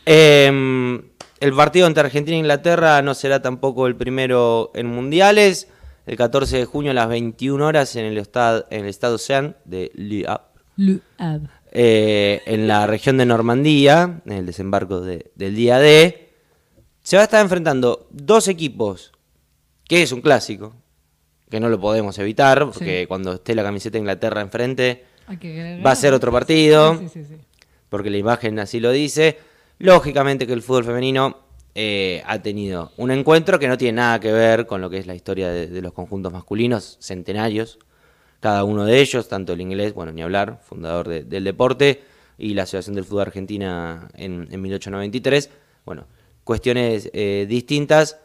Eh, 0.06 1.02
el 1.40 1.54
partido 1.54 1.88
entre 1.88 2.04
Argentina 2.04 2.36
e 2.36 2.40
Inglaterra 2.40 3.02
no 3.02 3.14
será 3.14 3.42
tampoco 3.42 3.88
el 3.88 3.96
primero 3.96 4.72
en 4.74 4.88
mundiales. 4.88 5.68
El 6.10 6.16
14 6.18 6.58
de 6.58 6.66
junio 6.66 6.90
a 6.90 6.96
las 6.96 7.08
21 7.08 7.64
horas 7.68 7.96
en 7.96 8.04
el 8.06 8.18
estado, 8.18 8.66
en 8.72 8.82
el 8.82 8.90
estado 8.90 9.20
Sean 9.20 9.56
de 9.66 9.92
Havre. 10.28 11.48
eh, 11.72 12.42
en 12.48 12.68
la 12.68 12.88
región 12.88 13.18
de 13.20 13.28
Normandía, 13.28 14.22
en 14.26 14.32
el 14.32 14.46
desembarco 14.48 15.02
de- 15.02 15.30
del 15.36 15.54
día 15.54 15.78
D, 15.78 16.30
se 17.04 17.16
va 17.16 17.22
a 17.22 17.26
estar 17.26 17.42
enfrentando 17.44 18.08
dos 18.10 18.48
equipos, 18.48 19.12
que 19.88 20.02
es 20.02 20.12
un 20.12 20.22
clásico, 20.22 20.74
que 21.48 21.60
no 21.60 21.70
lo 21.70 21.80
podemos 21.80 22.18
evitar, 22.18 22.66
porque 22.72 23.02
Sí. 23.02 23.06
cuando 23.08 23.34
esté 23.34 23.54
la 23.54 23.62
camiseta 23.62 23.94
de 23.94 24.00
Inglaterra 24.00 24.42
enfrente, 24.42 25.06
va 25.86 25.92
a 25.92 25.96
ser 25.96 26.16
otro 26.16 26.32
partido, 26.32 26.98
Sí, 26.98 27.10
sí, 27.10 27.24
sí. 27.24 27.36
porque 27.88 28.10
la 28.10 28.18
imagen 28.18 28.58
así 28.58 28.80
lo 28.80 28.90
dice. 28.92 29.38
Lógicamente 29.78 30.48
que 30.48 30.54
el 30.54 30.64
fútbol 30.64 30.86
femenino 30.86 31.38
eh, 31.76 32.24
ha 32.26 32.42
tenido 32.42 32.92
un 32.98 33.12
encuentro 33.12 33.60
que 33.60 33.68
no 33.68 33.78
tiene 33.78 33.98
nada 33.98 34.20
que 34.20 34.32
ver 34.32 34.66
con 34.66 34.82
lo 34.82 34.90
que 34.90 34.98
es 34.98 35.08
la 35.08 35.16
historia 35.16 35.50
de, 35.50 35.82
los 35.82 35.94
conjuntos 35.94 36.32
masculinos, 36.34 36.98
centenarios, 37.00 37.80
cada 38.40 38.64
uno 38.64 38.86
de 38.86 39.00
ellos, 39.02 39.28
tanto 39.28 39.54
el 39.54 39.62
inglés, 39.62 39.94
bueno, 39.94 40.12
ni 40.12 40.22
hablar, 40.22 40.62
fundador 40.64 41.08
de- 41.08 41.24
del 41.24 41.44
deporte, 41.44 42.02
y 42.38 42.54
la 42.54 42.64
Asociación 42.64 42.96
del 42.96 43.04
Fútbol 43.06 43.24
Argentina 43.24 44.08
en, 44.16 44.48
en 44.50 44.62
1893. 44.62 45.50
Bueno, 45.86 46.06
cuestiones 46.46 47.10
eh, 47.14 47.46
distintas 47.50 48.18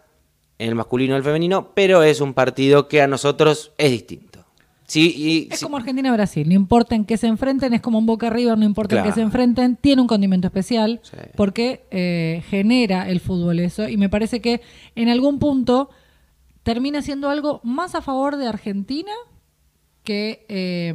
en 0.59 0.68
el 0.68 0.74
masculino 0.76 1.14
y 1.14 1.16
el 1.18 1.24
femenino, 1.24 1.72
pero 1.74 2.02
es 2.04 2.20
un 2.20 2.33
partido 2.33 2.87
que 2.87 3.02
a 3.02 3.09
nosotros 3.09 3.72
es 3.76 3.90
distinto. 3.90 4.43
Sí, 4.87 5.14
y, 5.16 5.49
Es 5.53 5.61
sí- 5.61 5.64
como 5.64 5.79
Argentina-Brasil, 5.79 6.47
no 6.49 6.55
importa 6.55 6.94
en 6.94 7.05
qué 7.07 7.16
se 7.16 7.27
enfrenten, 7.27 7.73
es 7.73 7.81
como 7.81 7.99
un 7.99 8.07
Boca 8.07 8.29
River, 8.31 8.59
no 8.59 8.64
importa 8.64 8.97
en 8.97 9.03
qué 9.03 9.07
Claro. 9.09 9.14
se 9.14 9.23
enfrenten, 9.23 9.77
tiene 9.77 10.03
un 10.03 10.09
condimento 10.09 10.47
especial 10.47 11.01
Sí. 11.03 11.16
porque 11.37 11.87
eh, 11.90 12.42
genera 12.51 13.09
el 13.09 13.20
fútbol 13.20 13.61
eso 13.61 13.88
y 13.88 13.97
me 13.97 14.09
parece 14.11 14.40
que 14.40 14.61
en 14.94 15.09
algún 15.09 15.38
punto 15.38 15.88
termina 16.62 17.01
siendo 17.03 17.31
algo 17.31 17.61
más 17.64 17.94
a 17.94 18.03
favor 18.03 18.37
de 18.37 18.47
Argentina 18.47 19.12
que, 20.03 20.44
eh, 20.49 20.92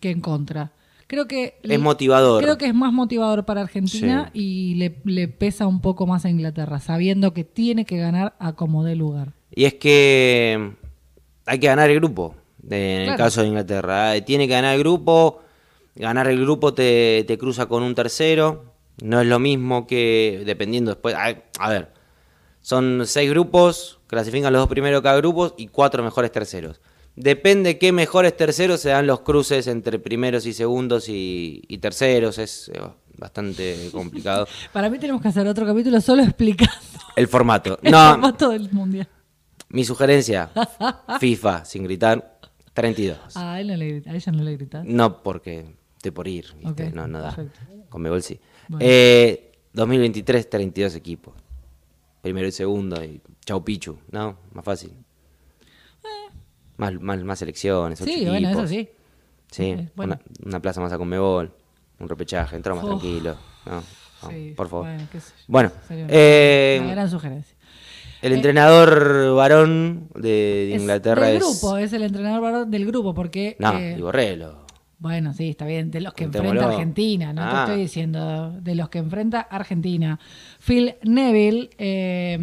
que 0.00 0.10
en 0.10 0.20
contra. 0.20 0.72
Creo 1.06 1.28
que 1.28 1.58
Es 1.62 1.78
motivador. 1.78 2.42
Creo 2.42 2.58
que 2.58 2.66
es 2.66 2.74
más 2.74 2.92
motivador 2.92 3.44
para 3.44 3.60
Argentina 3.60 4.30
y 4.34 4.74
le, 4.74 4.96
le 5.04 5.28
pesa 5.28 5.66
un 5.68 5.80
poco 5.80 6.06
más 6.06 6.24
a 6.24 6.30
Inglaterra, 6.30 6.80
sabiendo 6.80 7.32
que 7.32 7.44
tiene 7.44 7.84
que 7.84 7.96
ganar 7.96 8.34
a 8.40 8.54
como 8.54 8.82
dé 8.82 8.96
lugar. 8.96 9.34
Y 9.54 9.64
es 9.66 9.74
que 9.74 10.72
hay 11.44 11.58
que 11.60 11.66
ganar 11.68 11.90
el 11.90 11.96
grupo, 12.00 12.34
en 12.70 13.10
el 13.10 13.16
caso 13.16 13.42
de 13.42 13.48
Inglaterra. 13.48 14.16
Eh, 14.16 14.22
Tiene 14.22 14.46
que 14.46 14.54
ganar 14.54 14.74
el 14.74 14.80
grupo, 14.80 15.40
ganar 15.94 16.26
el 16.28 16.40
grupo 16.40 16.74
te, 16.74 17.24
te 17.26 17.38
cruza 17.38 17.66
con 17.66 17.82
un 17.82 17.94
tercero. 17.94 18.72
No 19.02 19.20
es 19.20 19.26
lo 19.26 19.38
mismo 19.38 19.86
que 19.86 20.42
dependiendo 20.46 20.90
después. 20.92 21.14
A, 21.14 21.34
a 21.58 21.70
ver, 21.70 21.92
son 22.62 23.02
seis 23.06 23.28
grupos, 23.30 24.00
clasifican 24.06 24.52
los 24.52 24.60
dos 24.62 24.68
primeros 24.68 25.02
cada 25.02 25.16
grupo 25.18 25.54
y 25.58 25.68
cuatro 25.68 26.02
mejores 26.02 26.32
terceros. 26.32 26.80
Depende 27.14 27.78
qué 27.78 27.92
mejores 27.92 28.36
terceros 28.36 28.80
se 28.80 28.90
dan 28.90 29.06
los 29.06 29.20
cruces 29.20 29.66
entre 29.68 29.98
primeros 29.98 30.44
y 30.46 30.52
segundos 30.52 31.08
y, 31.08 31.62
y 31.68 31.78
terceros. 31.78 32.38
Es 32.38 32.70
bastante 33.16 33.88
complicado. 33.92 34.46
Para 34.72 34.90
mí 34.90 34.98
tenemos 34.98 35.22
que 35.22 35.28
hacer 35.28 35.46
otro 35.46 35.64
capítulo 35.66 36.00
solo 36.00 36.22
explicando 36.22 36.74
El 37.16 37.28
formato. 37.28 37.78
el 37.82 37.90
No, 37.92 38.10
formato 38.10 38.50
del 38.50 38.70
mundial. 38.72 39.08
Mi 39.70 39.84
sugerencia, 39.84 40.50
FIFA, 41.20 41.64
sin 41.64 41.84
gritar, 41.84 42.35
32. 42.76 43.18
Ah, 43.36 43.54
a 43.54 43.60
él 43.60 43.68
no 43.68 43.76
le 43.76 44.02
a 44.06 44.14
ella 44.14 44.32
no 44.32 44.42
le 44.42 44.52
grita. 44.56 44.82
No 44.84 45.22
porque 45.22 45.64
estoy 45.96 46.10
por 46.10 46.28
ir, 46.28 46.44
¿viste? 46.62 46.92
No, 46.92 47.08
no 47.08 47.20
da. 47.20 47.34
perfecto. 47.34 47.58
Con 47.88 48.02
Mebol 48.02 48.22
sí. 48.22 48.38
Bueno. 48.68 48.84
Eh, 48.86 49.52
2023, 49.72 50.50
32 50.50 50.94
equipos. 50.94 51.34
Primero 52.20 52.46
y 52.46 52.52
segundo, 52.52 53.02
y 53.02 53.22
chau 53.46 53.64
Pichu, 53.64 53.98
¿no? 54.10 54.36
Más 54.52 54.64
fácil. 54.64 54.92
Más, 56.76 57.00
más, 57.00 57.22
más 57.24 57.38
selecciones, 57.38 57.98
ocho 58.02 58.10
Eh. 58.10 58.18
Sí, 58.18 58.26
bueno, 58.26 58.50
eso 58.50 58.66
sí. 58.66 58.88
Sí, 59.50 59.88
bueno. 59.94 60.18
una, 60.40 60.46
una 60.48 60.60
plaza 60.60 60.80
más 60.82 60.92
a 60.92 60.98
Conmebol, 60.98 61.50
un 61.98 62.08
repechaje, 62.08 62.56
entramos 62.56 62.84
Uf. 62.84 62.90
tranquilo. 62.90 63.36
No, 63.64 63.72
no, 63.76 63.82
Sí, 64.28 64.52
por 64.54 64.68
favor. 64.68 64.86
Bueno, 64.86 65.08
qué 65.10 65.20
sé 65.20 65.32
yo. 65.38 65.44
Bueno, 65.48 65.72
Sería 65.88 66.06
eh, 66.10 66.78
una 66.82 66.90
gran 66.90 67.08
sugerencia. 67.08 67.55
El 68.22 68.32
entrenador 68.32 69.34
varón 69.34 70.08
de, 70.14 70.28
de 70.28 70.74
Es 70.74 70.80
Inglaterra 70.82 71.26
del 71.28 71.38
grupo, 71.40 71.76
es 71.76 71.92
el 71.92 72.02
entrenador 72.02 72.40
varón 72.42 72.70
del 72.70 72.86
grupo, 72.86 73.14
porque. 73.14 73.56
No, 73.58 73.72
eh, 73.78 73.94
Di 73.96 74.02
Borrello. 74.02 74.64
Bueno, 74.98 75.34
sí, 75.34 75.50
está 75.50 75.66
bien, 75.66 75.90
de 75.90 76.00
los 76.00 76.14
que 76.14 76.24
enfrenta 76.24 76.68
Argentina, 76.68 77.32
no 77.34 77.42
Ah. 77.42 77.50
te 77.50 77.56
estoy 77.72 77.82
diciendo 77.82 78.50
de 78.60 78.74
los 78.74 78.88
que 78.88 78.98
enfrenta 78.98 79.40
Argentina. 79.40 80.18
Phil 80.58 80.94
Neville, 81.02 81.68
eh, 81.76 82.38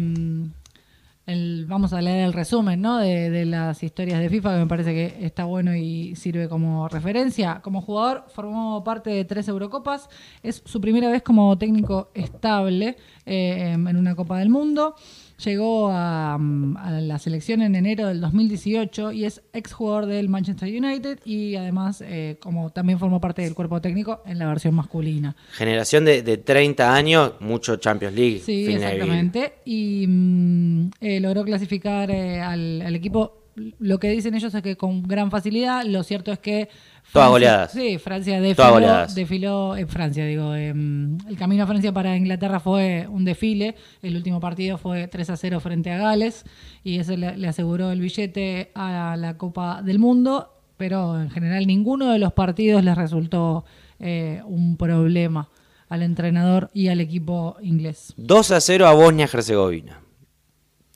el- 1.26 1.64
vamos 1.66 1.92
a 1.94 2.00
leer 2.02 2.26
el 2.26 2.32
resumen 2.32 2.80
¿no? 2.82 2.98
de, 2.98 3.30
de 3.30 3.44
las 3.46 3.82
historias 3.82 4.20
de 4.20 4.28
FIFA, 4.28 4.52
que 4.52 4.58
me 4.60 4.66
parece 4.66 4.92
que 4.92 5.26
está 5.26 5.44
bueno 5.46 5.74
y 5.74 6.14
sirve 6.16 6.48
como 6.48 6.86
referencia. 6.88 7.60
Como 7.62 7.80
jugador 7.80 8.24
formó 8.28 8.84
parte 8.84 9.10
de 9.10 9.24
tres 9.24 9.48
Eurocopas, 9.48 10.08
es 10.42 10.62
su 10.66 10.80
primera 10.80 11.10
vez 11.10 11.22
como 11.22 11.56
técnico 11.58 12.10
estable 12.14 12.96
eh, 13.26 13.72
en 13.72 13.96
una 13.96 14.14
Copa 14.14 14.38
del 14.38 14.50
Mundo. 14.50 14.94
Llegó 15.42 15.90
a, 15.90 16.38
mm, 16.38 16.76
a 16.76 16.90
la 17.00 17.18
selección 17.18 17.62
en 17.62 17.74
enero 17.74 18.06
del 18.06 18.20
2018 18.20 19.12
y 19.12 19.24
es 19.24 19.42
exjugador 19.52 20.06
del 20.06 20.28
Manchester 20.28 20.68
United 20.68 21.18
y 21.24 21.56
además 21.56 22.02
eh, 22.06 22.36
como 22.40 22.70
también 22.70 22.98
formó 22.98 23.20
parte 23.20 23.42
del 23.42 23.54
cuerpo 23.54 23.80
técnico 23.80 24.22
en 24.26 24.38
la 24.38 24.46
versión 24.46 24.74
masculina. 24.74 25.34
Generación 25.52 26.04
de, 26.04 26.22
de 26.22 26.36
30 26.36 26.94
años, 26.94 27.32
mucho 27.40 27.76
Champions 27.76 28.14
League. 28.14 28.42
Sí, 28.44 28.66
exactamente. 28.66 29.54
Y 29.64 30.06
mm, 30.06 30.90
eh, 31.00 31.20
logró 31.20 31.44
clasificar 31.44 32.10
eh, 32.10 32.40
al, 32.40 32.82
al 32.82 32.94
equipo. 32.94 33.40
Lo 33.78 33.98
que 33.98 34.10
dicen 34.10 34.34
ellos 34.34 34.54
es 34.54 34.62
que 34.62 34.76
con 34.76 35.02
gran 35.02 35.30
facilidad. 35.30 35.84
Lo 35.84 36.02
cierto 36.02 36.32
es 36.32 36.38
que. 36.38 36.68
Todas 37.12 37.30
goleadas. 37.30 37.70
Sí, 37.72 37.98
Francia 37.98 38.40
desfiló, 38.40 39.06
desfiló 39.14 39.76
en 39.76 39.88
Francia, 39.88 40.26
digo. 40.26 40.54
em, 40.54 41.16
el 41.28 41.36
camino 41.36 41.62
a 41.62 41.66
Francia 41.66 41.92
para 41.92 42.16
Inglaterra 42.16 42.58
fue 42.58 43.06
un 43.08 43.24
desfile. 43.24 43.76
El 44.02 44.16
último 44.16 44.40
partido 44.40 44.78
fue 44.78 45.06
3 45.06 45.30
a 45.30 45.36
0 45.36 45.60
frente 45.60 45.92
a 45.92 45.98
Gales. 45.98 46.44
Y 46.82 46.98
eso 46.98 47.16
le, 47.16 47.36
le 47.36 47.46
aseguró 47.48 47.92
el 47.92 48.00
billete 48.00 48.72
a 48.74 49.16
la 49.16 49.36
Copa 49.38 49.80
del 49.82 50.00
Mundo. 50.00 50.50
Pero 50.76 51.20
en 51.20 51.30
general 51.30 51.68
ninguno 51.68 52.10
de 52.10 52.18
los 52.18 52.32
partidos 52.32 52.82
les 52.82 52.96
resultó 52.96 53.64
eh, 54.00 54.42
un 54.44 54.76
problema 54.76 55.48
al 55.88 56.02
entrenador 56.02 56.70
y 56.74 56.88
al 56.88 57.00
equipo 57.00 57.56
inglés. 57.62 58.12
2 58.16 58.50
a 58.50 58.60
0 58.60 58.88
a 58.88 58.92
Bosnia-Herzegovina. 58.92 60.00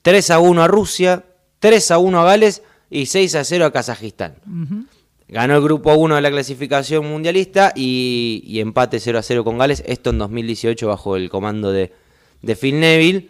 3 0.01 0.31
a 0.31 0.39
1 0.39 0.63
a 0.63 0.67
Rusia. 0.67 1.23
3 1.59 1.91
a 1.91 1.97
1 1.97 2.19
a 2.19 2.25
Gales. 2.25 2.61
Y 2.89 3.05
6 3.05 3.35
a 3.35 3.43
0 3.45 3.65
a 3.65 3.71
Kazajistán. 3.71 4.35
Ujú. 4.45 4.83
Ganó 5.29 5.55
el 5.55 5.61
grupo 5.61 5.93
1 5.93 6.15
de 6.15 6.21
la 6.21 6.31
clasificación 6.31 7.07
mundialista 7.07 7.71
y, 7.75 8.41
y 8.45 8.59
empate 8.59 8.99
0 8.99 9.19
a 9.19 9.21
0 9.21 9.43
con 9.43 9.57
Gales. 9.59 9.83
Esto 9.85 10.09
en 10.09 10.17
2018 10.17 10.87
bajo 10.87 11.15
el 11.15 11.29
comando 11.29 11.71
de, 11.71 11.93
de 12.41 12.55
Phil 12.55 12.79
Neville. 12.79 13.29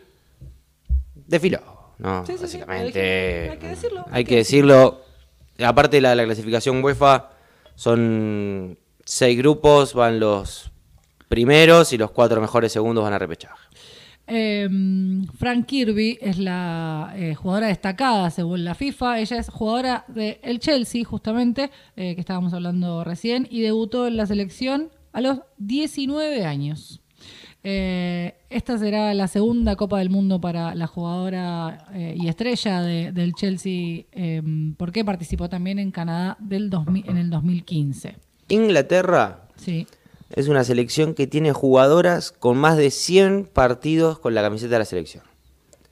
desfiló, 1.27 1.59
¿no? 1.97 2.25
Sí, 2.25 2.33
sí, 2.33 2.37
sí, 2.37 2.43
Básicamente. 2.43 3.49
hay 3.51 3.57
que 3.57 3.67
decirlo, 3.67 4.05
Hay 4.11 4.23
que 4.25 4.35
decirlo. 4.37 5.01
Aparte 5.61 5.97
de 5.97 6.01
la, 6.01 6.15
la 6.15 6.23
clasificación 6.23 6.81
UEFA, 6.81 7.31
son 7.75 8.77
seis 9.03 9.37
grupos, 9.37 9.93
van 9.93 10.19
los 10.21 10.71
primeros 11.27 11.91
y 11.91 11.97
los 11.97 12.11
cuatro 12.11 12.39
mejores 12.39 12.71
segundos 12.71 13.03
van 13.03 13.13
a 13.13 13.19
repechaje. 13.19 13.57
Eh, 14.25 14.67
Frank 15.39 15.67
Kirby 15.67 16.17
es 16.21 16.37
la 16.37 17.13
eh, 17.15 17.33
jugadora 17.33 17.67
destacada 17.67 18.29
según 18.29 18.65
la 18.65 18.75
FIFA. 18.75 19.19
Ella 19.21 19.37
es 19.37 19.47
jugadora 19.47 20.03
del 20.09 20.59
Chelsea, 20.59 21.05
justamente, 21.05 21.71
eh, 21.95 22.13
que 22.15 22.19
estábamos 22.19 22.53
hablando 22.53 23.05
recién, 23.05 23.47
y 23.49 23.61
debutó 23.61 24.05
en 24.05 24.17
la 24.17 24.25
selección 24.25 24.89
a 25.13 25.21
los 25.21 25.39
19 25.57 26.43
años. 26.45 26.99
Eh, 27.63 28.35
esta 28.49 28.77
será 28.77 29.13
la 29.13 29.27
segunda 29.29 29.77
Copa 29.77 29.99
del 29.99 30.09
Mundo 30.09 30.41
para 30.41 30.75
la 30.75 30.87
jugadora 30.87 31.85
y 31.93 32.27
estrella 32.27 32.81
de- 32.81 33.13
del 33.13 33.33
Chelsea, 33.33 34.03
eh, 34.11 34.41
porque 34.75 35.05
participó 35.05 35.47
también 35.47 35.79
en 35.79 35.91
Canadá 35.91 36.35
del 36.41 36.69
2000 36.69 37.05
en 37.09 37.15
el 37.17 37.29
2015. 37.29 38.17
Inglaterra 38.49 39.47
Sí. 39.55 39.87
es 40.35 40.49
una 40.49 40.65
selección 40.65 41.13
que 41.13 41.27
tiene 41.27 41.53
jugadoras 41.53 42.33
con 42.33 42.57
más 42.57 42.75
de 42.75 42.91
100 42.91 43.45
partidos 43.45 44.19
con 44.19 44.33
la 44.35 44.41
camiseta 44.41 44.73
de 44.75 44.79
la 44.79 44.85
selección. 44.85 45.23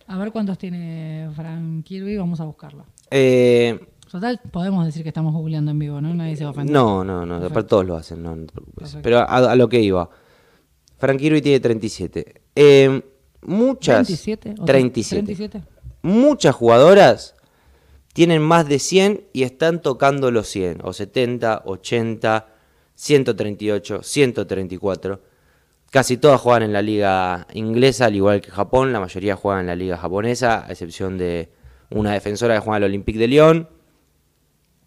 A 0.08 0.18
ver 0.18 0.32
cuántos 0.32 0.58
tiene 0.58 1.30
Frank 1.36 1.84
Kirby, 1.84 2.18
vamos 2.18 2.40
a 2.40 2.46
buscarlo. 2.46 2.86
Eh, 3.12 3.80
Total, 4.10 4.40
podemos 4.52 4.86
decir 4.86 5.04
que 5.04 5.10
estamos 5.10 5.34
googleando 5.34 5.72
en 5.72 5.80
vivo, 5.80 6.00
¿no? 6.00 6.14
Nadie 6.14 6.38
se 6.38 6.44
va 6.46 6.50
a 6.50 6.52
ofender. 6.52 6.74
no, 6.74 7.04
no, 7.04 7.26
no, 7.26 7.34
Perfecto. 7.36 7.48
aparte 7.52 7.70
todos 7.70 7.86
lo 7.86 7.96
hacen, 7.98 8.24
no, 8.24 8.36
no 8.36 8.46
te 8.46 8.54
preocupes. 8.54 8.84
Perfecto. 8.84 9.02
Pero 9.04 9.20
a, 9.20 9.24
a 9.52 9.56
lo 9.56 9.68
que 9.68 9.82
iba. 9.82 10.10
Frank 10.98 11.20
Kirby 11.20 11.42
tiene 11.42 11.60
37. 11.60 12.42
Eh, 12.56 13.02
muchas... 13.42 14.08
27. 14.08 14.56
o 14.62 14.66
37. 14.66 15.24
37. 15.26 15.64
Muchas 16.04 16.56
jugadoras 16.56 17.36
tienen 18.14 18.42
más 18.42 18.68
de 18.70 18.80
100 18.80 19.26
y 19.34 19.44
están 19.44 19.82
tocando 19.82 20.32
los 20.32 20.48
100, 20.48 20.80
o 20.84 20.94
70, 20.94 21.64
80, 21.66 22.48
138, 22.96 24.02
134. 24.04 25.22
Casi 25.92 26.18
todas 26.18 26.42
juegan 26.42 26.64
en 26.64 26.74
la 26.74 26.82
liga 26.82 27.48
inglesa, 27.54 28.06
al 28.06 28.16
igual 28.16 28.42
que 28.42 28.52
Japón. 28.52 28.92
La 28.92 29.00
mayoría 29.00 29.36
juegan 29.36 29.62
en 29.62 29.68
la 29.68 29.76
liga 29.76 29.98
japonesa, 29.98 30.66
a 30.66 30.72
excepción 30.72 31.18
de 31.18 31.50
una 31.90 32.12
defensora 32.14 32.56
que 32.56 32.60
juega 32.60 32.78
en 32.78 32.84
el 32.84 32.90
Olympique 32.90 33.18
de 33.20 33.28
Lyon. 33.28 33.70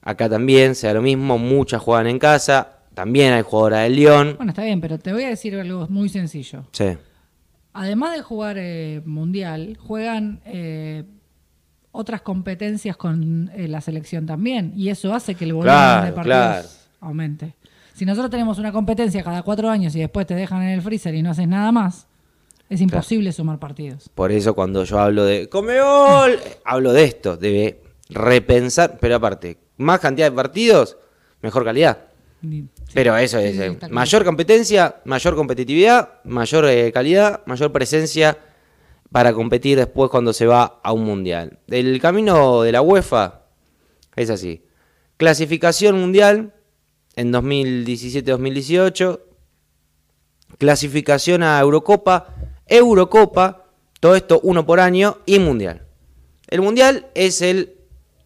Acá 0.02 0.28
también 0.28 0.74
sea 0.74 0.92
lo 0.94 1.02
mismo, 1.02 1.38
muchas 1.38 1.80
juegan 1.82 2.06
en 2.06 2.18
casa. 2.18 2.78
También 2.94 3.32
hay 3.32 3.42
jugadoras 3.42 3.84
del 3.84 3.96
Lyon. 3.96 4.34
Bueno, 4.36 4.50
está 4.50 4.62
bien, 4.64 4.80
pero 4.80 4.98
te 4.98 5.12
voy 5.12 5.24
a 5.24 5.28
decir 5.28 5.54
algo 5.58 5.86
muy 5.88 6.08
sencillo. 6.08 6.64
Sí. 6.72 6.96
Además 7.72 8.16
de 8.16 8.22
jugar 8.22 8.56
eh, 8.58 9.00
mundial, 9.06 9.78
juegan 9.80 10.40
eh, 10.44 11.04
otras 11.92 12.20
competencias 12.20 12.96
con 12.96 13.50
eh, 13.54 13.68
la 13.68 13.80
selección 13.80 14.26
también. 14.26 14.72
Y 14.76 14.88
eso 14.90 15.14
hace 15.14 15.34
que 15.34 15.44
el 15.44 15.52
volumen 15.54 15.72
Claro, 15.74 16.06
de 16.06 16.12
partidos 16.12 16.36
claro. 16.36 16.68
aumente. 17.00 17.54
Si 18.00 18.06
nosotros 18.06 18.30
tenemos 18.30 18.58
una 18.58 18.72
competencia 18.72 19.22
cada 19.22 19.42
cuatro 19.42 19.68
años 19.68 19.94
y 19.94 20.00
después 20.00 20.26
te 20.26 20.34
dejan 20.34 20.62
en 20.62 20.70
el 20.70 20.80
freezer 20.80 21.14
y 21.14 21.20
no 21.20 21.32
haces 21.32 21.46
nada 21.46 21.70
más, 21.70 22.06
es 22.70 22.80
imposible 22.80 23.30
sumar 23.30 23.58
partidos. 23.58 24.08
Por 24.14 24.32
eso 24.32 24.54
cuando 24.54 24.84
yo 24.84 24.98
hablo 24.98 25.26
de 25.26 25.50
Comeol, 25.50 26.40
hablo 26.64 26.94
de 26.94 27.04
esto, 27.04 27.36
de 27.36 27.82
repensar, 28.08 28.96
pero 28.98 29.16
aparte, 29.16 29.58
más 29.76 30.00
cantidad 30.00 30.30
de 30.30 30.34
partidos, 30.34 30.96
mejor 31.42 31.62
calidad. 31.62 31.98
Sí. 32.40 32.64
Pero 32.94 33.18
eso 33.18 33.38
Sí, 33.38 33.44
es, 33.44 33.56
sí, 33.56 33.62
eh, 33.64 33.78
mayor 33.90 34.24
competencia, 34.24 34.96
mayor 35.04 35.36
competitividad, 35.36 36.22
mayor 36.24 36.64
eh, 36.68 36.90
calidad, 36.92 37.42
mayor 37.44 37.70
presencia 37.70 38.38
para 39.12 39.34
competir 39.34 39.76
después 39.76 40.10
cuando 40.10 40.32
se 40.32 40.46
va 40.46 40.80
a 40.82 40.92
un 40.94 41.04
mundial. 41.04 41.58
El 41.68 42.00
camino 42.00 42.62
de 42.62 42.72
la 42.72 42.80
UEFA 42.80 43.42
es 44.16 44.30
así. 44.30 44.64
Clasificación 45.18 46.00
mundial 46.00 46.54
en 47.20 47.32
2017-2018, 47.32 49.20
clasificación 50.58 51.42
a 51.42 51.60
Eurocopa, 51.60 52.34
Eurocopa, 52.66 53.66
todo 54.00 54.16
esto 54.16 54.40
uno 54.42 54.64
por 54.64 54.80
año 54.80 55.18
y 55.26 55.38
mundial. 55.38 55.82
El 56.48 56.62
mundial 56.62 57.06
es 57.14 57.42
el, 57.42 57.74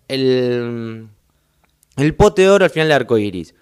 el, 0.09 1.09
el 1.96 2.14
pote 2.14 2.42
de 2.42 2.50
oro 2.50 2.64
al 2.64 2.70
final 2.70 2.88
del 2.88 2.96
arco 2.96 3.18
iris. 3.18 3.54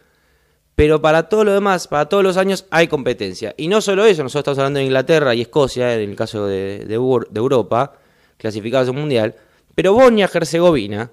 Pero 0.75 1.01
para 1.03 1.29
todo 1.29 1.45
lo 1.45 1.53
demás, 1.53 1.89
para 1.89 2.09
todos 2.09 2.23
los 2.23 2.37
años 2.37 2.67
hay 2.71 2.89
competencia. 2.89 3.55
Y 3.57 3.69
no 3.69 3.81
solo 3.81 4.05
eso, 4.05 4.23
nosotros 4.23 4.43
estamos 4.43 4.59
hablando 4.59 4.79
de 4.81 4.85
Inglaterra 4.87 5.35
y 5.35 5.43
Escocia, 5.43 5.95
en 5.95 6.11
el 6.11 6.17
caso 6.17 6.47
de, 6.47 6.85
de 6.87 6.99
Eur- 6.99 7.29
de 7.29 7.39
Europa, 7.41 7.95
clasificados 8.39 8.89
a 8.89 8.91
un 8.91 8.99
mundial. 8.99 9.35
Pero 9.75 9.95
Bosnia-Herzegovina 9.95 11.11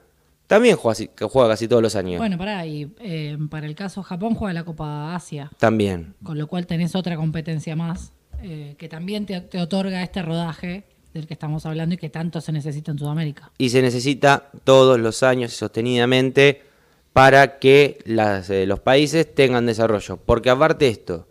también 0.49 0.75
juega, 0.75 0.91
así- 0.93 1.07
que 1.15 1.23
juega 1.25 1.47
casi 1.49 1.67
todos 1.67 1.81
los 1.83 1.95
años. 1.95 2.17
Bueno, 2.17 2.37
pará, 2.37 2.65
y 2.65 2.91
eh, 2.99 3.37
para 3.49 3.67
el 3.67 3.75
caso 3.75 4.01
Japón 4.03 4.33
juega 4.35 4.51
la 4.53 4.63
Copa 4.65 5.15
Asia, 5.15 5.51
También. 5.59 6.15
con 6.23 6.37
lo 6.39 6.47
cual 6.47 6.65
tenés 6.65 6.95
otra 6.95 7.15
competencia 7.15 7.75
más, 7.75 8.11
eh, 8.41 8.73
que 8.79 8.89
también 8.89 9.27
te, 9.27 9.39
te 9.41 9.61
otorga 9.61 10.01
este 10.01 10.23
rodaje 10.23 10.85
del 11.13 11.27
que 11.27 11.35
estamos 11.35 11.67
hablando 11.67 11.93
y 11.93 11.97
que 11.99 12.09
tanto 12.09 12.41
se 12.41 12.51
necesita 12.51 12.91
en 12.91 12.97
Sudamérica. 12.97 13.51
y 13.59 13.69
se 13.69 13.81
necesita 13.83 14.49
todos 14.63 14.99
los 14.99 15.21
años 15.21 15.53
y 15.53 15.55
sostenidamente 15.55 16.63
para 17.13 17.59
que 17.59 17.99
las, 18.05 18.49
eh, 18.49 18.65
los 18.65 18.79
países 18.79 19.31
tengan 19.35 19.67
desarrollo. 19.67 20.17
Porque 20.17 20.49
aparte 20.49 20.85
de 20.85 20.91
esto, 20.91 21.27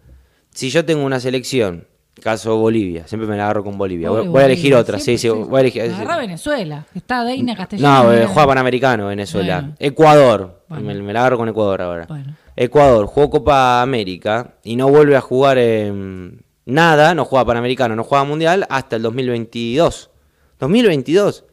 si 0.54 0.70
yo 0.70 0.85
tengo 0.85 1.04
una 1.04 1.18
selección, 1.18 1.88
caso 2.18 2.57
Bolivia, 2.57 3.07
siempre 3.07 3.28
me 3.28 3.37
la 3.37 3.44
agarro 3.44 3.64
con 3.64 3.76
Bolivia, 3.78 4.11
voy, 4.11 4.22
Uy, 4.22 4.28
voy 4.28 4.42
a 4.42 4.46
elegir 4.46 4.74
otra, 4.74 4.98
sí, 4.98 5.18
sí, 5.18 5.28
voy 5.28 5.57
a 5.57 5.61
elegir. 5.61 5.83
Agarrá 5.83 6.16
Venezuela, 6.18 6.85
que 6.92 6.98
está 6.98 7.24
Deina 7.24 7.57
Castellano. 7.57 8.04
No, 8.04 8.12
eh, 8.12 8.26
juega 8.26 8.46
Panamericano 8.46 9.07
Venezuela. 9.09 9.61
Bueno. 9.61 9.74
Ecuador, 9.78 10.62
Bueno. 10.68 10.85
me, 10.85 10.94
me 11.02 11.12
la 11.12 11.20
agarro 11.20 11.38
con 11.38 11.48
Ecuador 11.48 11.83
ahora. 11.83 12.07
Bueno. 12.07 12.35
Ecuador 12.57 13.07
jugó 13.07 13.31
Copa 13.31 13.83
América 13.83 14.54
y 14.64 14.76
no 14.76 14.88
vuelve 14.88 15.16
a 15.16 15.20
jugar 15.20 15.59
en 15.59 16.42
nada, 16.66 17.14
no 17.14 17.24
juega 17.24 17.44
Panamericano, 17.44 17.94
no 17.96 18.04
juega 18.04 18.24
Mundial 18.24 18.66
hasta 18.68 18.96
el 18.96 19.02
2022. 19.02 20.11
2022. 20.59 21.44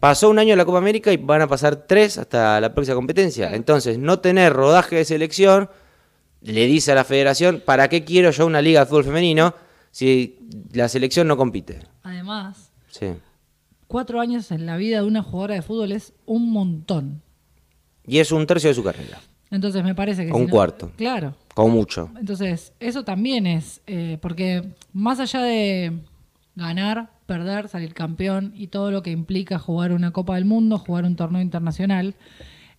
Pasó 0.00 0.30
un 0.30 0.38
año 0.38 0.56
la 0.56 0.64
Copa 0.64 0.78
América 0.78 1.12
y 1.12 1.18
van 1.18 1.42
a 1.42 1.46
pasar 1.46 1.76
tres 1.86 2.16
hasta 2.18 2.60
la 2.60 2.72
próxima 2.74 2.94
competencia. 2.96 3.54
Entonces, 3.54 3.98
no 3.98 4.18
tener 4.20 4.52
rodaje 4.52 4.96
de 4.96 5.04
selección 5.04 5.68
le 6.40 6.66
dice 6.66 6.92
a 6.92 6.94
la 6.94 7.04
federación, 7.04 7.62
¿para 7.64 7.88
qué 7.88 8.02
quiero 8.02 8.30
yo 8.30 8.46
una 8.46 8.62
liga 8.62 8.80
de 8.80 8.86
fútbol 8.86 9.04
femenino 9.04 9.54
si 9.90 10.38
la 10.72 10.88
selección 10.88 11.26
no 11.28 11.36
compite? 11.36 11.80
Además, 12.02 12.72
Sí. 12.88 13.06
cuatro 13.86 14.20
años 14.20 14.50
en 14.50 14.66
la 14.66 14.76
vida 14.76 15.00
de 15.00 15.06
una 15.06 15.22
jugadora 15.22 15.54
de 15.54 15.62
fútbol 15.62 15.92
es 15.92 16.12
un 16.26 16.50
montón. 16.50 17.22
Y 18.06 18.18
es 18.18 18.32
un 18.32 18.46
tercio 18.46 18.68
de 18.70 18.74
su 18.74 18.82
carrera, 18.82 19.20
Entonces 19.50 19.82
me 19.84 19.94
parece 19.94 20.24
que... 20.24 20.32
O 20.32 20.36
si 20.36 20.40
un 20.40 20.46
no- 20.46 20.52
cuarto. 20.52 20.90
Claro. 20.96 21.34
como 21.54 21.74
mucho. 21.74 22.10
Entonces, 22.18 22.72
eso 22.80 23.04
también 23.04 23.46
es, 23.46 23.80
eh, 23.86 24.16
porque 24.22 24.62
más 24.92 25.18
allá 25.20 25.42
de 25.42 25.92
ganar, 26.56 27.10
perder, 27.26 27.68
salir 27.68 27.92
campeón 27.94 28.52
y 28.56 28.68
todo 28.68 28.90
lo 28.90 29.02
que 29.02 29.10
implica 29.10 29.58
jugar 29.58 29.92
una 29.92 30.12
Copa 30.12 30.34
del 30.36 30.44
Mundo, 30.44 30.78
jugar 30.78 31.04
un 31.04 31.16
torneo 31.16 31.42
internacional, 31.42 32.14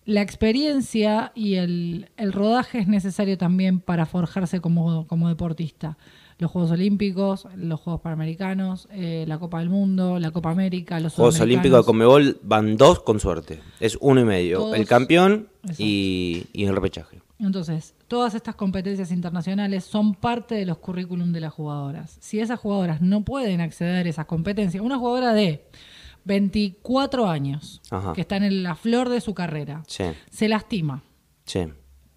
la 0.04 0.20
experiencia 0.22 1.30
y 1.34 1.54
el, 1.54 2.10
el 2.16 2.32
rodaje 2.32 2.78
es 2.80 2.88
necesario 2.88 3.38
también 3.38 3.78
para 3.80 4.04
forjarse 4.06 4.60
como, 4.60 5.06
como 5.06 5.28
deportista. 5.28 5.96
Los 6.38 6.50
Juegos 6.50 6.70
Olímpicos, 6.72 7.46
los 7.56 7.80
Juegos 7.80 8.00
Panamericanos, 8.02 8.88
eh, 8.90 9.24
la 9.28 9.38
Copa 9.38 9.60
del 9.60 9.68
Mundo, 9.70 10.18
la 10.18 10.30
Copa 10.30 10.50
América, 10.50 10.98
los 11.00 11.14
Juegos 11.14 11.40
Olímpicos 11.40 11.80
de. 11.80 11.84
Conmebol 11.86 12.38
van 12.42 12.76
dos 12.76 13.00
con 13.02 13.20
suerte. 13.20 13.60
Es 13.80 13.96
uno 14.00 14.20
y 14.20 14.24
medio. 14.24 14.58
Todos- 14.58 14.76
El 14.76 14.86
campeón 14.86 15.48
y, 15.78 16.44
y 16.52 16.64
el 16.64 16.74
repechaje. 16.74 17.20
Entonces, 17.38 17.94
todas 18.06 18.34
estas 18.34 18.54
competencias 18.54 19.10
internacionales 19.10 19.84
son 19.84 20.14
parte 20.14 20.54
de 20.54 20.64
los 20.64 20.78
currículum 20.78 21.32
de 21.32 21.40
las 21.40 21.52
jugadoras. 21.52 22.16
Si 22.20 22.38
esas 22.38 22.60
jugadoras 22.60 23.00
no 23.00 23.24
pueden 23.24 23.60
acceder 23.60 24.06
a 24.06 24.08
esas 24.08 24.26
competencias, 24.26 24.82
una 24.82 24.96
jugadora 24.98 25.32
de 25.34 25.64
24 26.24 27.28
años, 27.28 27.80
Ajá. 27.90 28.12
que 28.12 28.20
está 28.20 28.36
en 28.36 28.62
la 28.62 28.74
flor 28.76 29.08
de 29.08 29.20
su 29.20 29.34
carrera, 29.34 29.82
Sí, 29.86 30.04
se 30.30 30.48
lastima, 30.48 31.02
sí. 31.44 31.66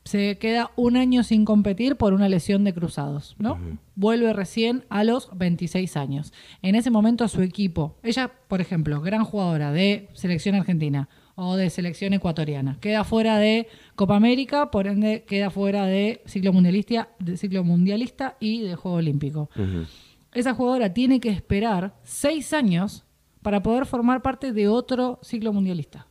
Se 0.05 0.37
queda 0.37 0.71
un 0.75 0.97
año 0.97 1.23
sin 1.23 1.45
competir 1.45 1.95
por 1.95 2.13
una 2.13 2.29
lesión 2.29 2.63
de 2.63 2.73
cruzados, 2.73 3.35
¿no? 3.39 3.57
Vuelve 3.95 4.31
recién 4.33 4.85
a 4.89 5.03
los 5.03 5.29
26 5.35 5.97
años. 5.97 6.31
En 6.61 6.75
ese 6.75 6.91
momento 6.91 7.27
su 7.27 7.41
equipo, 7.41 7.95
ella, 8.03 8.31
por 8.47 8.61
ejemplo, 8.61 9.01
gran 9.01 9.25
jugadora 9.25 9.71
de 9.71 10.07
selección 10.13 10.53
argentina 10.55 11.09
o 11.33 11.55
de 11.55 11.71
selección 11.71 12.13
ecuatoriana, 12.13 12.77
queda 12.79 13.03
fuera 13.03 13.39
de 13.39 13.67
Copa 13.95 14.15
América, 14.15 14.69
por 14.69 14.85
ende 14.85 15.23
queda 15.27 15.49
fuera 15.49 15.85
de 15.87 16.21
ciclo 16.27 16.53
mundialista, 16.53 17.09
de 17.17 17.35
ciclo 17.35 17.63
mundialista 17.63 18.37
y 18.39 18.61
de 18.61 18.75
Juego 18.75 18.97
Olímpico. 18.97 19.49
Esa 20.33 20.53
jugadora 20.53 20.93
tiene 20.93 21.19
que 21.19 21.29
esperar 21.29 21.95
seis 22.03 22.53
años 22.53 23.05
para 23.41 23.63
poder 23.63 23.87
formar 23.87 24.21
parte 24.21 24.53
de 24.53 24.67
otro 24.67 25.19
ciclo 25.23 25.51
mundialista. 25.51 26.07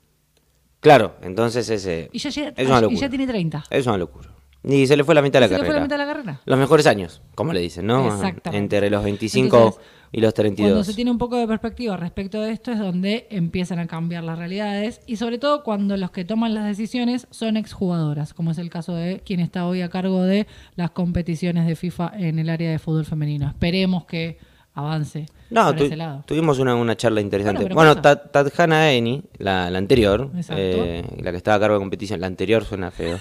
Claro, 0.85 1.15
entonces 1.23 1.69
ese 1.71 2.11
Y 2.13 2.19
ya, 2.19 2.29
llega- 2.31 2.53
es 2.57 2.69
una 2.69 2.79
y 2.79 2.83
locura. 2.83 3.01
ya 3.01 3.09
tiene 3.09 3.27
30. 3.27 3.65
Es 3.71 3.87
una 3.87 3.97
locura. 3.97 4.29
Y 4.63 4.87
se 4.87 4.97
le 4.97 5.05
fue 5.05 5.15
la 5.15 5.21
mitad 5.23 5.41
de 5.41 5.41
la 5.41 5.49
Se 5.49 5.55
le 5.55 5.59
carrera. 5.59 5.73
fue 5.73 5.81
la 5.81 5.85
mitad 5.85 5.97
de 5.99 6.05
la 6.07 6.13
carrera. 6.13 6.41
Los 6.45 6.59
mejores 6.59 6.87
años, 6.87 7.21
como 7.35 7.53
le 7.53 7.61
dicen, 7.61 7.87
¿no? 7.87 8.09
Entre 8.53 8.89
los 8.91 9.03
25 9.05 9.57
Entonces, 9.57 9.81
y 10.13 10.21
los 10.21 10.33
Cuando 10.33 10.55
32. 10.55 10.87
se 10.87 10.95
tiene 10.95 11.11
un 11.11 11.19
poco 11.19 11.37
de 11.37 11.47
perspectiva 11.47 11.97
respecto 11.97 12.41
de 12.41 12.53
esto 12.53 12.71
es 12.71 12.79
donde 12.79 13.27
empiezan 13.31 13.79
a 13.79 13.87
cambiar 13.87 14.25
las 14.25 14.39
realidades 14.39 15.01
y 15.07 15.17
sobre 15.17 15.39
todo 15.39 15.65
cuando 15.65 15.97
los 15.97 16.11
que 16.13 16.25
toman 16.25 16.55
las 16.55 16.65
decisiones 16.67 17.27
son 17.31 17.57
exjugadoras, 17.57 18.33
como 18.33 18.53
es 18.53 18.59
el 18.59 18.71
caso 18.71 18.95
de 18.95 19.21
quien 19.25 19.41
está 19.41 19.67
hoy 19.67 19.83
a 19.83 19.91
cargo 19.91 20.23
de 20.23 20.47
las 20.77 20.91
competiciones 20.93 21.67
de 21.67 21.77
FIFA 21.77 22.13
en 22.17 22.39
el 22.39 22.49
área 22.49 22.71
de 22.71 22.79
fútbol 22.79 23.05
femenino. 23.05 23.49
Esperemos 23.49 24.05
que 24.07 24.39
avance 24.75 25.27
No, 25.51 25.67
por 25.67 25.77
tu- 25.77 25.85
ese 25.85 25.97
lado. 25.97 26.23
tuvimos 26.27 26.59
una, 26.59 26.75
una 26.75 26.97
charla 26.97 27.21
interesante. 27.21 27.63
Bueno, 27.63 27.75
Bueno, 27.75 27.95
pasa. 28.03 28.17
Ta- 28.17 28.45
Tadjana 28.45 28.91
Eni, 28.93 29.23
la, 29.39 29.71
la 29.71 29.79
anterior, 29.79 30.31
eh, 30.51 31.05
la 31.23 31.31
que 31.31 31.37
estaba 31.37 31.57
a 31.57 31.61
cargo 31.61 31.75
de 31.77 31.81
competición, 31.81 32.21
la 32.21 32.27
anterior 32.27 32.65
suena 32.65 32.91
feo. 32.91 33.19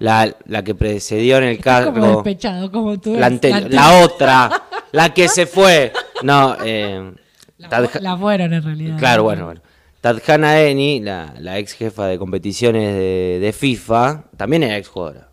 La, 0.00 0.34
la 0.46 0.64
que 0.64 0.74
precedió 0.74 1.36
en 1.38 1.44
el 1.44 1.50
Estás 1.56 1.84
como 1.90 1.94
cargo. 2.00 2.14
despechado, 2.22 2.72
como 2.72 2.98
tú 2.98 3.14
La, 3.14 4.00
otra, 4.02 4.50
la 4.92 5.12
que 5.14 5.28
se 5.28 5.46
fue. 5.46 5.92
No, 6.22 6.56
eh, 6.64 7.12
La, 7.58 7.68
Tadja- 7.68 8.00
la 8.00 8.16
fueron 8.16 8.52
en 8.54 8.62
realidad. 8.62 8.98
Claro, 8.98 9.22
bueno, 9.24 9.44
bueno. 9.44 9.60
Tadjana 10.00 10.58
Eni, 10.62 11.00
la, 11.00 11.34
la 11.38 11.58
ex 11.58 11.74
jefa 11.74 12.06
de 12.06 12.18
competiciones 12.18 12.94
de, 12.94 13.38
de 13.38 13.52
FIFA, 13.52 14.24
también 14.38 14.62
era 14.62 14.78
ex 14.78 14.88
jugadora. 14.88 15.28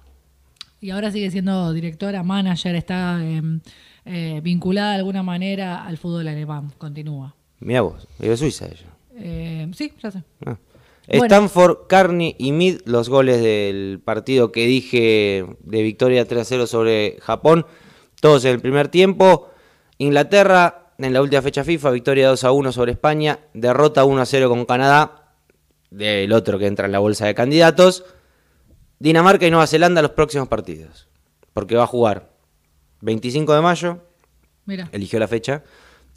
Y 0.82 0.90
ahora 0.92 1.10
sigue 1.10 1.32
siendo 1.32 1.72
directora, 1.74 2.22
manager, 2.22 2.76
está 2.76 3.18
eh, 3.24 3.42
eh, 4.08 4.40
vinculada 4.42 4.92
de 4.92 4.98
alguna 4.98 5.22
manera 5.22 5.86
al 5.86 5.98
fútbol 5.98 6.28
alemán. 6.28 6.72
Continúa. 6.78 7.36
Mira 7.60 7.82
vos, 7.82 8.08
vive 8.20 8.34
en 8.34 8.38
Suiza 8.38 8.66
ella. 8.66 8.88
Eh, 9.16 9.70
sí, 9.74 9.92
ya 10.02 10.12
sé. 10.12 10.24
Ah. 10.46 10.58
Bueno. 11.08 11.26
Stanford, 11.26 11.88
Carney 11.88 12.36
y 12.38 12.52
Mid, 12.52 12.82
los 12.86 13.10
goles 13.10 13.42
del 13.42 14.02
partido 14.04 14.52
que 14.52 14.66
dije 14.66 15.46
de 15.62 15.82
victoria 15.82 16.28
3 16.28 16.42
a 16.42 16.46
0 16.46 16.68
sobre 16.68 17.18
Japón, 17.22 17.66
todos 18.20 18.44
en 18.46 18.52
el 18.52 18.60
primer 18.60 18.90
tiempo. 18.90 19.50
Inglaterra, 19.98 20.92
en 20.98 21.14
la 21.14 21.22
última 21.22 21.42
fecha 21.42 21.64
FIFA, 21.64 21.92
victoria 21.92 22.28
2 22.28 22.44
a 22.44 22.52
1 22.52 22.72
sobre 22.72 22.92
España, 22.92 23.40
derrota 23.54 24.04
1 24.04 24.22
a 24.22 24.26
0 24.26 24.50
con 24.50 24.66
Canadá, 24.66 25.34
del 25.90 26.34
otro 26.34 26.60
que 26.60 26.68
entra 26.68 26.86
en 26.86 26.92
la 26.92 27.00
bolsa 27.00 27.26
de 27.26 27.36
candidatos. 27.36 28.04
Dinamarca 29.00 29.48
y 29.48 29.52
Nueva 29.52 29.68
Zelanda 29.68 30.02
los 30.02 30.12
próximos 30.12 30.50
partidos, 30.50 31.08
porque 31.54 31.76
va 31.76 31.84
a 31.84 31.88
jugar 31.88 32.37
25 33.02 33.54
de 33.54 33.62
mayo, 33.62 34.00
Mira. 34.66 34.90
eligió 34.92 35.20
la 35.20 35.28
fecha. 35.28 35.64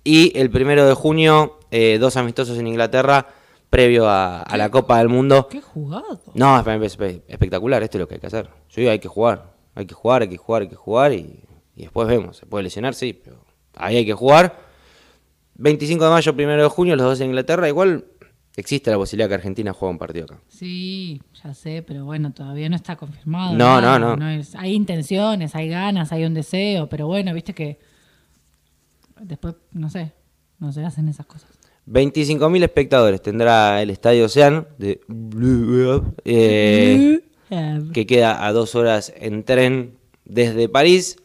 Y 0.02 0.36
el 0.38 0.50
primero 0.50 0.86
de 0.86 0.94
junio, 0.94 1.58
eh, 1.70 1.98
dos 2.00 2.16
amistosos 2.16 2.58
en 2.58 2.66
Inglaterra, 2.66 3.28
previo 3.68 4.08
a, 4.08 4.42
a 4.42 4.56
la 4.56 4.70
Copa 4.70 4.98
del 4.98 5.08
Mundo. 5.08 5.46
Qué 5.50 5.60
jugado. 5.60 6.20
No, 6.34 6.58
es, 6.58 6.66
es- 6.94 7.00
es 7.00 7.20
espectacular, 7.28 7.82
esto 7.82 7.98
es 7.98 8.00
lo 8.00 8.08
que 8.08 8.14
hay 8.14 8.20
que 8.20 8.26
hacer. 8.26 8.46
Yo 8.70 8.80
digo, 8.80 8.90
hay 8.90 8.98
que 8.98 9.08
jugar, 9.08 9.52
hay 9.74 9.86
que 9.86 9.94
jugar, 9.94 10.22
hay 10.22 10.28
que 10.28 10.36
jugar, 10.38 10.62
hay 10.62 10.68
que 10.68 10.74
jugar 10.76 11.12
y, 11.12 11.40
y 11.76 11.82
después 11.82 12.08
vemos. 12.08 12.36
Se 12.38 12.46
puede 12.46 12.64
lesionar, 12.64 12.94
sí, 12.94 13.12
pero 13.12 13.36
ahí 13.76 13.96
hay 13.96 14.06
que 14.06 14.14
jugar. 14.14 14.58
25 15.56 16.04
de 16.04 16.10
mayo, 16.10 16.34
primero 16.34 16.62
de 16.62 16.68
junio, 16.68 16.96
los 16.96 17.04
dos 17.06 17.20
en 17.20 17.26
Inglaterra. 17.28 17.68
Igual 17.68 18.06
existe 18.56 18.90
la 18.90 18.96
posibilidad 18.96 19.28
que 19.28 19.34
Argentina 19.34 19.72
juegue 19.72 19.92
un 19.92 19.98
partido 19.98 20.24
acá. 20.26 20.40
Sí, 20.48 21.20
ya 21.42 21.54
sé, 21.54 21.82
pero 21.86 22.04
bueno, 22.04 22.32
todavía 22.32 22.68
no 22.68 22.76
está 22.76 22.96
confirmado. 22.96 23.56
No, 23.56 23.80
no, 23.80 24.16
no. 24.16 24.28
es- 24.30 24.54
hay 24.54 24.74
intenciones, 24.74 25.54
hay 25.54 25.68
ganas, 25.68 26.12
hay 26.12 26.24
un 26.24 26.34
deseo, 26.34 26.88
pero 26.88 27.06
bueno, 27.06 27.32
viste 27.34 27.54
que 27.54 27.78
después, 29.20 29.54
no 29.72 29.88
sé, 29.90 30.12
no 30.58 30.72
se 30.72 30.84
hacen 30.84 31.08
esas 31.08 31.26
cosas. 31.26 31.50
25.000 31.86 32.62
espectadores 32.62 33.22
tendrá 33.22 33.80
el 33.82 33.90
Estadio 33.90 34.26
Ocean 34.26 34.66
de 34.78 35.00
eh, 36.24 37.20
que 37.92 38.06
queda 38.06 38.46
a 38.46 38.52
dos 38.52 38.74
horas 38.74 39.12
en 39.16 39.42
tren 39.44 39.96
desde 40.24 40.68
París. 40.68 41.16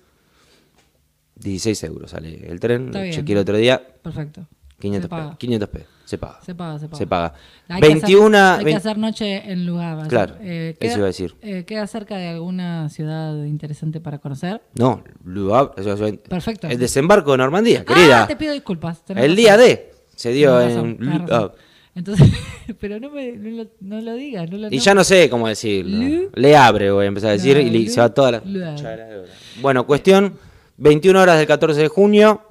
16 1.35 1.83
euros 1.83 2.11
sale 2.11 2.49
el 2.49 2.59
tren, 2.59 2.87
lo 2.87 2.93
chequeé 3.11 3.33
el 3.35 3.41
otro 3.41 3.57
día. 3.57 3.85
Perfecto. 4.01 4.47
500 4.85 5.03
se 5.05 5.09
paga. 5.09 5.23
pesos. 5.25 5.37
500 5.39 5.69
pesos. 5.69 5.87
Se 6.05 6.17
paga. 6.19 6.39
Se 6.45 6.53
paga, 6.55 6.79
se 6.79 6.85
paga. 6.87 6.97
Se 6.97 7.07
paga. 7.07 7.33
Hay 7.67 7.81
que 7.81 7.87
hacer- 7.87 8.01
21. 8.01 8.37
hay 8.37 8.65
que 8.65 8.75
hacer 8.75 8.97
noche 8.97 9.51
en 9.51 9.65
lugar. 9.65 10.07
Claro, 10.07 10.35
Eh, 10.41 10.75
eso 10.79 10.97
iba 10.97 11.05
a 11.05 11.07
decir. 11.07 11.33
eh, 11.41 11.63
¿Queda 11.65 11.87
cerca 11.87 12.15
de 12.17 12.27
alguna 12.29 12.89
ciudad 12.89 13.43
interesante 13.45 13.99
para 13.99 14.19
conocer? 14.19 14.61
No, 14.77 15.03
sea, 15.83 15.95
Perfecto. 16.29 16.67
El 16.67 16.77
desembarco 16.77 17.31
de 17.31 17.37
Normandía, 17.39 17.83
querida. 17.83 18.23
Ah, 18.23 18.27
te 18.27 18.35
pido 18.35 18.53
disculpas. 18.53 19.03
tenés 19.03 19.23
el 19.23 19.31
razón. 19.31 19.37
día 19.37 19.57
D 19.57 19.91
se 20.15 20.31
dio 20.31 20.61
en 20.61 20.67
razón. 20.69 21.27
Havre. 21.31 21.55
Entonces, 21.95 22.29
pero 22.79 22.99
no, 22.99 23.09
me, 23.09 23.31
no, 23.31 23.63
lo, 23.63 23.69
no 23.79 24.01
lo 24.01 24.13
digas. 24.15 24.49
No 24.51 24.57
lo, 24.57 24.67
Y 24.67 24.77
no- 24.77 24.81
ya 24.83 24.93
no 24.93 25.03
sé 25.03 25.29
cómo 25.29 25.47
decirlo. 25.47 25.97
Le- 25.97 26.29
Le 26.35 26.55
abre, 26.57 26.91
voy 26.91 27.05
a 27.05 27.07
empezar 27.07 27.29
a 27.31 27.33
decir, 27.33 27.55
No, 27.55 27.61
y 27.63 27.69
le- 27.69 27.89
se 27.89 27.99
va 28.01 28.13
toda 28.13 28.31
la. 28.33 28.43
Bueno, 29.61 29.87
cuestión: 29.87 30.37
21 30.77 31.19
horas 31.21 31.37
del 31.37 31.47
14 31.47 31.81
de 31.81 31.87
junio. 31.87 32.41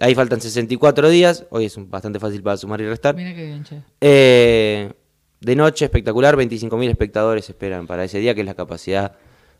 Ahí 0.00 0.14
faltan 0.14 0.40
64 0.40 1.08
días. 1.08 1.46
Hoy 1.50 1.64
es 1.66 1.76
un- 1.76 1.90
bastante 1.90 2.18
fácil 2.20 2.42
para 2.42 2.56
sumar 2.56 2.80
y 2.80 2.86
restar. 2.86 3.14
Mira 3.16 3.34
qué 3.34 3.44
bien, 3.46 3.64
che. 3.64 3.80
Eh, 4.00 4.92
de 5.40 5.56
noche, 5.56 5.84
espectacular. 5.86 6.36
25.000 6.36 6.90
espectadores 6.90 7.48
esperan 7.48 7.86
para 7.86 8.04
ese 8.04 8.18
día, 8.18 8.34
que 8.34 8.40
es 8.42 8.46
la 8.46 8.54
capacidad 8.54 9.12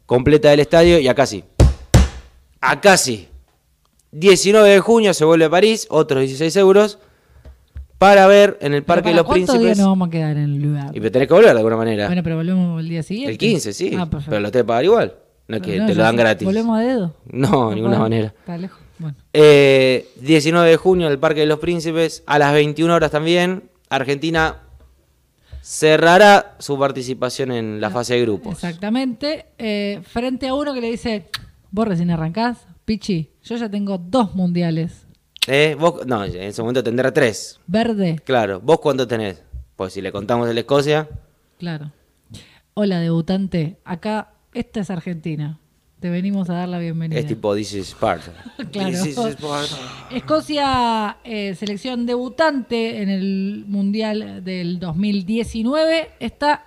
completa 0.05 0.51
del 0.51 0.61
estadio. 0.61 0.99
Y 0.99 1.09
acá 1.09 1.25
sí. 1.27 1.45
Acá 2.61 2.97
sí. 2.97 3.29
19 4.13 4.69
de 4.69 4.81
junio 4.81 5.15
se 5.15 5.25
vuelve 5.25 5.47
a 5.47 5.51
París, 5.51 5.87
otros 5.91 6.21
16 6.21 6.55
euros. 6.57 6.99
Para 7.99 8.27
ver 8.27 8.59
en 8.61 8.75
el 8.75 8.83
Parque 8.83 9.09
de 9.09 9.15
los 9.15 9.25
¿Cuántos 9.25 9.49
Príncipes. 9.57 9.77
días 9.77 9.79
nos 9.79 9.87
vamos 9.89 10.09
a 10.09 10.11
quedar 10.11 10.37
en 10.37 10.45
el 10.55 10.61
lugar? 10.61 10.91
Y 10.95 11.01
tenés 11.11 11.29
que 11.29 11.33
volver 11.35 11.53
de 11.53 11.57
alguna 11.59 11.77
manera. 11.79 12.07
Bueno, 12.09 12.23
pero 12.23 12.37
volvemos 12.37 12.79
el 12.81 12.89
día 12.91 13.03
siguiente. 13.03 13.33
el 13.33 13.39
15, 13.39 13.73
sí. 13.73 13.97
Ah, 13.99 14.07
pero 14.11 14.41
lo 14.41 14.51
tenés 14.51 14.65
que 14.65 14.65
pagar 14.67 14.85
igual. 14.85 15.15
No 15.49 15.57
es 15.57 15.63
que 15.63 15.79
No, 15.79 15.87
te 15.87 15.95
lo 15.95 16.03
dan 16.03 16.17
gratis. 16.17 16.45
¿Volvemos 16.45 16.79
a 16.79 16.83
dedo? 16.83 17.15
No, 17.25 17.71
de 17.71 17.75
ninguna 17.77 17.97
podemos. 17.97 17.99
manera. 18.01 18.35
Está 18.39 18.59
lejos. 18.59 18.79
Bueno. 18.99 19.17
Eh, 19.33 20.09
19 20.21 20.71
de 20.71 20.77
junio, 20.77 21.09
el 21.09 21.19
Parque 21.19 21.41
de 21.41 21.47
los 21.47 21.59
Príncipes, 21.59 22.23
a 22.27 22.39
las 22.39 22.53
21 22.53 22.95
horas 22.95 23.11
también, 23.11 23.65
Argentina 23.89 24.63
cerrará 25.63 26.55
su 26.59 26.79
participación 26.79 27.51
en 27.51 27.81
la 27.81 27.91
fase 27.91 28.15
de 28.15 28.23
grupos. 28.23 28.55
Exactamente. 28.55 29.47
Eh, 29.59 30.01
frente 30.05 30.49
a 30.49 30.55
uno 30.55 30.73
que 30.73 30.81
le 30.81 30.91
dice, 30.91 31.27
vos 31.71 31.89
recién 31.89 32.11
arrancás, 32.11 32.67
Pichi, 32.85 33.31
yo 33.43 33.57
ya 33.57 33.69
tengo 33.69 33.99
dos 33.99 34.35
mundiales. 34.35 35.07
Eh, 35.49 35.77
vos, 35.79 36.07
no, 36.07 36.25
en 36.25 36.37
ese 36.37 36.63
momento 36.63 36.83
tendrá 36.83 37.13
tres. 37.13 37.61
Verde, 37.67 38.21
Claro, 38.25 38.61
¿vos 38.61 38.81
cuánto 38.81 39.07
tenés? 39.07 39.43
Pues 39.77 39.93
si 39.93 40.01
le 40.01 40.11
contamos 40.13 40.49
el 40.49 40.57
Escocia, 40.59 41.09
claro. 41.59 41.93
Hola, 42.75 43.01
debutante. 43.01 43.79
Acá, 43.85 44.35
esta 44.53 44.81
es 44.81 44.91
Argentina. 44.91 45.59
Te 46.01 46.11
venimos 46.11 46.51
a 46.51 46.55
dar 46.55 46.69
la 46.69 46.79
bienvenida. 46.79 47.19
es 47.19 47.27
tipo 47.27 47.55
This 47.55 47.73
is 47.73 47.89
Sparta. 47.89 48.33
Claro. 48.71 48.91
This 48.91 49.07
is 49.07 49.17
Sparta. 49.17 49.77
Escocia, 50.11 51.17
eh, 51.25 51.55
selección 51.55 52.05
debutante 52.05 53.01
en 53.03 53.09
el 53.09 53.65
Mundial 53.67 54.45
del 54.45 54.79
2019, 54.79 56.11
está 56.21 56.65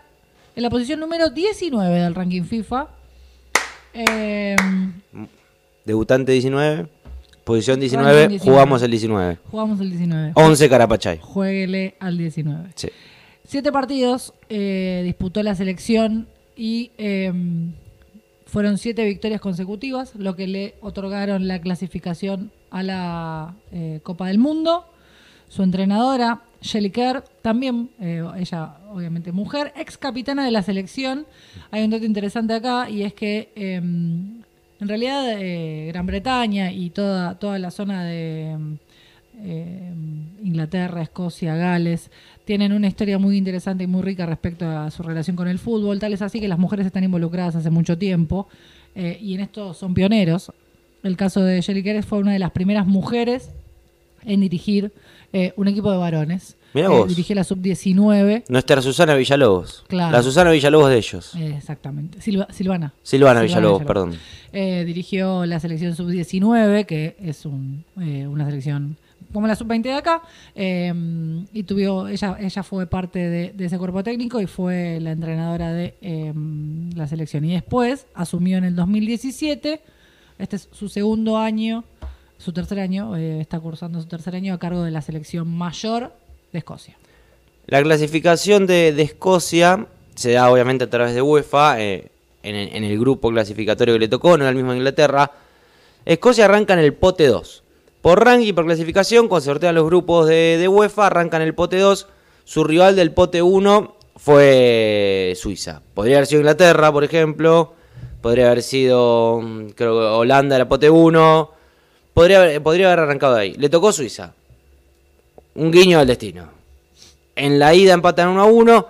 en 0.55 0.63
la 0.63 0.69
posición 0.71 0.99
número 0.99 1.29
19 1.29 1.99
del 1.99 2.15
ranking 2.15 2.43
FIFA. 2.43 2.87
Eh, 3.93 4.55
Debutante 5.85 6.31
19, 6.31 6.87
posición 7.43 7.79
Ranking 7.79 7.89
19, 7.97 8.27
19. 8.29 8.51
jugamos 8.51 8.81
el 8.81 8.91
19. 8.91 9.37
jugamos 9.51 9.79
el 9.79 9.89
19. 9.89 10.31
11 10.33 10.69
Carapachay. 10.69 11.19
Jueguele 11.21 11.95
al 11.99 12.17
19. 12.17 12.69
Sí. 12.75 12.89
Siete 13.45 13.71
partidos 13.71 14.33
eh, 14.49 15.01
disputó 15.05 15.41
la 15.43 15.53
selección 15.55 16.27
y 16.55 16.91
eh, 16.97 17.31
fueron 18.49 18.77
siete 18.77 19.05
victorias 19.05 19.39
consecutivas, 19.39 20.15
lo 20.15 20.35
que 20.35 20.47
le 20.47 20.75
otorgaron 20.81 21.47
la 21.47 21.61
clasificación 21.61 22.51
a 22.71 22.83
la 22.83 23.55
eh, 23.71 23.99
Copa 24.03 24.27
del 24.27 24.39
Mundo. 24.39 24.85
Su 25.47 25.63
entrenadora, 25.63 26.41
Shelly 26.61 26.89
Kerr, 26.89 27.23
también, 27.41 27.89
eh, 27.99 28.23
ella 28.37 28.77
obviamente 28.91 29.31
mujer, 29.31 29.71
ex 29.75 29.97
capitana 29.97 30.43
de 30.45 30.51
la 30.51 30.61
selección. 30.61 31.25
Hay 31.71 31.83
un 31.83 31.91
dato 31.91 32.05
interesante 32.05 32.53
acá 32.53 32.89
y 32.89 33.03
es 33.03 33.13
que 33.13 33.51
eh, 33.55 33.75
en 33.75 34.43
realidad 34.87 35.25
eh, 35.39 35.87
Gran 35.87 36.05
Bretaña 36.05 36.71
y 36.71 36.89
toda, 36.89 37.37
toda 37.37 37.59
la 37.59 37.71
zona 37.71 38.03
de 38.03 38.57
eh, 39.41 39.93
Inglaterra, 40.43 41.01
Escocia, 41.01 41.55
Gales, 41.55 42.11
tienen 42.45 42.73
una 42.73 42.87
historia 42.87 43.17
muy 43.19 43.37
interesante 43.37 43.83
y 43.83 43.87
muy 43.87 44.01
rica 44.01 44.25
respecto 44.25 44.67
a 44.67 44.89
su 44.91 45.03
relación 45.03 45.35
con 45.35 45.47
el 45.47 45.59
fútbol. 45.59 45.99
Tal 45.99 46.13
es 46.13 46.21
así 46.21 46.39
que 46.39 46.47
las 46.47 46.59
mujeres 46.59 46.85
están 46.85 47.03
involucradas 47.03 47.55
hace 47.55 47.69
mucho 47.69 47.97
tiempo 47.97 48.47
eh, 48.95 49.17
y 49.21 49.33
en 49.35 49.41
esto 49.41 49.73
son 49.73 49.93
pioneros. 49.93 50.51
El 51.03 51.15
caso 51.15 51.41
de 51.41 51.61
Shelly 51.61 51.83
Kerr 51.83 52.03
fue 52.03 52.19
una 52.19 52.33
de 52.33 52.39
las 52.39 52.51
primeras 52.51 52.85
mujeres 52.87 53.51
en 54.25 54.41
dirigir 54.41 54.91
eh, 55.31 55.53
un 55.55 55.67
equipo 55.67 55.91
de 55.91 55.97
varones. 55.97 56.55
Mirá 56.73 56.89
vos. 56.89 57.07
dirigió 57.07 57.35
la 57.35 57.43
sub-19. 57.43 58.43
Nuestra 58.49 58.81
Susana 58.81 59.15
Villalobos. 59.15 59.85
Claro. 59.87 60.11
La 60.11 60.21
Susana 60.21 60.51
Villalobos 60.51 60.89
de 60.89 60.97
ellos. 60.97 61.33
Eh, 61.35 61.55
exactamente. 61.57 62.21
Silva- 62.21 62.47
Silvana. 62.51 62.93
Silvana 63.01 63.41
Villalobos, 63.41 63.83
perdón. 63.85 64.15
Eh, 64.53 64.83
dirigió 64.85 65.45
la 65.45 65.59
selección 65.59 65.95
sub-19, 65.95 66.85
que 66.85 67.15
es 67.21 67.45
un, 67.45 67.85
eh, 67.99 68.27
una 68.27 68.45
selección 68.45 68.97
como 69.33 69.47
la 69.47 69.55
sub-20 69.55 69.83
de 69.83 69.93
acá, 69.93 70.21
eh, 70.55 70.93
y 71.53 71.63
tuvo, 71.63 72.07
ella, 72.07 72.37
ella 72.39 72.63
fue 72.63 72.87
parte 72.87 73.19
de, 73.19 73.65
ese 73.65 73.77
cuerpo 73.77 74.03
técnico 74.03 74.41
y 74.41 74.47
fue 74.47 74.99
la 75.01 75.11
entrenadora 75.11 75.71
de 75.73 75.95
eh, 76.01 76.33
la 76.95 77.07
selección. 77.07 77.45
Y 77.45 77.53
después 77.53 78.07
asumió 78.13 78.57
en 78.57 78.63
el 78.63 78.75
2017, 78.75 79.81
este 80.39 80.55
es 80.55 80.69
su 80.71 80.89
segundo 80.89 81.37
año, 81.37 81.83
su 82.37 82.53
tercer 82.53 82.79
año, 82.79 83.15
eh, 83.15 83.41
está 83.41 83.59
cursando 83.59 84.01
su 84.01 84.07
tercer 84.07 84.35
año 84.35 84.53
a 84.53 84.59
cargo 84.59 84.83
de 84.83 84.91
la 84.91 85.01
selección 85.01 85.47
mayor 85.47 86.13
de 86.51 86.59
Escocia. 86.59 86.97
La 87.67 87.83
clasificación 87.83 88.65
de, 88.65 88.89
Escocia 89.01 89.87
se 90.15 90.31
da 90.31 90.49
obviamente 90.51 90.85
a 90.85 90.89
través 90.89 91.13
de 91.13 91.21
UEFA, 91.21 91.79
eh, 91.81 92.11
en, 92.41 92.55
en 92.55 92.83
el 92.83 92.97
grupo 92.97 93.29
clasificatorio 93.29 93.95
que 93.95 93.99
le 93.99 94.07
tocó, 94.07 94.37
no 94.37 94.43
era 94.43 94.49
el 94.49 94.55
mismo 94.55 94.73
Inglaterra. 94.73 95.31
Escocia 96.05 96.45
arranca 96.45 96.73
en 96.73 96.79
el 96.79 96.93
pote 96.93 97.27
2. 97.27 97.63
Por 98.01 98.23
ranking 98.23 98.47
y 98.47 98.53
por 98.53 98.65
clasificación, 98.65 99.27
cuando 99.27 99.41
se 99.41 99.49
sortean 99.49 99.75
los 99.75 99.85
grupos 99.85 100.27
de, 100.27 100.57
de 100.57 100.67
UEFA, 100.67 101.07
arranca 101.07 101.37
en 101.37 101.43
el 101.43 101.53
pote 101.53 101.77
2. 101.79 102.07
Su 102.45 102.63
rival 102.63 102.95
del 102.95 103.11
pote 103.11 103.41
1 103.41 103.95
fue 104.15 105.33
Suiza. 105.35 105.81
Podría 105.93 106.17
haber 106.17 106.27
sido 106.27 106.39
Inglaterra, 106.41 106.91
por 106.91 107.03
ejemplo. 107.03 107.73
Podría 108.21 108.47
haber 108.47 108.63
sido, 108.63 109.39
mm, 109.41 109.69
creo 109.75 109.99
que 109.99 110.05
Holanda 110.05 110.55
era 110.55 110.67
pote 110.69 110.89
1. 110.89 111.51
Podría, 112.13 112.39
haber- 112.41 112.61
podría 112.63 112.87
haber 112.87 112.99
arrancado 112.99 113.35
de 113.35 113.41
ahí. 113.41 113.53
Le 113.53 113.69
tocó 113.69 113.91
Suiza. 113.91 114.33
Un 115.55 115.71
guiño 115.71 115.99
al 115.99 116.07
destino. 116.07 116.49
En 117.35 117.59
la 117.59 117.73
ida 117.73 117.93
empatan 117.93 118.29
1 118.29 118.41
a 118.41 118.45
1. 118.45 118.87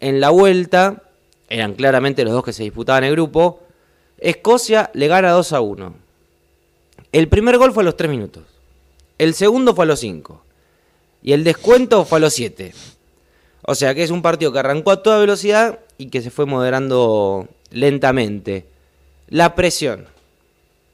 En 0.00 0.20
la 0.20 0.30
vuelta, 0.30 1.02
eran 1.48 1.74
claramente 1.74 2.24
los 2.24 2.32
dos 2.32 2.44
que 2.44 2.52
se 2.52 2.62
disputaban 2.62 3.04
el 3.04 3.12
grupo. 3.12 3.60
Escocia 4.18 4.90
le 4.94 5.06
gana 5.08 5.30
2 5.32 5.52
a 5.52 5.60
1. 5.60 5.94
El 7.12 7.28
primer 7.28 7.58
gol 7.58 7.72
fue 7.72 7.82
a 7.82 7.86
los 7.86 7.96
3 7.96 8.10
minutos. 8.10 8.44
El 9.22 9.34
segundo 9.34 9.72
fue 9.72 9.84
a 9.84 9.86
los 9.86 10.00
5. 10.00 10.42
Y 11.22 11.32
el 11.32 11.44
descuento 11.44 12.04
fue 12.04 12.18
a 12.18 12.22
los 12.22 12.34
7. 12.34 12.74
O 13.62 13.76
sea 13.76 13.94
que 13.94 14.02
es 14.02 14.10
un 14.10 14.20
partido 14.20 14.52
que 14.52 14.58
arrancó 14.58 14.90
a 14.90 15.00
toda 15.00 15.20
velocidad 15.20 15.78
y 15.96 16.06
que 16.06 16.22
se 16.22 16.32
fue 16.32 16.44
moderando 16.44 17.46
lentamente. 17.70 18.66
La 19.28 19.54
presión 19.54 20.06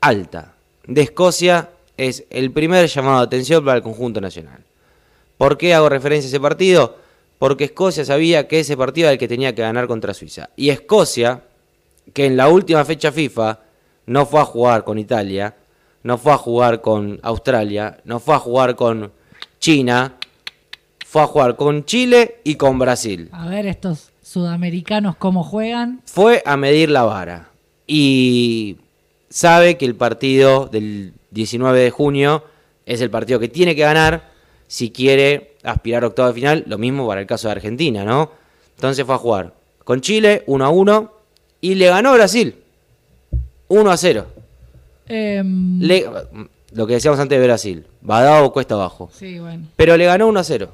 alta 0.02 0.52
de 0.86 1.00
Escocia 1.00 1.70
es 1.96 2.24
el 2.28 2.50
primer 2.50 2.86
llamado 2.88 3.20
de 3.20 3.24
atención 3.24 3.64
para 3.64 3.78
el 3.78 3.82
conjunto 3.82 4.20
nacional. 4.20 4.62
¿Por 5.38 5.56
qué 5.56 5.72
hago 5.72 5.88
referencia 5.88 6.26
a 6.26 6.28
ese 6.28 6.38
partido? 6.38 6.98
Porque 7.38 7.64
Escocia 7.64 8.04
sabía 8.04 8.46
que 8.46 8.60
ese 8.60 8.76
partido 8.76 9.06
era 9.06 9.12
el 9.14 9.18
que 9.18 9.26
tenía 9.26 9.54
que 9.54 9.62
ganar 9.62 9.86
contra 9.86 10.12
Suiza. 10.12 10.50
Y 10.54 10.68
Escocia, 10.68 11.44
que 12.12 12.26
en 12.26 12.36
la 12.36 12.48
última 12.50 12.84
fecha 12.84 13.10
FIFA 13.10 13.60
no 14.04 14.26
fue 14.26 14.40
a 14.40 14.44
jugar 14.44 14.84
con 14.84 14.98
Italia, 14.98 15.56
no 16.02 16.18
fue 16.18 16.32
a 16.32 16.38
jugar 16.38 16.80
con 16.80 17.18
Australia, 17.22 17.98
no 18.04 18.20
fue 18.20 18.34
a 18.34 18.38
jugar 18.38 18.76
con 18.76 19.12
China, 19.58 20.14
fue 21.06 21.22
a 21.22 21.26
jugar 21.26 21.56
con 21.56 21.84
Chile 21.84 22.40
y 22.44 22.56
con 22.56 22.78
Brasil. 22.78 23.28
A 23.32 23.48
ver 23.48 23.66
estos 23.66 24.10
sudamericanos 24.22 25.16
cómo 25.16 25.42
juegan. 25.42 26.02
Fue 26.04 26.42
a 26.44 26.56
medir 26.56 26.90
la 26.90 27.02
vara. 27.04 27.48
Y 27.86 28.76
sabe 29.30 29.76
que 29.78 29.86
el 29.86 29.94
partido 29.94 30.66
del 30.66 31.14
19 31.30 31.80
de 31.80 31.90
junio 31.90 32.44
es 32.84 33.00
el 33.00 33.10
partido 33.10 33.38
que 33.38 33.48
tiene 33.48 33.74
que 33.74 33.82
ganar 33.82 34.30
si 34.66 34.90
quiere 34.90 35.56
aspirar 35.62 36.04
a 36.04 36.08
octavo 36.08 36.28
de 36.28 36.34
final. 36.34 36.64
Lo 36.66 36.78
mismo 36.78 37.06
para 37.06 37.20
el 37.20 37.26
caso 37.26 37.48
de 37.48 37.52
Argentina, 37.52 38.04
¿no? 38.04 38.30
Entonces 38.76 39.04
fue 39.04 39.14
a 39.14 39.18
jugar 39.18 39.54
con 39.84 40.00
Chile 40.02 40.44
1 40.46 40.64
a 40.64 40.68
1 40.68 41.12
y 41.62 41.74
le 41.74 41.86
ganó 41.88 42.12
Brasil 42.12 42.54
1 43.68 43.90
a 43.90 43.96
0. 43.96 44.26
Em, 45.08 45.80
Le- 45.80 46.04
lo 46.72 46.86
que 46.86 46.94
decíamos 46.94 47.18
antes 47.20 47.38
de 47.38 47.44
Brasil, 47.46 47.86
va 48.08 48.22
dado 48.22 48.46
o 48.46 48.52
cuesta 48.52 48.74
abajo. 48.74 49.08
sí, 49.12 49.38
bueno. 49.38 49.64
Pero 49.76 49.96
le 49.96 50.04
ganó 50.06 50.28
1 50.28 50.40
a 50.40 50.44
0. 50.44 50.70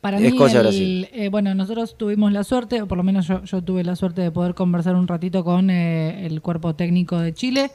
Para 0.00 0.18
mí, 0.20 0.26
Escocia, 0.28 0.58
el- 0.60 0.66
Brasil. 0.66 1.08
eh, 1.12 1.28
bueno, 1.28 1.54
nosotros 1.54 1.96
tuvimos 1.98 2.32
la 2.32 2.44
suerte, 2.44 2.80
o 2.82 2.86
por 2.88 2.98
lo 2.98 3.04
menos 3.04 3.26
yo, 3.26 3.42
yo 3.44 3.62
tuve 3.62 3.82
la 3.84 3.96
suerte 3.96 4.22
de 4.22 4.30
poder 4.30 4.54
conversar 4.54 4.94
un 4.94 5.08
ratito 5.08 5.42
con 5.44 5.70
eh, 5.70 6.24
el 6.26 6.40
cuerpo 6.40 6.74
técnico 6.74 7.18
de 7.18 7.34
Chile 7.34 7.70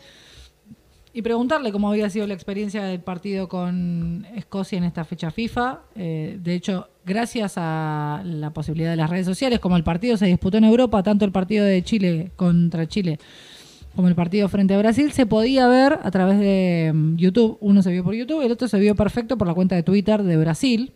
y 1.14 1.22
preguntarle 1.22 1.72
cómo 1.72 1.90
había 1.92 2.10
sido 2.10 2.26
la 2.26 2.34
experiencia 2.34 2.84
del 2.86 3.00
partido 3.02 3.48
con 3.48 4.26
Escocia 4.36 4.78
en 4.78 4.84
esta 4.86 5.04
fecha 5.06 5.32
FIFA. 5.32 5.82
Eh, 5.96 6.40
de 6.42 6.56
hecho, 6.56 6.88
gracias 7.06 7.54
a 7.58 8.22
la 8.26 8.50
posibilidad 8.52 8.90
de 8.92 8.96
las 8.98 9.10
redes 9.10 9.26
sociales, 9.28 9.60
como 9.60 9.76
el 9.78 9.84
partido 9.84 10.18
se 10.18 10.26
disputó 10.26 10.58
en 10.58 10.64
Europa, 10.64 11.04
tanto 11.04 11.26
el 11.26 11.32
partido 11.32 11.66
de 11.66 11.84
Chile 11.84 12.32
contra 12.36 12.88
Chile 12.88 13.20
como 13.96 14.08
el 14.08 14.16
partido 14.16 14.50
frente 14.50 14.74
a 14.74 14.78
Brasil, 14.78 15.12
se 15.12 15.26
podía 15.26 15.68
ver 15.68 16.00
a 16.02 16.12
través 16.12 16.40
de 16.40 16.92
mm, 16.94 17.16
YouTube. 17.18 17.58
Uno 17.62 17.82
se 17.82 17.92
vio 17.92 18.04
por 18.04 18.16
YouTube, 18.16 18.42
el 18.42 18.52
otro 18.52 18.68
se 18.68 18.80
vio 18.80 18.96
perfecto 18.96 19.38
por 19.38 19.48
la 19.48 19.54
cuenta 19.54 19.76
de 19.76 19.84
Twitter 19.84 20.24
de 20.24 20.38
Brasil. 20.38 20.94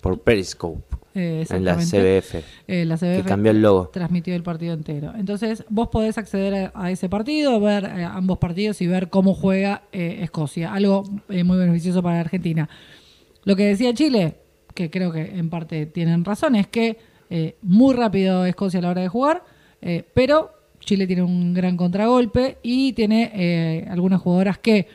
Por 0.00 0.20
Periscope. 0.20 0.82
Eh, 1.14 1.44
En 1.50 1.64
la. 1.64 1.76
CBF. 1.76 2.36
Eh, 2.66 2.84
la 2.86 2.96
CBF 2.96 3.16
Que 3.18 3.24
cambió 3.24 3.52
el 3.52 3.60
logo. 3.60 3.88
transmitió 3.92 4.34
el 4.34 4.42
partido 4.42 4.72
entero. 4.72 5.12
Entonces, 5.14 5.62
vos 5.68 5.88
podés 5.88 6.16
acceder 6.16 6.70
a, 6.74 6.82
a 6.84 6.90
ese 6.90 7.08
partido, 7.10 7.60
ver 7.60 7.84
eh, 7.84 8.04
ambos 8.04 8.38
partidos 8.38 8.80
y 8.80 8.86
ver 8.86 9.10
cómo 9.10 9.34
juega 9.34 9.82
Escocia. 9.92 10.72
Algo 10.72 11.04
muy 11.28 11.58
beneficioso 11.58 12.02
para 12.02 12.20
Argentina. 12.20 12.68
Lo 13.44 13.56
que 13.56 13.64
decía 13.66 13.92
Chile, 13.92 14.36
que 14.74 14.90
creo 14.90 15.12
que 15.12 15.20
en 15.20 15.50
parte 15.50 15.84
tienen 15.84 16.24
razón, 16.24 16.54
es 16.56 16.66
que 16.66 16.96
muy 17.62 17.94
rápido 17.94 18.46
Escocia 18.46 18.78
a 18.78 18.82
la 18.82 18.90
hora 18.90 19.02
de 19.02 19.08
jugar, 19.08 19.42
pero 20.14 20.52
Chile 20.84 21.06
tiene 21.06 21.22
un 21.22 21.54
gran 21.54 21.76
contragolpe 21.76 22.58
y 22.62 22.92
tiene 22.92 23.30
eh, 23.34 23.86
algunas 23.88 24.20
jugadoras 24.20 24.58
que, 24.58 24.88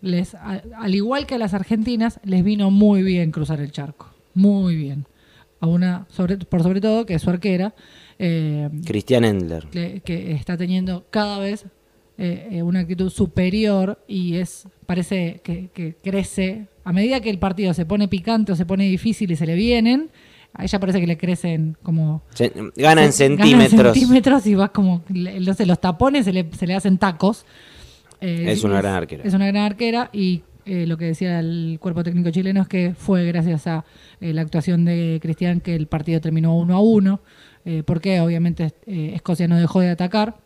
les, 0.00 0.34
al 0.34 0.94
igual 0.94 1.26
que 1.26 1.36
a 1.36 1.38
las 1.38 1.54
argentinas, 1.54 2.20
les 2.24 2.42
vino 2.42 2.70
muy 2.70 3.02
bien 3.02 3.30
cruzar 3.30 3.60
el 3.60 3.70
charco. 3.70 4.10
Muy 4.34 4.76
bien. 4.76 5.06
A 5.60 5.66
una, 5.66 6.06
sobre, 6.10 6.38
por 6.38 6.62
sobre 6.62 6.80
todo, 6.80 7.06
que 7.06 7.14
es 7.14 7.22
su 7.22 7.30
arquera, 7.30 7.74
eh, 8.18 8.68
Christian 8.84 9.24
Endler. 9.24 9.66
que, 9.68 10.00
que 10.04 10.32
está 10.32 10.56
teniendo 10.56 11.06
cada 11.10 11.38
vez 11.38 11.66
eh, 12.18 12.48
eh, 12.52 12.62
una 12.62 12.80
actitud 12.80 13.10
superior 13.10 14.04
y 14.06 14.36
es 14.36 14.68
parece 14.84 15.40
que, 15.42 15.70
que 15.72 15.96
crece 16.02 16.68
a 16.84 16.92
medida 16.92 17.20
que 17.20 17.30
el 17.30 17.38
partido 17.38 17.72
se 17.72 17.86
pone 17.86 18.06
picante 18.06 18.52
o 18.52 18.54
se 18.54 18.66
pone 18.66 18.84
difícil 18.84 19.30
y 19.32 19.36
se 19.36 19.46
le 19.46 19.54
vienen 19.54 20.10
a 20.54 20.64
ella 20.64 20.78
parece 20.80 21.00
que 21.00 21.06
le 21.06 21.16
crecen 21.16 21.76
como 21.82 22.22
Se- 22.34 22.52
gana 22.76 23.04
en 23.04 23.12
centímetros. 23.12 23.94
centímetros 23.94 24.46
y 24.46 24.54
va 24.54 24.68
como 24.68 25.02
sé, 25.56 25.66
los 25.66 25.80
tapones 25.80 26.24
se 26.26 26.32
le, 26.32 26.48
se 26.52 26.66
le 26.66 26.74
hacen 26.74 26.98
tacos 26.98 27.44
Eh, 28.20 28.52
Es 28.52 28.62
una 28.62 28.78
gran 28.80 28.94
arquera. 28.94 29.24
es 29.24 29.34
una 29.34 29.46
gran 29.48 29.64
arquera 29.64 30.08
y 30.12 30.42
eh, 30.64 30.86
lo 30.86 30.96
que 30.96 31.06
decía 31.06 31.40
el 31.40 31.78
cuerpo 31.80 32.04
técnico 32.04 32.30
chileno 32.30 32.62
es 32.62 32.68
que 32.68 32.94
fue 32.96 33.24
gracias 33.26 33.66
a 33.66 33.84
eh, 34.20 34.32
la 34.32 34.42
actuación 34.42 34.84
de 34.84 35.18
Cristian 35.20 35.60
que 35.60 35.74
el 35.74 35.88
partido 35.88 36.20
terminó 36.20 36.56
uno 36.56 36.76
a 36.76 36.80
uno, 36.80 37.20
eh, 37.64 37.82
porque 37.84 38.20
obviamente 38.20 38.72
Escocia 38.86 39.48
no 39.48 39.56
dejó 39.58 39.80
de 39.80 39.90
atacar, 39.90 40.36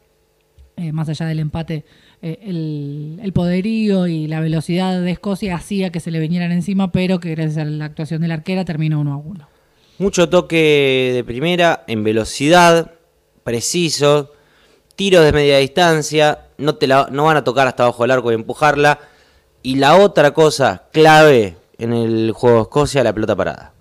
más 0.93 1.09
allá 1.09 1.27
del 1.27 1.39
empate, 1.39 1.85
el, 2.23 3.19
el 3.23 3.33
poderío 3.33 4.07
y 4.07 4.27
la 4.27 4.41
velocidad 4.41 5.01
de 5.01 5.11
Escocia 5.11 5.55
hacía 5.57 5.91
que 5.91 6.01
se 6.01 6.11
le 6.11 6.19
vinieran 6.21 6.53
encima, 6.53 6.93
pero 6.93 7.19
que 7.21 7.31
gracias 7.35 7.59
a 7.59 7.65
la 7.65 7.85
actuación 7.87 8.21
de 8.23 8.29
la 8.29 8.35
arquera 8.35 8.65
terminó 8.65 9.01
uno 9.01 9.13
a 9.15 9.17
uno. 9.17 9.49
Mucho 9.99 10.29
toque 10.29 11.13
de 11.15 11.25
primera, 11.25 11.85
en 11.87 12.05
velocidad, 12.05 12.93
preciso, 13.45 14.33
tiros 14.95 15.25
de 15.25 15.33
media 15.33 15.59
distancia, 15.59 16.41
no, 16.59 16.75
te 16.77 16.87
la, 16.87 17.09
no 17.11 17.25
van 17.25 17.39
a 17.39 17.45
tocar 17.45 17.67
hasta 17.67 17.85
abajo 17.85 18.03
del 18.05 18.11
arco 18.11 18.31
y 18.31 18.35
empujarla. 18.35 18.99
Y 19.63 19.77
la 19.77 19.97
otra 19.97 20.33
cosa 20.33 20.85
clave 20.93 21.57
en 21.79 21.93
el 21.93 22.33
juego 22.33 22.57
de 22.57 22.63
Escocia, 22.63 23.03
la 23.03 23.13
pelota 23.13 23.35
parada. 23.35 23.73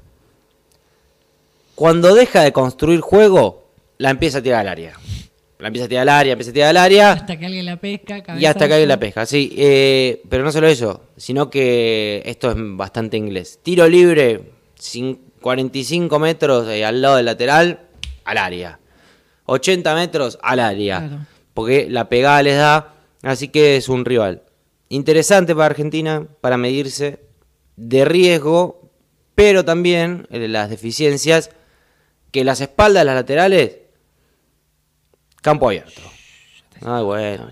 Cuando 1.76 2.16
deja 2.16 2.42
de 2.42 2.54
construir 2.54 3.02
juego, 3.02 3.66
la 3.98 4.10
empieza 4.10 4.38
a 4.38 4.42
tirar 4.42 4.62
al 4.62 4.70
área. 4.70 4.94
La 5.60 5.68
empieza 5.68 5.86
a 5.86 5.90
tirar 5.90 6.02
al 6.04 6.10
área, 6.10 6.32
empieza 6.34 6.52
a 6.52 6.54
tirar 6.54 6.70
al 6.70 6.78
área. 6.78 7.12
Hasta 7.12 7.38
que 7.38 7.46
alguien 7.46 7.66
la 7.66 7.78
pesca. 7.78 8.24
Y 8.38 8.46
hasta 8.46 8.68
que 8.68 8.74
alguien 8.74 8.90
la 8.90 9.00
pesca, 9.00 9.26
sí. 9.26 9.54
eh, 9.58 10.22
pero 10.30 10.44
no 10.44 10.52
solo 10.52 10.68
eso, 10.68 11.02
sino 11.18 11.50
que 11.50 12.22
esto 12.26 12.50
es 12.52 12.58
bastante 12.58 13.18
inglés. 13.18 13.60
Tiro 13.62 13.88
libre, 13.88 14.42
cin- 14.80 15.20
45 15.46 16.18
metros 16.18 16.68
eh, 16.70 16.84
al 16.84 17.04
lado 17.04 17.18
del 17.18 17.26
lateral, 17.28 17.82
al 18.24 18.38
área. 18.40 18.80
80 19.46 19.94
metros 19.94 20.40
al 20.42 20.60
área. 20.60 20.98
Claro. 21.08 21.26
Porque 21.54 21.88
la 21.88 22.10
pegada 22.10 22.42
les 22.42 22.58
da, 22.58 22.96
así 23.22 23.50
que 23.50 23.78
es 23.78 23.88
un 23.88 24.06
rival. 24.06 24.42
Interesante 24.90 25.54
para 25.54 25.68
Argentina, 25.68 26.26
para 26.42 26.58
medirse, 26.58 27.20
de 27.76 28.06
riesgo, 28.06 28.90
pero 29.36 29.64
también 29.64 30.26
eh, 30.32 30.48
las 30.48 30.72
deficiencias, 30.72 31.52
que 32.32 32.44
las 32.44 32.60
espaldas, 32.60 33.06
las 33.06 33.14
laterales, 33.14 33.78
campo 35.44 35.68
abierto. 35.68 36.02
Ay, 36.82 37.04
bueno. 37.04 37.50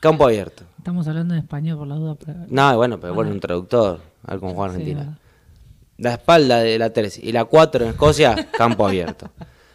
Campo 0.00 0.24
abierto. 0.24 0.64
Estamos 0.78 1.06
hablando 1.08 1.34
en 1.34 1.40
español 1.40 1.76
por 1.76 1.88
la 1.88 1.96
duda. 1.96 2.14
pero- 2.24 2.38
No, 2.48 2.74
bueno, 2.78 2.98
pero 2.98 3.12
bueno, 3.12 3.28
Bueno. 3.28 3.30
un 3.32 3.40
traductor 3.40 4.00
al 4.26 4.40
con 4.40 4.54
Juan 4.54 4.70
Argentina. 4.70 5.18
La 5.98 6.14
espalda 6.14 6.60
de 6.60 6.78
la 6.78 6.92
3 6.92 7.18
y 7.22 7.32
la 7.32 7.44
4 7.46 7.84
en 7.84 7.90
Escocia, 7.90 8.48
campo 8.56 8.86
abierto. 8.86 9.30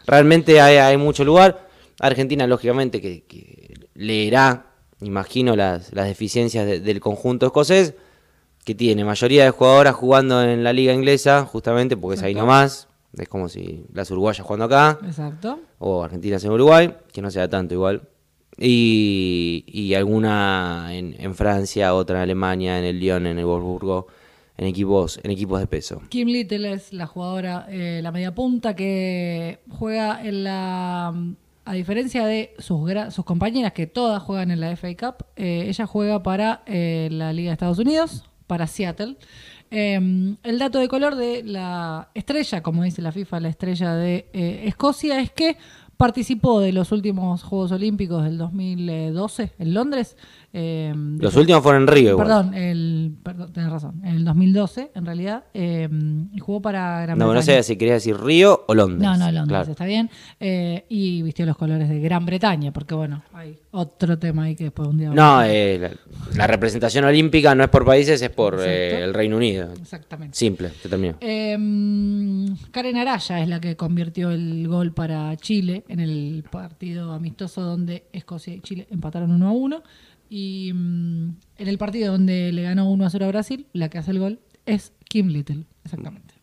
Realmente 0.06 0.60
hay, 0.62 0.78
hay 0.78 0.98
mucho 0.98 1.24
lugar. 1.24 1.68
Argentina, 2.00 2.46
lógicamente, 2.48 3.02
que, 3.02 3.24
que 3.24 3.74
leerá, 3.96 4.66
imagino, 5.02 5.56
las, 5.56 5.94
las 5.94 6.06
deficiencias 6.08 6.66
de- 6.66 6.80
del 6.80 7.00
conjunto 7.00 7.46
escocés. 7.48 7.94
que 8.64 8.76
tiene 8.76 9.04
mayoría 9.04 9.44
de 9.44 9.50
jugadoras 9.50 9.96
jugando 9.96 10.44
en 10.44 10.64
la 10.64 10.72
liga 10.74 10.94
inglesa, 10.94 11.46
justamente 11.46 11.98
porque 11.98 12.18
es 12.18 12.24
ahí 12.24 12.36
nomás. 12.36 12.88
Es 13.18 13.28
como 13.28 13.50
si 13.50 13.86
las 13.94 14.10
uruguayas 14.12 14.46
jugando 14.46 14.66
acá, 14.66 15.00
Exacto. 15.06 15.60
o 15.80 16.04
argentinas 16.04 16.44
en 16.46 16.52
Uruguay, 16.52 16.94
que 17.12 17.22
no 17.22 17.30
sea 17.32 17.50
tanto 17.50 17.74
igual. 17.74 18.04
Y, 18.58 19.64
y 19.68 19.96
alguna 19.96 20.90
en, 20.92 21.16
en 21.20 21.36
Francia, 21.36 21.94
otra 21.96 22.18
en 22.18 22.22
Alemania, 22.24 22.78
en 22.80 22.86
el 22.86 23.00
Lyon, 23.00 23.26
en 23.26 23.40
el 23.40 23.46
Wolfsburgo, 23.46 24.08
en 24.62 24.68
equipos, 24.68 25.20
en 25.24 25.32
equipos 25.32 25.60
de 25.60 25.66
peso. 25.66 26.02
Kim 26.10 26.28
Little 26.28 26.72
es 26.72 26.94
la 26.94 27.08
jugadora, 27.08 27.66
eh, 27.68 28.00
la 28.04 28.12
media 28.12 28.36
punta 28.36 28.76
que 28.76 29.60
juega 29.70 30.24
en 30.24 30.44
la. 30.44 31.14
A 31.64 31.74
diferencia 31.74 32.26
de 32.26 32.54
sus, 32.60 32.92
sus 33.10 33.26
compañeras 33.26 33.74
que 33.74 33.88
todas 33.88 34.22
juegan 34.22 34.52
en 34.52 34.60
la 34.60 34.76
FA 34.76 34.96
Cup, 34.96 35.26
eh, 35.36 35.66
ella 35.68 35.86
juega 35.88 36.22
para 36.22 36.64
eh, 36.68 37.10
la 37.12 37.34
Liga 37.34 37.50
de 37.50 37.54
Estados 37.54 37.80
Unidos, 37.80 38.30
para 38.46 38.68
Seattle. 38.68 39.18
Eh, 39.72 40.36
el 40.44 40.60
dato 40.60 40.80
de 40.80 40.88
color 40.88 41.16
de 41.16 41.44
la 41.44 42.10
estrella, 42.14 42.62
como 42.62 42.84
dice 42.84 43.02
la 43.02 43.12
FIFA, 43.12 43.40
la 43.40 43.50
estrella 43.50 43.96
de 43.96 44.28
eh, 44.34 44.64
Escocia, 44.66 45.20
es 45.20 45.32
que 45.32 45.58
participó 46.02 46.60
de 46.60 46.74
los 46.74 46.92
últimos 46.92 47.44
Juegos 47.44 47.72
Olímpicos 47.72 48.24
del 48.24 48.38
2012 48.38 49.54
en 49.60 49.74
Londres. 49.74 50.18
Eh, 50.54 50.94
de- 50.96 51.24
Los 51.24 51.36
últimos 51.36 51.64
fueron 51.64 51.84
en 51.84 51.88
Río 51.88 52.10
igual. 52.12 52.28
Perdón, 52.28 52.54
el, 52.54 53.14
perdón, 53.24 53.54
tenés 53.54 53.70
razón. 53.72 54.02
En 54.04 54.16
el 54.16 54.26
2012, 54.26 54.92
en 54.96 55.06
realidad, 55.06 55.44
eh, 55.54 55.88
jugó 56.40 56.62
para 56.62 57.02
Gran 57.04 57.18
No, 57.18 57.26
no 57.28 57.32
Bretaña. 57.32 57.58
sé 57.58 57.64
si 57.64 57.78
quería 57.78 57.94
decir 57.96 58.18
Río 58.20 58.66
o 58.68 58.74
Londres. 58.76 59.02
No, 59.02 59.18
no, 59.18 59.32
Londres, 59.32 59.48
Claro. 59.48 59.72
está 59.72 59.86
bien. 59.86 60.10
Eh, 60.40 60.86
y 60.90 61.22
vistió 61.22 61.46
los 61.46 61.56
colores 61.58 61.88
de 61.90 62.00
Gran 62.00 62.26
Bretaña, 62.26 62.72
porque 62.72 62.94
bueno, 62.96 63.24
hay 63.34 63.58
otro 63.72 64.20
tema 64.20 64.44
ahí 64.44 64.56
que 64.56 64.66
después 64.66 64.88
un 64.90 64.98
día... 64.98 65.10
No, 65.12 65.42
eh, 65.44 65.80
la, 65.80 65.92
la 66.36 66.48
representación 66.48 67.06
olímpica 67.06 67.56
no 67.56 67.64
es 67.64 67.70
por 67.70 67.86
países, 67.86 68.22
es 68.22 68.30
por 68.30 68.60
eh, 68.62 69.04
el 69.04 69.14
Reino 69.14 69.38
Unido. 69.38 69.70
Exactamente. 69.82 70.38
Simple, 70.38 70.70
te 70.82 70.90
termino. 70.90 71.16
Eh, 71.22 71.58
Karen 72.72 72.98
Araya 72.98 73.42
es 73.42 73.48
la 73.48 73.60
que 73.60 73.76
convirtió 73.76 74.32
el 74.32 74.68
gol 74.68 74.94
para 74.94 75.36
Chile 75.38 75.84
en 75.88 76.00
el 76.00 76.44
partido 76.50 77.12
amistoso 77.14 77.62
donde 77.62 78.06
Escocia 78.12 78.54
y 78.54 78.62
Chile 78.62 78.88
empataron 78.92 79.32
1 79.32 79.48
a 79.48 79.52
1. 79.52 79.84
Y 80.34 80.72
mm, 80.74 81.36
en 81.58 81.68
el 81.68 81.78
partido 81.78 82.14
donde 82.14 82.54
le 82.54 82.62
ganó 82.64 82.90
1 82.90 83.06
a 83.06 83.10
0 83.10 83.26
a 83.26 83.28
Brasil, 83.28 83.68
la 83.74 83.90
que 83.90 83.98
hace 83.98 84.12
el 84.12 84.20
gol 84.20 84.40
es 84.66 84.94
Kim 85.10 85.28
Little. 85.28 85.66
Exactamente. 85.84 86.34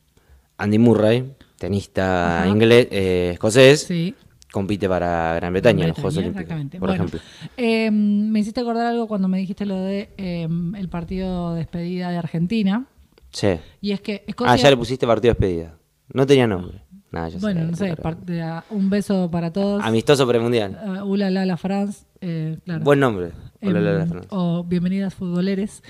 Andy 0.58 0.78
Murray, 0.78 1.32
tenista 1.56 2.40
Ajá. 2.42 2.48
inglés, 2.48 2.88
eh, 2.90 3.30
escocés, 3.32 3.80
Sí. 3.84 4.14
compite 4.52 4.88
para 4.90 5.32
Gran 5.36 5.54
Bretaña 5.54 5.84
en 5.84 5.88
los 5.88 5.96
Juegos 5.96 6.18
Olímpicos, 6.18 6.42
Exactamente. 6.42 6.78
por 6.78 6.90
Bueno, 6.90 7.04
ejemplo. 7.04 7.20
eh, 7.56 7.90
me 7.90 8.40
hiciste 8.40 8.60
acordar 8.60 8.88
algo 8.88 9.08
cuando 9.08 9.26
me 9.26 9.38
dijiste 9.38 9.64
lo 9.64 9.76
de 9.80 10.10
eh, 10.18 10.46
el 10.76 10.88
partido 10.90 11.54
de 11.54 11.60
despedida 11.60 12.10
de 12.10 12.18
Argentina. 12.18 12.84
Sí. 13.30 13.48
Y 13.80 13.92
es 13.92 14.02
que 14.02 14.22
Escocia. 14.26 14.52
Ah, 14.52 14.56
ya 14.56 14.68
le 14.68 14.76
pusiste 14.76 15.06
partido 15.06 15.32
de 15.32 15.40
despedida. 15.40 15.78
No 16.12 16.26
tenía 16.26 16.46
nombre. 16.46 16.82
Nada, 17.10 17.30
bueno, 17.40 17.64
no 17.64 17.74
sé, 17.74 17.94
de- 18.26 18.42
a- 18.42 18.64
un 18.68 18.90
beso 18.90 19.30
para 19.30 19.50
todos. 19.50 19.82
Amistoso 19.82 20.28
premundial. 20.28 20.78
Uh, 21.02 21.04
Ula 21.06 21.30
la 21.30 21.46
la 21.46 21.56
France. 21.56 22.04
Eh, 22.20 22.58
claro. 22.64 22.84
Buen 22.84 23.00
nombre. 23.00 23.32
Hola, 23.62 24.02
Em, 24.02 24.20
o 24.30 24.64
bienvenidas 24.64 25.14
futboleres. 25.14 25.82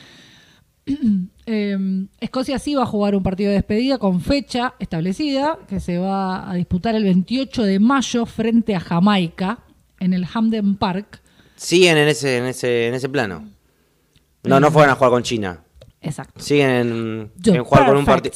Em, 1.47 2.09
Escocia 2.21 2.59
sí 2.59 2.75
va 2.75 2.83
a 2.83 2.87
jugar 2.87 3.15
un 3.15 3.23
partido 3.23 3.49
de 3.51 3.57
despedida 3.57 3.99
con 3.99 4.21
fecha 4.21 4.75
establecida 4.79 5.59
que 5.67 5.81
se 5.81 5.99
va 5.99 6.51
a 6.51 6.55
disputar 6.55 6.95
el 6.95 7.05
28 7.05 7.63
de 7.63 7.79
mayo 7.79 8.27
frente 8.27 8.75
a 8.75 8.81
Jamaica 8.81 9.61
en 9.99 10.13
el 10.13 10.27
Hamden 10.27 10.77
Park. 10.77 11.23
Siguen 11.57 11.97
en 11.97 12.09
ese, 12.09 12.39
en 12.39 12.45
ese, 12.45 12.89
en 12.89 12.95
ese 12.95 13.09
plano. 13.09 13.49
No, 14.45 14.59
Eh, 14.59 14.61
no 14.61 14.71
fueron 14.71 14.93
a 14.93 14.95
jugar 14.95 15.11
con 15.11 15.23
China. 15.23 15.61
Exacto. 16.01 16.41
Siguen 16.41 16.71
en, 16.71 17.65
jugar 17.65 17.87
con 17.87 17.97
un 17.97 18.05
partido. 18.05 18.35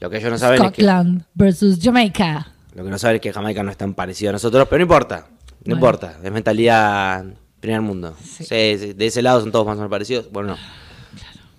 Lo 0.00 0.10
que 0.10 0.18
ellos 0.18 0.30
no 0.30 0.38
saben 0.38 0.56
es 0.62 0.70
que 0.72 0.82
Scotland 0.82 1.24
versus 1.34 1.78
Jamaica. 1.80 2.52
lo 2.74 2.84
que 2.84 2.90
no 2.90 2.98
saben 2.98 3.16
es 3.16 3.22
que 3.22 3.32
Jamaica 3.32 3.62
no 3.62 3.70
es 3.70 3.76
tan 3.76 3.94
parecido 3.94 4.30
a 4.30 4.32
nosotros, 4.32 4.66
pero 4.68 4.78
no 4.78 4.82
importa. 4.82 5.26
No 5.68 5.76
Bueno. 5.76 5.86
importa. 5.86 6.18
Es 6.24 6.32
mentalidad 6.32 7.24
primer 7.60 7.80
mundo. 7.82 8.14
Sí. 8.22 8.44
Sí, 8.44 8.92
de 8.94 9.06
ese 9.06 9.22
lado 9.22 9.40
son 9.40 9.52
todos 9.52 9.66
más 9.66 9.74
o 9.74 9.78
menos 9.78 9.90
parecidos. 9.90 10.30
Bueno, 10.32 10.50
no. 10.50 10.56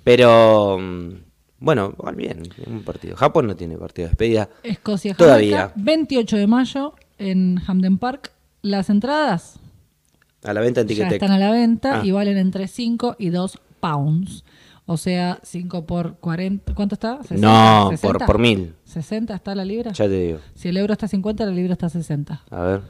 Pero 0.04 0.78
mm, 0.80 1.10
bueno, 1.60 1.94
igual 1.98 2.16
bien, 2.16 2.44
un 2.68 2.84
partido. 2.84 3.16
Japón 3.16 3.48
no 3.48 3.56
tiene 3.56 3.78
partido 3.78 4.08
de 4.08 4.10
despedida. 4.12 4.50
Escocia 4.64 5.14
Todavía. 5.14 5.58
Jamaica. 5.70 5.74
28 5.78 6.38
de 6.38 6.48
mayo 6.48 6.94
en 7.18 7.58
Hamden 7.66 7.98
Park. 7.98 8.32
Las 8.62 8.90
entradas 8.90 9.58
A 10.44 10.52
la 10.54 10.60
venta 10.60 10.82
en 10.82 10.88
ya 10.88 10.96
Ticketek. 10.96 11.14
están 11.22 11.32
a 11.32 11.40
la 11.40 11.52
venta 11.52 12.00
Ah. 12.02 12.06
y 12.06 12.12
valen 12.12 12.38
entre 12.38 12.68
5 12.68 13.16
y 13.20 13.30
2 13.30 13.58
pounds. 13.80 14.44
O 14.86 14.98
sea, 14.98 15.40
5 15.44 15.86
por 15.86 16.16
40. 16.16 16.74
¿Cuánto 16.74 16.96
está? 16.96 17.20
¿60? 17.20 17.38
No, 17.40 17.86
por, 17.92 17.98
60? 18.00 18.26
por 18.26 18.40
mil. 18.40 18.74
¿60 18.92 19.36
está 19.36 19.54
la 19.56 19.64
libra? 19.64 19.92
Ya 19.94 20.06
te 20.06 20.20
digo. 20.20 20.40
Si 20.56 20.68
el 20.68 20.78
euro 20.78 20.94
está 20.94 21.06
a 21.06 21.10
50, 21.10 21.46
la 21.46 21.52
libra 21.52 21.74
está 21.74 21.86
a 21.86 21.90
60. 21.90 22.42
A 22.50 22.62
ver, 22.64 22.82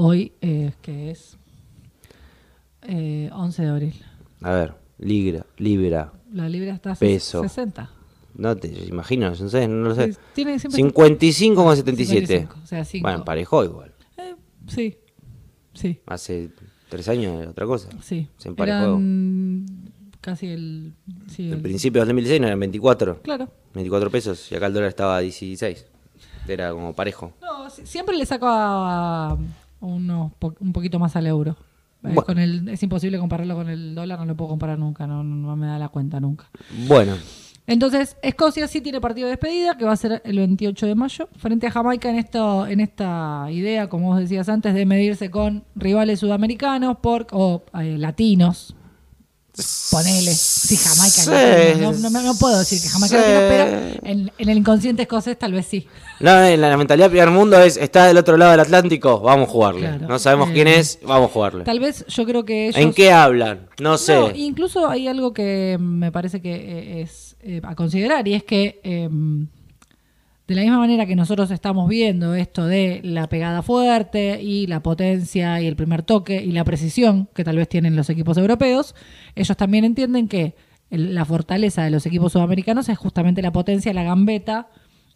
Hoy, 0.00 0.32
eh, 0.40 0.72
que 0.80 1.10
es 1.10 1.36
eh, 2.82 3.30
11 3.32 3.62
de 3.62 3.68
abril. 3.68 3.94
a 4.42 4.52
ver. 4.52 4.74
Libra, 4.98 5.44
libra. 5.58 6.12
La 6.32 6.48
libra 6.48 6.74
está 6.74 6.92
a 6.92 6.94
Peso. 6.96 7.42
60. 7.42 7.90
No 8.34 8.56
te 8.56 8.68
imagino, 8.88 9.28
no 9.30 9.48
sé, 9.48 9.66
no 9.68 9.88
lo 9.88 9.94
sé. 9.94 10.16
Tiene 10.34 10.58
siempre- 10.58 10.82
55,77. 10.82 12.26
55, 12.26 12.56
o 12.62 12.66
sea, 12.66 12.84
cinco. 12.84 13.04
Bueno, 13.04 13.18
emparejó 13.18 13.64
igual. 13.64 13.92
Eh, 14.16 14.34
sí, 14.68 14.96
sí, 15.74 16.00
Hace 16.06 16.50
tres 16.88 17.08
años 17.08 17.40
era 17.40 17.50
otra 17.50 17.66
cosa. 17.66 17.88
sí. 18.02 18.28
Se 18.38 18.48
emparejó. 18.48 18.76
Eran 18.78 19.66
casi 20.20 20.46
el... 20.48 20.94
Sí, 21.28 21.46
El 21.48 21.54
el- 21.54 21.62
principio 21.62 22.00
del 22.02 22.08
2016 22.08 22.40
no 22.40 22.46
eran 22.48 22.60
24. 22.60 23.22
Claro. 23.22 23.48
24 23.74 24.10
pesos 24.10 24.50
y 24.50 24.54
acá 24.56 24.66
el 24.66 24.72
dólar 24.74 24.88
estaba 24.90 25.16
a 25.16 25.20
16. 25.20 25.86
Era 26.48 26.72
como 26.72 26.92
parejo. 26.92 27.32
No, 27.40 27.70
si- 27.70 27.86
siempre 27.86 28.16
le 28.16 28.26
saco 28.26 28.46
a 28.48 29.36
unos 29.80 30.32
po- 30.38 30.54
un 30.60 30.72
poquito 30.72 30.98
más 30.98 31.16
al 31.16 31.26
euro. 31.26 31.52
Eh, 31.52 32.14
Bueno. 32.14 32.22
con 32.22 32.38
el, 32.38 32.68
es 32.68 32.82
imposible 32.82 33.18
compararlo 33.18 33.54
con 33.56 33.68
el 33.68 33.94
dólar, 33.94 34.20
no 34.20 34.24
lo 34.26 34.36
puedo 34.36 34.50
comparar 34.50 34.78
nunca, 34.78 35.06
no, 35.06 35.24
no 35.24 35.56
me 35.56 35.66
da 35.66 35.78
la 35.78 35.88
cuenta 35.88 36.20
nunca. 36.20 36.48
Bueno, 36.86 37.14
Entonces, 37.66 38.16
Escocia 38.22 38.66
sí 38.68 38.80
tiene 38.80 38.98
partido 39.00 39.26
de 39.26 39.32
despedida, 39.32 39.76
que 39.76 39.84
va 39.84 39.92
a 39.92 39.96
ser 39.96 40.22
el 40.24 40.38
28 40.38 40.86
de 40.86 40.94
mayo, 40.94 41.28
frente 41.36 41.66
a 41.66 41.70
Jamaica 41.70 42.08
en, 42.08 42.16
esto, 42.16 42.66
en 42.66 42.80
esta 42.80 43.46
idea, 43.50 43.88
como 43.90 44.06
vos 44.08 44.18
decías 44.20 44.48
antes, 44.48 44.72
de 44.74 44.86
medirse 44.86 45.30
con 45.30 45.64
rivales 45.74 46.20
sudamericanos 46.20 46.96
por, 46.98 47.26
o 47.32 47.62
eh, 47.80 47.98
latinos. 47.98 48.74
Ponele. 49.90 50.32
Sí, 50.34 50.76
Jamaica 50.76 51.74
Sí. 51.74 51.80
No, 51.80 52.10
no- 52.10 52.22
no 52.22 52.34
puedo 52.36 52.58
decir 52.58 52.80
que 52.80 52.88
Jamaica 52.88 53.16
Sí. 53.16 53.22
pero 53.48 53.64
en, 54.04 54.32
en 54.38 54.48
el 54.48 54.58
inconsciente 54.58 55.02
escocés 55.02 55.38
tal 55.38 55.52
vez 55.52 55.66
sí. 55.66 55.86
no, 56.20 56.44
en 56.44 56.60
la, 56.60 56.68
la 56.70 56.76
mentalidad 56.76 57.08
primer 57.10 57.30
mundo 57.30 57.60
es, 57.60 57.76
está 57.76 58.06
del 58.06 58.16
otro 58.18 58.36
lado 58.36 58.52
del 58.52 58.60
Atlántico, 58.60 59.20
vamos 59.20 59.48
a 59.48 59.52
jugarle. 59.52 59.80
Claro. 59.88 60.06
No 60.08 60.18
sabemos 60.18 60.50
Eh, 60.50 60.52
quién 60.52 60.68
es, 60.68 60.98
vamos 61.02 61.30
a 61.30 61.32
jugarle. 61.32 61.64
Tal 61.64 61.80
vez 61.80 62.04
yo 62.06 62.24
creo 62.24 62.44
que 62.44 62.68
ellos... 62.68 62.76
¿En 62.80 62.92
qué 62.92 63.10
hablan? 63.10 63.68
No 63.80 63.98
sé. 63.98 64.14
No, 64.14 64.30
incluso 64.34 64.88
hay 64.88 65.08
algo 65.08 65.32
que 65.32 65.76
me 65.80 66.12
parece 66.12 66.40
que 66.40 66.54
eh, 66.54 67.00
es 67.02 67.36
eh, 67.40 67.60
a 67.64 67.74
considerar 67.74 68.26
y 68.28 68.34
es 68.34 68.44
que 68.44 68.80
eh, 68.84 69.08
de 70.48 70.54
la 70.54 70.62
misma 70.62 70.78
manera 70.78 71.04
que 71.04 71.14
nosotros 71.14 71.50
estamos 71.50 71.90
viendo 71.90 72.34
esto 72.34 72.66
de 72.66 73.02
la 73.04 73.28
pegada 73.28 73.62
fuerte 73.62 74.42
y 74.42 74.66
la 74.66 74.82
potencia 74.82 75.60
y 75.60 75.66
el 75.66 75.76
primer 75.76 76.02
toque 76.02 76.42
y 76.42 76.52
la 76.52 76.64
precisión 76.64 77.28
que 77.34 77.44
tal 77.44 77.56
vez 77.56 77.68
tienen 77.68 77.96
los 77.96 78.08
equipos 78.08 78.38
europeos, 78.38 78.94
ellos 79.34 79.54
también 79.58 79.84
entienden 79.84 80.26
que 80.26 80.56
la 80.88 81.26
fortaleza 81.26 81.84
de 81.84 81.90
los 81.90 82.06
equipos 82.06 82.32
sudamericanos 82.32 82.88
es 82.88 82.96
justamente 82.96 83.42
la 83.42 83.52
potencia, 83.52 83.92
la 83.92 84.04
gambeta 84.04 84.70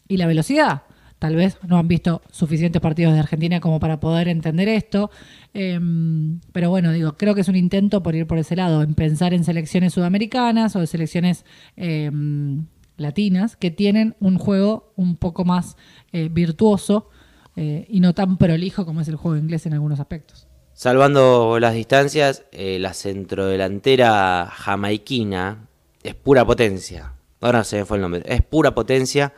y 0.06 0.18
la 0.18 0.26
velocidad. 0.26 0.82
Tal 1.18 1.34
vez 1.34 1.56
no 1.66 1.78
han 1.78 1.88
visto 1.88 2.20
suficientes 2.30 2.82
partidos 2.82 3.14
de 3.14 3.20
Argentina 3.20 3.58
como 3.60 3.80
para 3.80 4.00
poder 4.00 4.28
entender 4.28 4.68
esto. 4.68 5.10
Em, 5.54 6.40
pero 6.52 6.68
bueno, 6.68 6.92
digo, 6.92 7.16
creo 7.16 7.34
que 7.34 7.40
es 7.40 7.48
un 7.48 7.56
intento 7.56 8.02
por 8.02 8.14
ir 8.14 8.26
por 8.26 8.36
ese 8.36 8.54
lado, 8.54 8.82
en 8.82 8.94
pensar 8.94 9.32
en 9.32 9.44
selecciones 9.44 9.94
sudamericanas 9.94 10.76
o 10.76 10.80
de 10.80 10.86
selecciones 10.86 11.46
em, 11.76 12.66
latinas 13.02 13.56
que 13.56 13.70
tienen 13.70 14.16
un 14.20 14.38
juego 14.38 14.92
un 14.96 15.16
poco 15.16 15.44
más 15.44 15.76
eh, 16.12 16.28
virtuoso 16.30 17.08
eh, 17.56 17.86
y 17.88 18.00
no 18.00 18.14
tan 18.14 18.38
prolijo 18.38 18.86
como 18.86 19.00
es 19.00 19.08
el 19.08 19.16
juego 19.16 19.36
inglés 19.36 19.66
en 19.66 19.74
algunos 19.74 20.00
aspectos. 20.00 20.46
Salvando 20.72 21.58
las 21.60 21.74
distancias, 21.74 22.44
eh, 22.52 22.78
la 22.80 22.94
centrodelantera 22.94 24.46
jamaiquina 24.50 25.68
es 26.02 26.14
pura 26.14 26.44
potencia. 26.46 27.12
Ahora 27.40 27.58
no 27.58 27.64
se 27.64 27.76
me 27.76 27.84
fue 27.84 27.98
el 27.98 28.02
nombre. 28.02 28.22
Es 28.24 28.42
pura 28.42 28.74
potencia. 28.74 29.34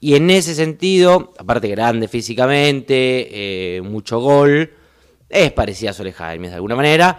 Y 0.00 0.16
en 0.16 0.30
ese 0.30 0.54
sentido, 0.54 1.32
aparte 1.38 1.68
grande 1.68 2.08
físicamente, 2.08 3.80
mucho 3.84 4.18
gol, 4.18 4.72
es 5.28 5.52
parecida 5.52 5.90
a 5.90 5.92
Sole 5.92 6.12
Jaime 6.12 6.48
de 6.48 6.56
alguna 6.56 6.74
manera. 6.74 7.18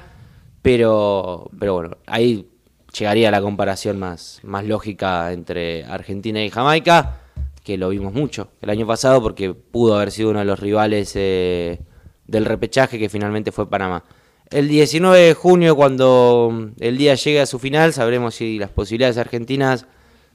Pero, 0.62 1.50
pero 1.58 1.74
bueno, 1.76 1.98
ahí 2.08 2.53
llegaría 2.98 3.32
la 3.32 3.42
comparación 3.42 4.00
más, 4.00 4.42
lógica 4.44 5.32
entre 5.34 5.84
Argentina 5.86 6.44
y 6.44 6.50
Jamaica, 6.50 7.18
que 7.64 7.78
lo 7.78 7.90
vimos 7.90 8.14
mucho 8.14 8.50
el 8.62 8.70
año 8.70 8.86
pasado 8.86 9.22
porque 9.22 9.54
pudo 9.54 9.96
haber 9.96 10.12
sido 10.12 10.30
uno 10.30 10.40
de 10.40 10.46
los 10.46 10.60
rivales 10.60 11.14
eh, 11.16 11.80
del 12.28 12.46
repechaje 12.46 13.00
que 13.00 13.10
finalmente 13.10 13.52
fue 13.52 13.70
Panamá. 13.70 14.04
El 14.50 14.68
19 14.68 15.20
de 15.20 15.34
junio, 15.34 15.76
cuando 15.76 16.72
el 16.80 16.98
día 16.98 17.16
llegue 17.16 17.42
a 17.42 17.46
su 17.46 17.58
final, 17.58 17.94
sabremos 17.94 18.36
si 18.36 18.60
las 18.60 18.70
posibilidades 18.70 19.18
argentinas 19.18 19.88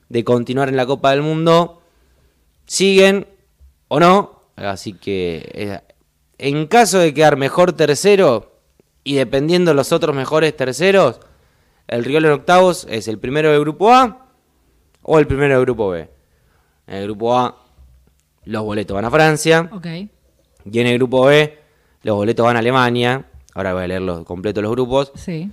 de 0.09 0.25
continuar 0.25 0.69
en 0.69 0.77
la 0.77 0.87
Copa 0.87 1.11
del 1.11 1.23
Mundo 1.23 1.83
siguen 2.67 3.29
o 3.87 4.01
no. 4.01 4.43
Así 4.57 4.95
que 4.95 5.49
eh, 5.55 5.81
en 6.39 6.67
caso 6.67 6.99
de 6.99 7.15
quedar 7.15 7.37
mejor 7.37 7.75
tercero 7.75 8.59
y 9.05 9.15
dependiendo 9.15 9.73
los 9.75 9.93
otros 9.93 10.17
mejores 10.17 10.57
terceros, 10.57 11.21
el 11.89 12.05
rival 12.05 12.25
en 12.27 12.33
octavos 12.33 12.87
es 12.91 13.09
el 13.09 13.19
primero 13.19 13.51
del 13.51 13.61
grupo 13.61 13.93
A 13.93 14.27
o 15.03 15.19
el 15.19 15.27
primero 15.27 15.55
del 15.55 15.65
grupo 15.65 15.91
B. 15.91 16.09
En 16.87 16.95
el 16.99 17.05
grupo 17.05 17.37
A 17.37 17.57
los 18.45 18.63
boletos 18.63 18.95
van 18.95 19.05
a 19.05 19.11
Francia 19.11 19.69
Ok. 19.73 19.87
y 19.87 20.79
en 20.81 20.87
el 20.87 20.97
grupo 20.99 21.27
B 21.27 21.59
los 22.03 22.17
boletos 22.17 22.45
van 22.47 22.57
a 22.57 22.61
Alemania. 22.61 23.27
Ahora 23.55 23.75
voy 23.75 23.83
a 23.85 23.89
leer 23.89 24.03
los 24.03 24.25
completos 24.25 24.63
los 24.63 24.73
grupos. 24.73 25.13
Sí. 25.17 25.51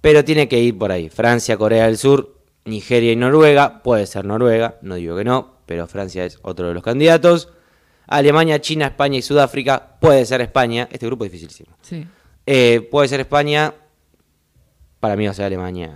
Pero 0.00 0.24
tiene 0.24 0.48
que 0.48 0.60
ir 0.60 0.78
por 0.78 0.92
ahí. 0.92 1.08
Francia, 1.08 1.56
Corea 1.56 1.86
del 1.86 1.98
Sur, 1.98 2.36
Nigeria 2.64 3.10
y 3.12 3.16
Noruega. 3.16 3.82
Puede 3.82 4.06
ser 4.06 4.24
Noruega, 4.24 4.78
no 4.82 4.94
digo 4.94 5.16
que 5.16 5.24
no, 5.24 5.56
pero 5.66 5.86
Francia 5.88 6.24
es 6.24 6.38
otro 6.42 6.68
de 6.68 6.74
los 6.74 6.82
candidatos. 6.82 7.48
Alemania, 8.06 8.60
China, 8.60 8.86
España 8.86 9.18
y 9.18 9.22
Sudáfrica. 9.22 9.96
Puede 10.00 10.24
ser 10.24 10.40
España. 10.40 10.88
Este 10.90 11.04
grupo 11.06 11.24
es 11.24 11.32
dificilísimo. 11.32 11.76
Sí. 11.82 12.06
Eh, 12.46 12.86
puede 12.90 13.08
ser 13.08 13.20
España. 13.20 13.74
Para 15.00 15.16
mí 15.16 15.24
va 15.24 15.30
a 15.30 15.34
ser 15.34 15.44
Alemania. 15.46 15.94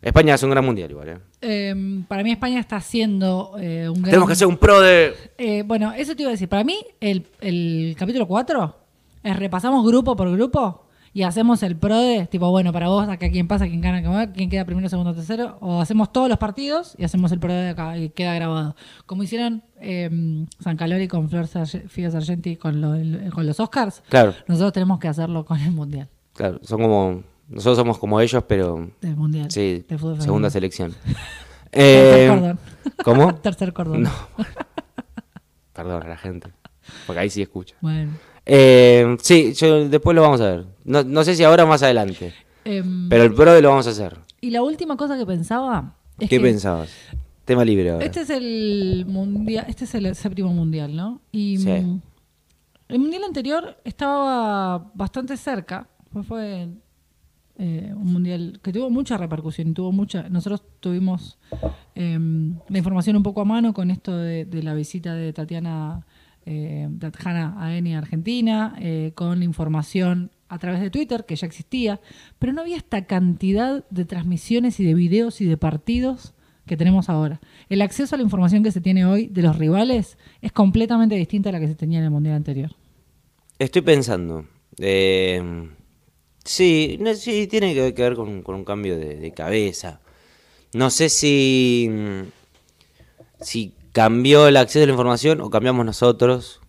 España 0.00 0.34
es 0.34 0.42
un 0.42 0.50
gran 0.50 0.64
mundial 0.64 0.90
igual. 0.90 1.08
¿eh? 1.08 1.18
Em, 1.40 2.02
para 2.04 2.22
mí 2.24 2.32
España 2.32 2.58
está 2.58 2.76
haciendo 2.76 3.54
eh, 3.60 3.88
un 3.88 3.94
gran... 3.94 4.06
Tenemos 4.10 4.26
que 4.28 4.32
hacer 4.32 4.48
un 4.48 4.56
pro 4.56 4.80
de... 4.80 5.14
Eh, 5.38 5.62
bueno, 5.64 5.92
eso 5.92 6.16
te 6.16 6.22
iba 6.22 6.30
a 6.30 6.32
decir. 6.32 6.48
Para 6.48 6.64
mí, 6.64 6.76
el, 7.00 7.26
el 7.40 7.94
capítulo 7.96 8.26
4 8.26 8.76
es 9.22 9.36
repasamos 9.36 9.86
grupo 9.86 10.16
por 10.16 10.30
grupo 10.32 10.86
y 11.14 11.22
hacemos 11.22 11.62
el 11.62 11.76
pro 11.76 11.98
de, 11.98 12.26
tipo, 12.26 12.50
bueno, 12.50 12.72
para 12.72 12.88
vos, 12.88 13.06
acá 13.08 13.28
quién 13.30 13.46
pasa, 13.46 13.66
quién 13.68 13.80
gana, 13.80 14.32
quién, 14.32 14.48
queda 14.50 14.64
primero, 14.64 14.88
segundo, 14.88 15.14
tercero. 15.14 15.58
O 15.60 15.80
hacemos 15.80 16.12
todos 16.12 16.28
los 16.28 16.38
partidos 16.38 16.94
y 16.98 17.04
hacemos 17.04 17.30
el 17.30 17.38
pro 17.38 17.52
de 17.52 17.68
acá 17.68 17.96
y 17.98 18.08
queda 18.08 18.34
grabado. 18.34 18.74
Como 19.06 19.22
hicieron 19.22 19.62
em, 19.78 20.46
San 20.58 20.76
Calori 20.76 21.06
con 21.06 21.28
Flor 21.28 21.46
Fia 21.88 22.10
Sargenti 22.10 22.56
con, 22.56 22.80
lo- 22.80 22.94
el- 22.94 23.30
con 23.32 23.46
los 23.46 23.60
Oscars. 23.60 24.02
Claro, 24.08 24.34
Nosotros 24.48 24.72
tenemos 24.72 24.98
que 24.98 25.06
hacerlo 25.08 25.44
con 25.44 25.60
el 25.60 25.70
Mundial. 25.70 26.08
claro. 26.32 26.58
Son 26.62 26.80
como... 26.80 27.22
Nosotros 27.52 27.76
somos 27.76 27.98
como 27.98 28.20
ellos, 28.20 28.42
pero... 28.48 28.90
Del 29.00 29.16
Mundial. 29.16 29.50
Sí, 29.50 29.84
de 29.88 29.98
fútbol 29.98 30.20
segunda 30.22 30.50
selección. 30.50 30.92
Tercer 31.70 31.72
Eh, 31.72 32.28
cordón. 32.28 32.58
¿Cómo? 33.04 33.34
Tercer 33.40 33.72
cordón. 33.72 34.02
No. 34.02 34.10
Perdón 35.72 36.02
a 36.02 36.08
la 36.08 36.16
gente. 36.16 36.48
Porque 37.06 37.20
ahí 37.20 37.30
sí 37.30 37.42
escucha. 37.42 37.74
Bueno. 37.80 38.12
Eh, 38.44 39.16
sí, 39.22 39.52
yo, 39.54 39.88
después 39.88 40.14
lo 40.14 40.22
vamos 40.22 40.40
a 40.40 40.46
ver. 40.50 40.66
No, 40.84 41.02
no 41.04 41.24
sé 41.24 41.34
si 41.34 41.44
ahora 41.44 41.64
o 41.64 41.66
más 41.66 41.82
adelante. 41.82 42.34
Em, 42.64 43.08
Pero 43.08 43.22
el 43.24 43.34
pro 43.34 43.52
de 43.52 43.62
lo 43.62 43.70
vamos 43.70 43.86
a 43.86 43.90
hacer. 43.90 44.18
y 44.40 44.50
la 44.50 44.62
última 44.62 44.96
cosa 44.96 45.16
que 45.16 45.24
pensaba 45.26 45.94
es 46.18 46.28
¿Qué 46.28 46.36
que 46.38 46.42
pensabas? 46.44 46.90
Tema 47.44 47.64
libre 47.64 47.90
ahora. 47.90 48.04
Este 48.04 48.20
es 48.20 48.30
el 48.30 49.04
mundial, 49.08 49.64
este 49.68 49.84
es 49.84 49.94
el 49.94 50.14
séptimo 50.14 50.52
mundial, 50.52 50.94
¿no? 50.94 51.20
Y 51.32 51.58
Sí. 51.58 51.70
mm, 51.70 52.00
el 52.88 52.98
mundial 52.98 53.24
anterior 53.24 53.76
estaba 53.84 54.90
bastante 54.94 55.36
cerca. 55.36 55.88
Fue, 56.28 56.68
eh, 57.58 57.92
un 57.94 58.12
mundial 58.12 58.60
que 58.62 58.72
tuvo 58.72 58.90
mucha 58.90 59.16
repercusión 59.18 59.74
tuvo 59.74 59.92
mucha. 59.92 60.28
Nosotros 60.28 60.62
tuvimos 60.80 61.38
eh, 61.94 62.18
la 62.68 62.78
información 62.78 63.16
un 63.16 63.22
poco 63.22 63.42
a 63.42 63.44
mano 63.44 63.74
con 63.74 63.90
esto 63.90 64.16
de, 64.16 64.46
la 64.62 64.74
visita 64.74 65.14
de 65.14 65.32
Tatiana 65.32 66.06
eh, 66.46 66.88
Tatjana 66.98 67.54
a 67.58 67.98
Argentina, 67.98 68.74
eh, 68.80 69.12
con 69.14 69.42
información 69.42 70.30
a 70.48 70.58
través 70.58 70.80
de 70.80 70.90
Twitter, 70.90 71.24
que 71.24 71.36
ya 71.36 71.46
existía, 71.46 72.00
pero 72.38 72.52
no 72.52 72.62
había 72.62 72.76
esta 72.76 73.06
cantidad 73.06 73.84
de 73.90 74.04
transmisiones 74.04 74.80
y 74.80 74.84
de 74.84 74.94
videos 74.94 75.40
y 75.40 75.46
de 75.46 75.56
partidos 75.56 76.34
que 76.66 76.76
tenemos 76.76 77.08
ahora. 77.08 77.40
El 77.68 77.82
acceso 77.82 78.14
a 78.14 78.18
la 78.18 78.24
información 78.24 78.62
que 78.62 78.70
se 78.70 78.80
tiene 78.80 79.04
hoy 79.04 79.26
de 79.28 79.42
los 79.42 79.56
rivales 79.56 80.18
es 80.40 80.52
completamente 80.52 81.14
distinta 81.14 81.48
a 81.48 81.52
la 81.52 81.60
que 81.60 81.68
se 81.68 81.74
tenía 81.74 81.98
en 81.98 82.04
el 82.04 82.10
Mundial 82.10 82.36
anterior. 82.36 82.72
Estoy 83.58 83.82
pensando. 83.82 84.46
eh, 84.78 85.70
sí, 86.44 86.96
no, 87.00 87.14
sí, 87.14 87.46
tiene 87.46 87.74
que 87.74 87.94
que 87.94 88.02
ver 88.02 88.14
con, 88.16 88.42
con 88.42 88.54
un 88.54 88.64
cambio 88.64 88.96
de, 88.98 89.16
de 89.16 89.32
cabeza. 89.32 90.00
No 90.74 90.90
sé 90.90 91.08
si. 91.08 91.88
mm, 91.90 92.22
Si 93.40 93.74
cambió 93.92 94.48
el 94.48 94.56
acceso 94.56 94.82
a 94.84 94.86
la 94.86 94.92
información 94.92 95.40
o 95.40 95.50
cambiamos 95.50 95.84
nosotros 95.84 96.60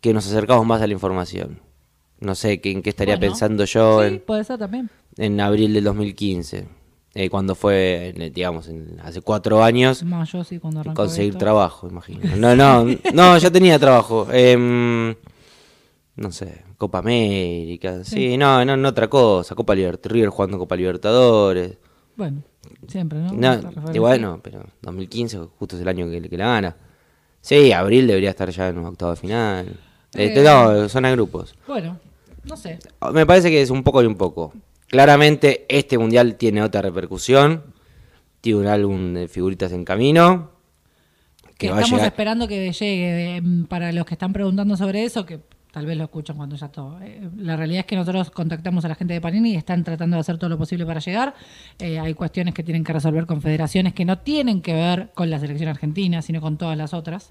que 0.00 0.12
nos 0.12 0.26
acercamos 0.26 0.66
más 0.66 0.82
a 0.82 0.86
la 0.86 0.92
información. 0.92 1.60
No 2.20 2.34
sé 2.34 2.60
qué- 2.60 2.70
en 2.70 2.82
qué 2.82 2.90
estaría 2.90 3.16
Bueno, 3.16 3.32
pensando 3.32 3.64
yo 3.64 4.00
sí, 4.02 4.06
en, 4.08 4.20
puede 4.20 4.44
ser 4.44 4.58
también. 4.58 4.90
en 5.16 5.40
abril 5.40 5.72
del 5.74 5.84
2015. 5.84 6.66
eh, 7.18 7.30
cuando 7.30 7.54
fue, 7.54 8.12
en, 8.14 8.30
digamos, 8.34 8.68
en- 8.68 9.00
hace 9.02 9.22
cuatro 9.22 9.62
años. 9.64 10.04
Sí 10.46 10.58
cuando 10.58 10.82
Conseguir 10.94 11.30
esto. 11.30 11.38
trabajo, 11.38 11.88
imagino. 11.88 12.36
No, 12.36 12.54
no, 12.54 12.84
no, 13.14 13.38
ya 13.38 13.50
tenía 13.50 13.78
trabajo. 13.78 14.28
Em, 14.30 15.14
no 16.16 16.30
sé, 16.32 16.62
Copa 16.78 16.98
América. 16.98 18.04
Sí, 18.04 18.36
no, 18.36 18.64
no, 18.64 18.76
no 18.76 18.88
otra 18.88 19.08
cosa. 19.08 19.54
Copa 19.54 19.74
Libertadores, 19.74 20.12
River 20.12 20.28
jugando 20.30 20.58
Copa 20.58 20.76
Libertadores. 20.76 21.78
Bueno, 22.16 22.42
siempre, 22.88 23.18
¿no? 23.18 23.32
No, 23.32 23.60
y 23.94 23.98
bueno, 23.98 24.40
pero 24.42 24.64
2015 24.82 25.38
justo 25.58 25.76
es 25.76 25.82
el 25.82 25.88
año 25.88 26.08
que, 26.10 26.20
que 26.28 26.36
la 26.38 26.46
gana. 26.46 26.76
Sí, 27.40 27.72
abril 27.72 28.06
debería 28.06 28.30
estar 28.30 28.48
ya 28.50 28.68
en 28.68 28.78
un 28.78 28.86
octavo 28.86 29.12
de 29.12 29.16
final. 29.16 29.76
Este, 30.14 30.40
Eh. 30.40 30.44
no, 30.44 30.88
son 30.88 31.04
a 31.04 31.10
grupos. 31.12 31.54
Bueno, 31.66 31.98
no 32.44 32.56
sé. 32.56 32.78
Me 33.12 33.24
parece 33.26 33.50
que 33.50 33.60
es 33.62 33.70
un 33.70 33.82
poco 33.82 34.02
y 34.02 34.06
un 34.06 34.16
poco. 34.16 34.52
Claramente 34.88 35.66
este 35.68 35.98
mundial 35.98 36.36
tiene 36.36 36.62
otra 36.62 36.80
repercusión. 36.82 37.62
Tiene 38.40 38.60
un 38.60 38.66
álbum 38.66 39.14
de 39.14 39.28
figuritas 39.28 39.72
en 39.72 39.84
camino. 39.84 40.50
Que 41.58 41.68
estamos 41.68 42.02
esperando 42.02 42.46
que 42.48 42.72
llegue. 42.72 43.36
eh, 43.38 43.42
Para 43.68 43.92
los 43.92 44.04
que 44.06 44.14
están 44.14 44.32
preguntando 44.32 44.76
sobre 44.76 45.04
eso, 45.04 45.24
que 45.26 45.40
tal 45.76 45.84
vez 45.84 45.98
lo 45.98 46.04
escuchan 46.04 46.38
cuando 46.38 46.56
ya 46.56 46.68
todo. 46.68 46.98
eh, 47.02 47.28
la 47.36 47.54
realidad 47.54 47.80
es 47.80 47.84
que 47.86 47.96
nosotros 47.96 48.30
contactamos 48.30 48.82
a 48.86 48.88
la 48.88 48.94
gente 48.94 49.12
de 49.12 49.20
Panini 49.20 49.52
y 49.52 49.56
están 49.56 49.84
tratando 49.84 50.16
de 50.16 50.22
hacer 50.22 50.38
todo 50.38 50.48
lo 50.48 50.56
posible 50.56 50.86
para 50.86 51.00
llegar. 51.00 51.34
Eh, 51.78 51.98
hay 51.98 52.14
cuestiones 52.14 52.54
que 52.54 52.62
tienen 52.62 52.82
que 52.82 52.94
resolver 52.94 53.26
con 53.26 53.42
federaciones 53.42 53.92
que 53.92 54.06
no 54.06 54.16
tienen 54.20 54.62
que 54.62 54.72
ver 54.72 55.10
con 55.14 55.28
la 55.28 55.38
selección 55.38 55.68
argentina, 55.68 56.22
sino 56.22 56.40
con 56.40 56.56
todas 56.56 56.78
las 56.78 56.94
otras. 56.94 57.28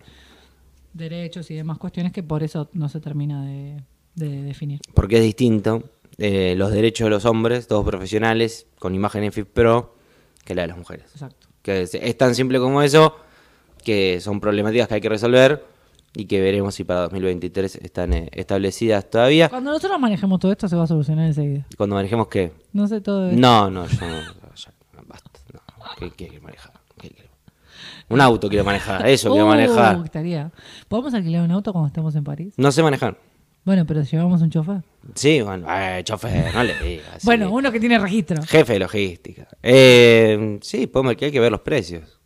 Derechos 0.93 1.49
y 1.49 1.55
demás 1.55 1.79
cuestiones 1.79 2.11
que 2.13 2.21
por 2.21 2.43
eso 2.43 2.69
no 2.73 2.87
se 2.87 2.99
termina 2.99 3.43
de, 3.47 3.81
de 4.13 4.43
definir. 4.43 4.79
porque 4.93 5.17
es 5.17 5.23
distinto. 5.23 5.89
eh, 6.19 6.53
los 6.55 6.71
derechos 6.71 7.05
de 7.05 7.09
los 7.09 7.25
hombres, 7.25 7.67
todos 7.67 7.83
profesionales, 7.83 8.67
con 8.77 8.93
imagen 8.93 9.23
en 9.23 9.31
FIPRO, 9.33 9.95
que 10.45 10.53
la 10.53 10.61
de 10.61 10.67
las 10.67 10.77
mujeres. 10.77 11.07
Exacto. 11.13 11.47
Que 11.63 11.81
es, 11.81 11.95
es 11.95 12.15
tan 12.15 12.35
simple 12.35 12.59
como 12.59 12.83
eso, 12.83 13.15
que 13.83 14.21
son 14.21 14.39
problemáticas 14.39 14.87
que 14.87 14.93
hay 14.93 15.01
que 15.01 15.09
resolver 15.09 15.65
y 16.15 16.25
que 16.25 16.41
veremos 16.41 16.75
si 16.75 16.83
para 16.83 17.01
2023 17.01 17.75
están 17.75 18.13
eh, 18.13 18.29
establecidas 18.33 19.09
todavía. 19.09 19.49
Cuando 19.49 19.71
nosotros 19.71 19.99
manejemos 19.99 20.39
todo 20.39 20.51
esto 20.51 20.67
se 20.67 20.75
va 20.75 20.83
a 20.83 20.87
solucionar 20.87 21.25
enseguida. 21.27 21.65
Cuando 21.77 21.95
manejemos 21.95 22.27
qué. 22.27 22.51
No 22.73 22.87
sé 22.87 23.01
todo 23.01 23.27
esto. 23.29 23.39
No, 23.39 23.69
no, 23.69 23.85
yo 23.87 23.99
no, 24.07 24.21
ya, 24.55 24.71
basta. 25.07 25.29
No. 25.53 25.59
¿Qué 25.99 26.11
quiere 26.11 26.39
manejar? 26.39 26.73
¿Qué 26.99 27.09
quiere? 27.09 27.29
Un 28.09 28.21
auto 28.21 28.47
quiero 28.49 28.63
manejar, 28.63 29.05
eso 29.07 29.29
quiero 29.31 29.45
Uh, 29.47 29.49
manejar. 29.49 30.01
estaría. 30.05 30.51
¿Podemos 30.87 31.13
alquilar 31.13 31.43
un 31.43 31.51
auto 31.51 31.71
cuando 31.73 31.87
estemos 31.87 32.15
en 32.15 32.23
París? 32.23 32.53
No 32.57 32.71
sé 32.71 32.81
manejar. 32.83 33.17
Bueno, 33.63 33.83
pero 33.87 34.03
llevamos 34.03 34.41
un 34.43 34.51
chofer. 34.51 34.83
Sí, 35.15 35.41
bueno, 35.41 35.65
eh, 35.69 36.01
chofer, 36.03 36.53
no 36.53 36.63
le 36.63 36.77
digas. 36.83 37.23
Bueno, 37.23 37.51
uno 37.51 37.71
que 37.71 37.79
tiene 37.79 37.97
registro. 37.97 38.43
Jefe 38.43 38.73
de 38.73 38.79
logística. 38.79 39.47
Eh, 39.63 40.59
sí, 40.61 40.85
podemos, 40.85 41.15
que 41.15 41.25
hay 41.25 41.31
que 41.31 41.39
ver 41.39 41.51
los 41.51 41.61
precios. 41.61 42.19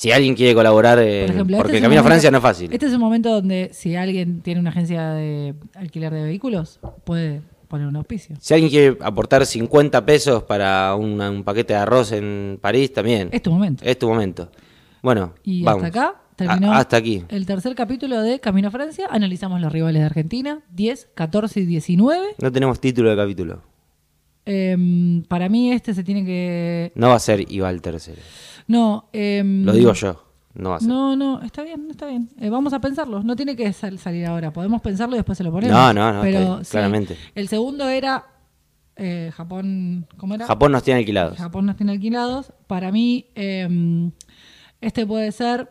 Si 0.00 0.10
alguien 0.10 0.34
quiere 0.34 0.54
colaborar, 0.54 0.98
eh, 0.98 1.24
Por 1.26 1.34
ejemplo, 1.34 1.56
porque 1.58 1.72
este 1.72 1.76
el 1.76 1.82
un 1.82 1.84
camino 1.88 2.00
a 2.00 2.04
Francia 2.04 2.30
no 2.30 2.38
es 2.38 2.42
fácil. 2.42 2.72
Este 2.72 2.86
es 2.86 2.92
un 2.94 3.00
momento 3.00 3.28
donde 3.34 3.68
si 3.74 3.96
alguien 3.96 4.40
tiene 4.40 4.58
una 4.58 4.70
agencia 4.70 5.10
de 5.10 5.54
alquiler 5.74 6.10
de 6.14 6.22
vehículos, 6.22 6.80
puede 7.04 7.42
poner 7.68 7.86
un 7.86 7.96
auspicio. 7.96 8.34
Si 8.40 8.54
alguien 8.54 8.70
quiere 8.70 8.96
aportar 9.02 9.44
50 9.44 10.06
pesos 10.06 10.42
para 10.44 10.94
un 10.94 11.42
paquete 11.44 11.74
de 11.74 11.80
arroz 11.80 12.12
en 12.12 12.58
París, 12.62 12.94
también. 12.94 13.28
Es 13.30 13.42
tu 13.42 13.50
momento. 13.50 13.84
Es 13.84 13.98
tu 13.98 14.08
momento. 14.08 14.50
Bueno, 15.02 15.34
Y 15.42 15.64
vamos. 15.64 15.84
hasta 15.84 16.00
acá 16.00 16.20
terminó 16.34 16.72
A- 16.72 16.78
hasta 16.78 16.96
aquí. 16.96 17.22
el 17.28 17.44
tercer 17.44 17.74
capítulo 17.74 18.22
de 18.22 18.40
Camino 18.40 18.68
a 18.68 18.70
Francia. 18.70 19.06
Analizamos 19.10 19.60
los 19.60 19.70
rivales 19.70 20.00
de 20.00 20.06
Argentina, 20.06 20.62
10, 20.72 21.10
14 21.12 21.60
y 21.60 21.66
19. 21.66 22.26
No 22.40 22.50
tenemos 22.50 22.80
título 22.80 23.10
de 23.10 23.16
capítulo. 23.16 23.60
Em, 24.46 25.22
para 25.24 25.50
mí 25.50 25.70
este 25.72 25.92
se 25.92 26.02
tiene 26.02 26.24
que... 26.24 26.90
No 26.94 27.10
va 27.10 27.16
a 27.16 27.20
ser 27.20 27.44
Ival 27.52 27.82
tercero. 27.82 28.22
No, 28.66 29.08
em, 29.12 29.64
Lo 29.64 29.72
digo 29.72 29.92
yo. 29.94 30.24
No. 30.54 30.78
No, 30.80 31.14
no, 31.16 31.40
está 31.42 31.62
bien, 31.62 31.86
está 31.90 32.06
bien. 32.06 32.28
Eh, 32.40 32.50
vamos 32.50 32.72
a 32.72 32.80
pensarlo. 32.80 33.22
No 33.22 33.36
tiene 33.36 33.54
que 33.56 33.72
sal- 33.72 33.98
salir 33.98 34.26
ahora. 34.26 34.52
Podemos 34.52 34.80
pensarlo 34.82 35.14
y 35.14 35.18
después 35.18 35.38
se 35.38 35.44
lo 35.44 35.52
ponemos. 35.52 35.76
No, 35.76 35.92
no, 35.92 36.12
no, 36.12 36.22
Pero 36.22 36.38
está 36.38 36.50
bien, 36.54 36.64
sí, 36.64 36.70
claramente. 36.72 37.16
El 37.36 37.46
segundo 37.48 37.88
era 37.88 38.26
eh, 38.96 39.30
Japón. 39.34 40.06
¿Cómo 40.16 40.34
era? 40.34 40.46
Japón 40.46 40.72
nos 40.72 40.82
tiene 40.82 40.98
alquilados. 41.00 41.38
Japón 41.38 41.66
nos 41.66 41.76
tiene 41.76 41.92
alquilados. 41.92 42.52
Para 42.66 42.90
mí, 42.90 43.26
eh, 43.36 44.10
este 44.80 45.06
puede 45.06 45.30
ser. 45.32 45.70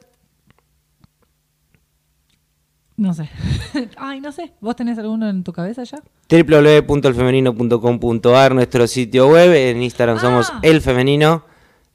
No 2.96 3.14
sé. 3.14 3.30
Ay, 3.98 4.22
no 4.22 4.32
sé. 4.32 4.54
¿Vos 4.62 4.76
tenés 4.78 4.98
alguno 4.98 5.28
en 5.30 5.44
tu 5.44 5.52
cabeza 5.54 5.84
ya? 5.84 6.00
www.elfemenino.com.ar, 6.30 8.56
nuestro 8.56 8.88
sitio 8.88 9.28
web. 9.28 9.52
En 9.54 9.84
Instagram 9.84 10.18
Ah. 10.18 10.22
somos 10.22 10.54
El 10.62 10.80
Femenino. 10.82 11.44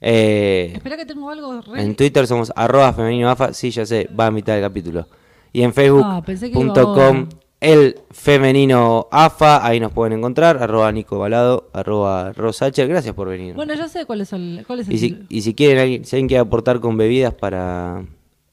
Eh, 0.01 0.71
Espera 0.75 0.97
que 0.97 1.05
tengo 1.05 1.29
algo 1.29 1.61
re... 1.61 1.81
en 1.81 1.95
Twitter 1.95 2.27
somos 2.27 2.51
arroba 2.55 2.93
femenino 2.93 3.29
afa. 3.29 3.53
Sí, 3.53 3.71
ya 3.71 3.85
sé, 3.85 4.09
va 4.17 4.27
a 4.27 4.31
mitad 4.31 4.53
del 4.53 4.61
capítulo. 4.61 5.07
Y 5.53 5.61
en 5.63 5.69
Ah, 5.71 6.21
facebook.com 6.25 6.77
ahora. 6.77 7.27
el 7.61 7.95
femenino 8.11 9.07
afa. 9.11 9.65
Ahí 9.65 9.79
nos 9.79 9.91
pueden 9.93 10.19
encontrar. 10.19 10.61
Arroba 10.61 10.91
Nico 10.91 11.17
Balado, 11.17 11.69
arroba 11.73 12.33
Rosacher. 12.33 12.87
Gracias 12.87 13.15
por 13.15 13.29
venir. 13.29 13.55
Bueno, 13.55 13.73
ya 13.73 13.87
sé 13.87 14.05
cuál 14.05 14.21
es 14.21 14.33
el... 14.33 14.63
Cuál 14.67 14.81
es 14.81 14.89
y, 14.89 14.93
el 14.93 14.99
si, 14.99 15.19
y 15.29 15.41
si 15.41 15.53
quieren, 15.53 15.79
alguien- 15.79 16.05
si 16.05 16.15
alguien 16.17 16.27
quiere 16.27 16.41
aportar 16.41 16.79
con 16.81 16.97
bebidas 16.97 17.33
para 17.33 18.05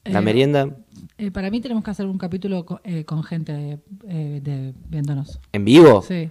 la 0.05 0.19
Eh, 0.19 0.21
merienda, 0.21 0.69
Eh, 1.17 1.29
para 1.29 1.51
mí 1.51 1.61
tenemos 1.61 1.83
que 1.83 1.91
hacer 1.91 2.05
un 2.07 2.17
capítulo 2.17 2.65
co- 2.65 2.79
eh, 2.83 3.03
con, 3.05 3.21
gente 3.23 3.79
eh, 4.07 4.39
de, 4.41 4.73
viéndonos. 4.89 5.39
¿en 5.51 5.63
vivo? 5.65 6.01
Sí, 6.01 6.29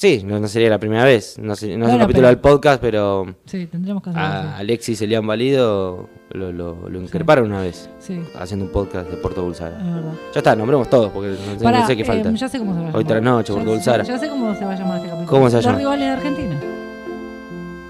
Sí, 0.00 0.22
no, 0.24 0.40
no 0.40 0.48
sería 0.48 0.70
la 0.70 0.78
primera 0.78 1.04
vez. 1.04 1.38
No, 1.38 1.54
sé- 1.54 1.76
no 1.76 1.86
es 1.86 1.92
un 1.92 1.98
capítulo 1.98 2.22
pero- 2.22 2.28
del 2.28 2.38
podcast, 2.38 2.80
pero 2.80 3.34
sí, 3.44 3.66
tendríamos 3.66 4.02
que 4.02 4.08
hacerlo 4.08 4.26
a. 4.28 4.56
Alexis 4.56 5.02
Elian 5.02 5.26
Valido 5.26 6.08
lo, 6.30 6.52
lo, 6.52 6.88
lo 6.88 7.02
increparon 7.02 7.44
una 7.52 7.60
vez 7.60 7.90
Sí, 7.98 8.18
haciendo 8.38 8.64
un 8.64 8.72
podcast 8.72 9.10
de 9.10 9.18
Puerto 9.18 9.42
es 9.42 9.44
Bulsara. 9.44 9.76
verdad. 9.76 10.12
Ya 10.32 10.38
está, 10.38 10.56
nombremos 10.56 10.88
todos 10.88 11.10
porque 11.12 11.28
no, 11.28 11.58
sé- 11.58 11.62
Pará, 11.62 11.80
no 11.80 11.86
sé 11.86 11.96
qué 11.98 12.04
falta. 12.06 12.30
eh, 12.30 12.34
ya 12.34 12.48
sé 12.48 12.58
cómo 12.58 12.72
se 12.74 12.80
va 12.80 12.88
a 12.88 12.96
Hoy 12.96 13.04
tras 13.04 13.22
noche, 13.22 13.52
Puerto 13.52 13.70
Bulsara. 13.72 14.02
Ya 14.04 14.18
sé 14.18 14.28
cómo 14.30 14.54
se 14.54 14.64
va 14.64 14.72
a 14.72 14.78
llamar 14.78 14.96
este 14.96 15.08
capítulo. 15.10 15.30
¿Cómo 15.30 15.50
se 15.50 15.56
va 15.56 15.60
a 15.60 15.66
Los 15.66 15.76
rivales 15.76 16.06
de 16.06 16.12
Argentina. 16.14 16.60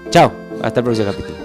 Chao, 0.09 0.31
hasta 0.61 0.79
el 0.81 0.83
próximo 0.83 1.11
capítulo. 1.11 1.37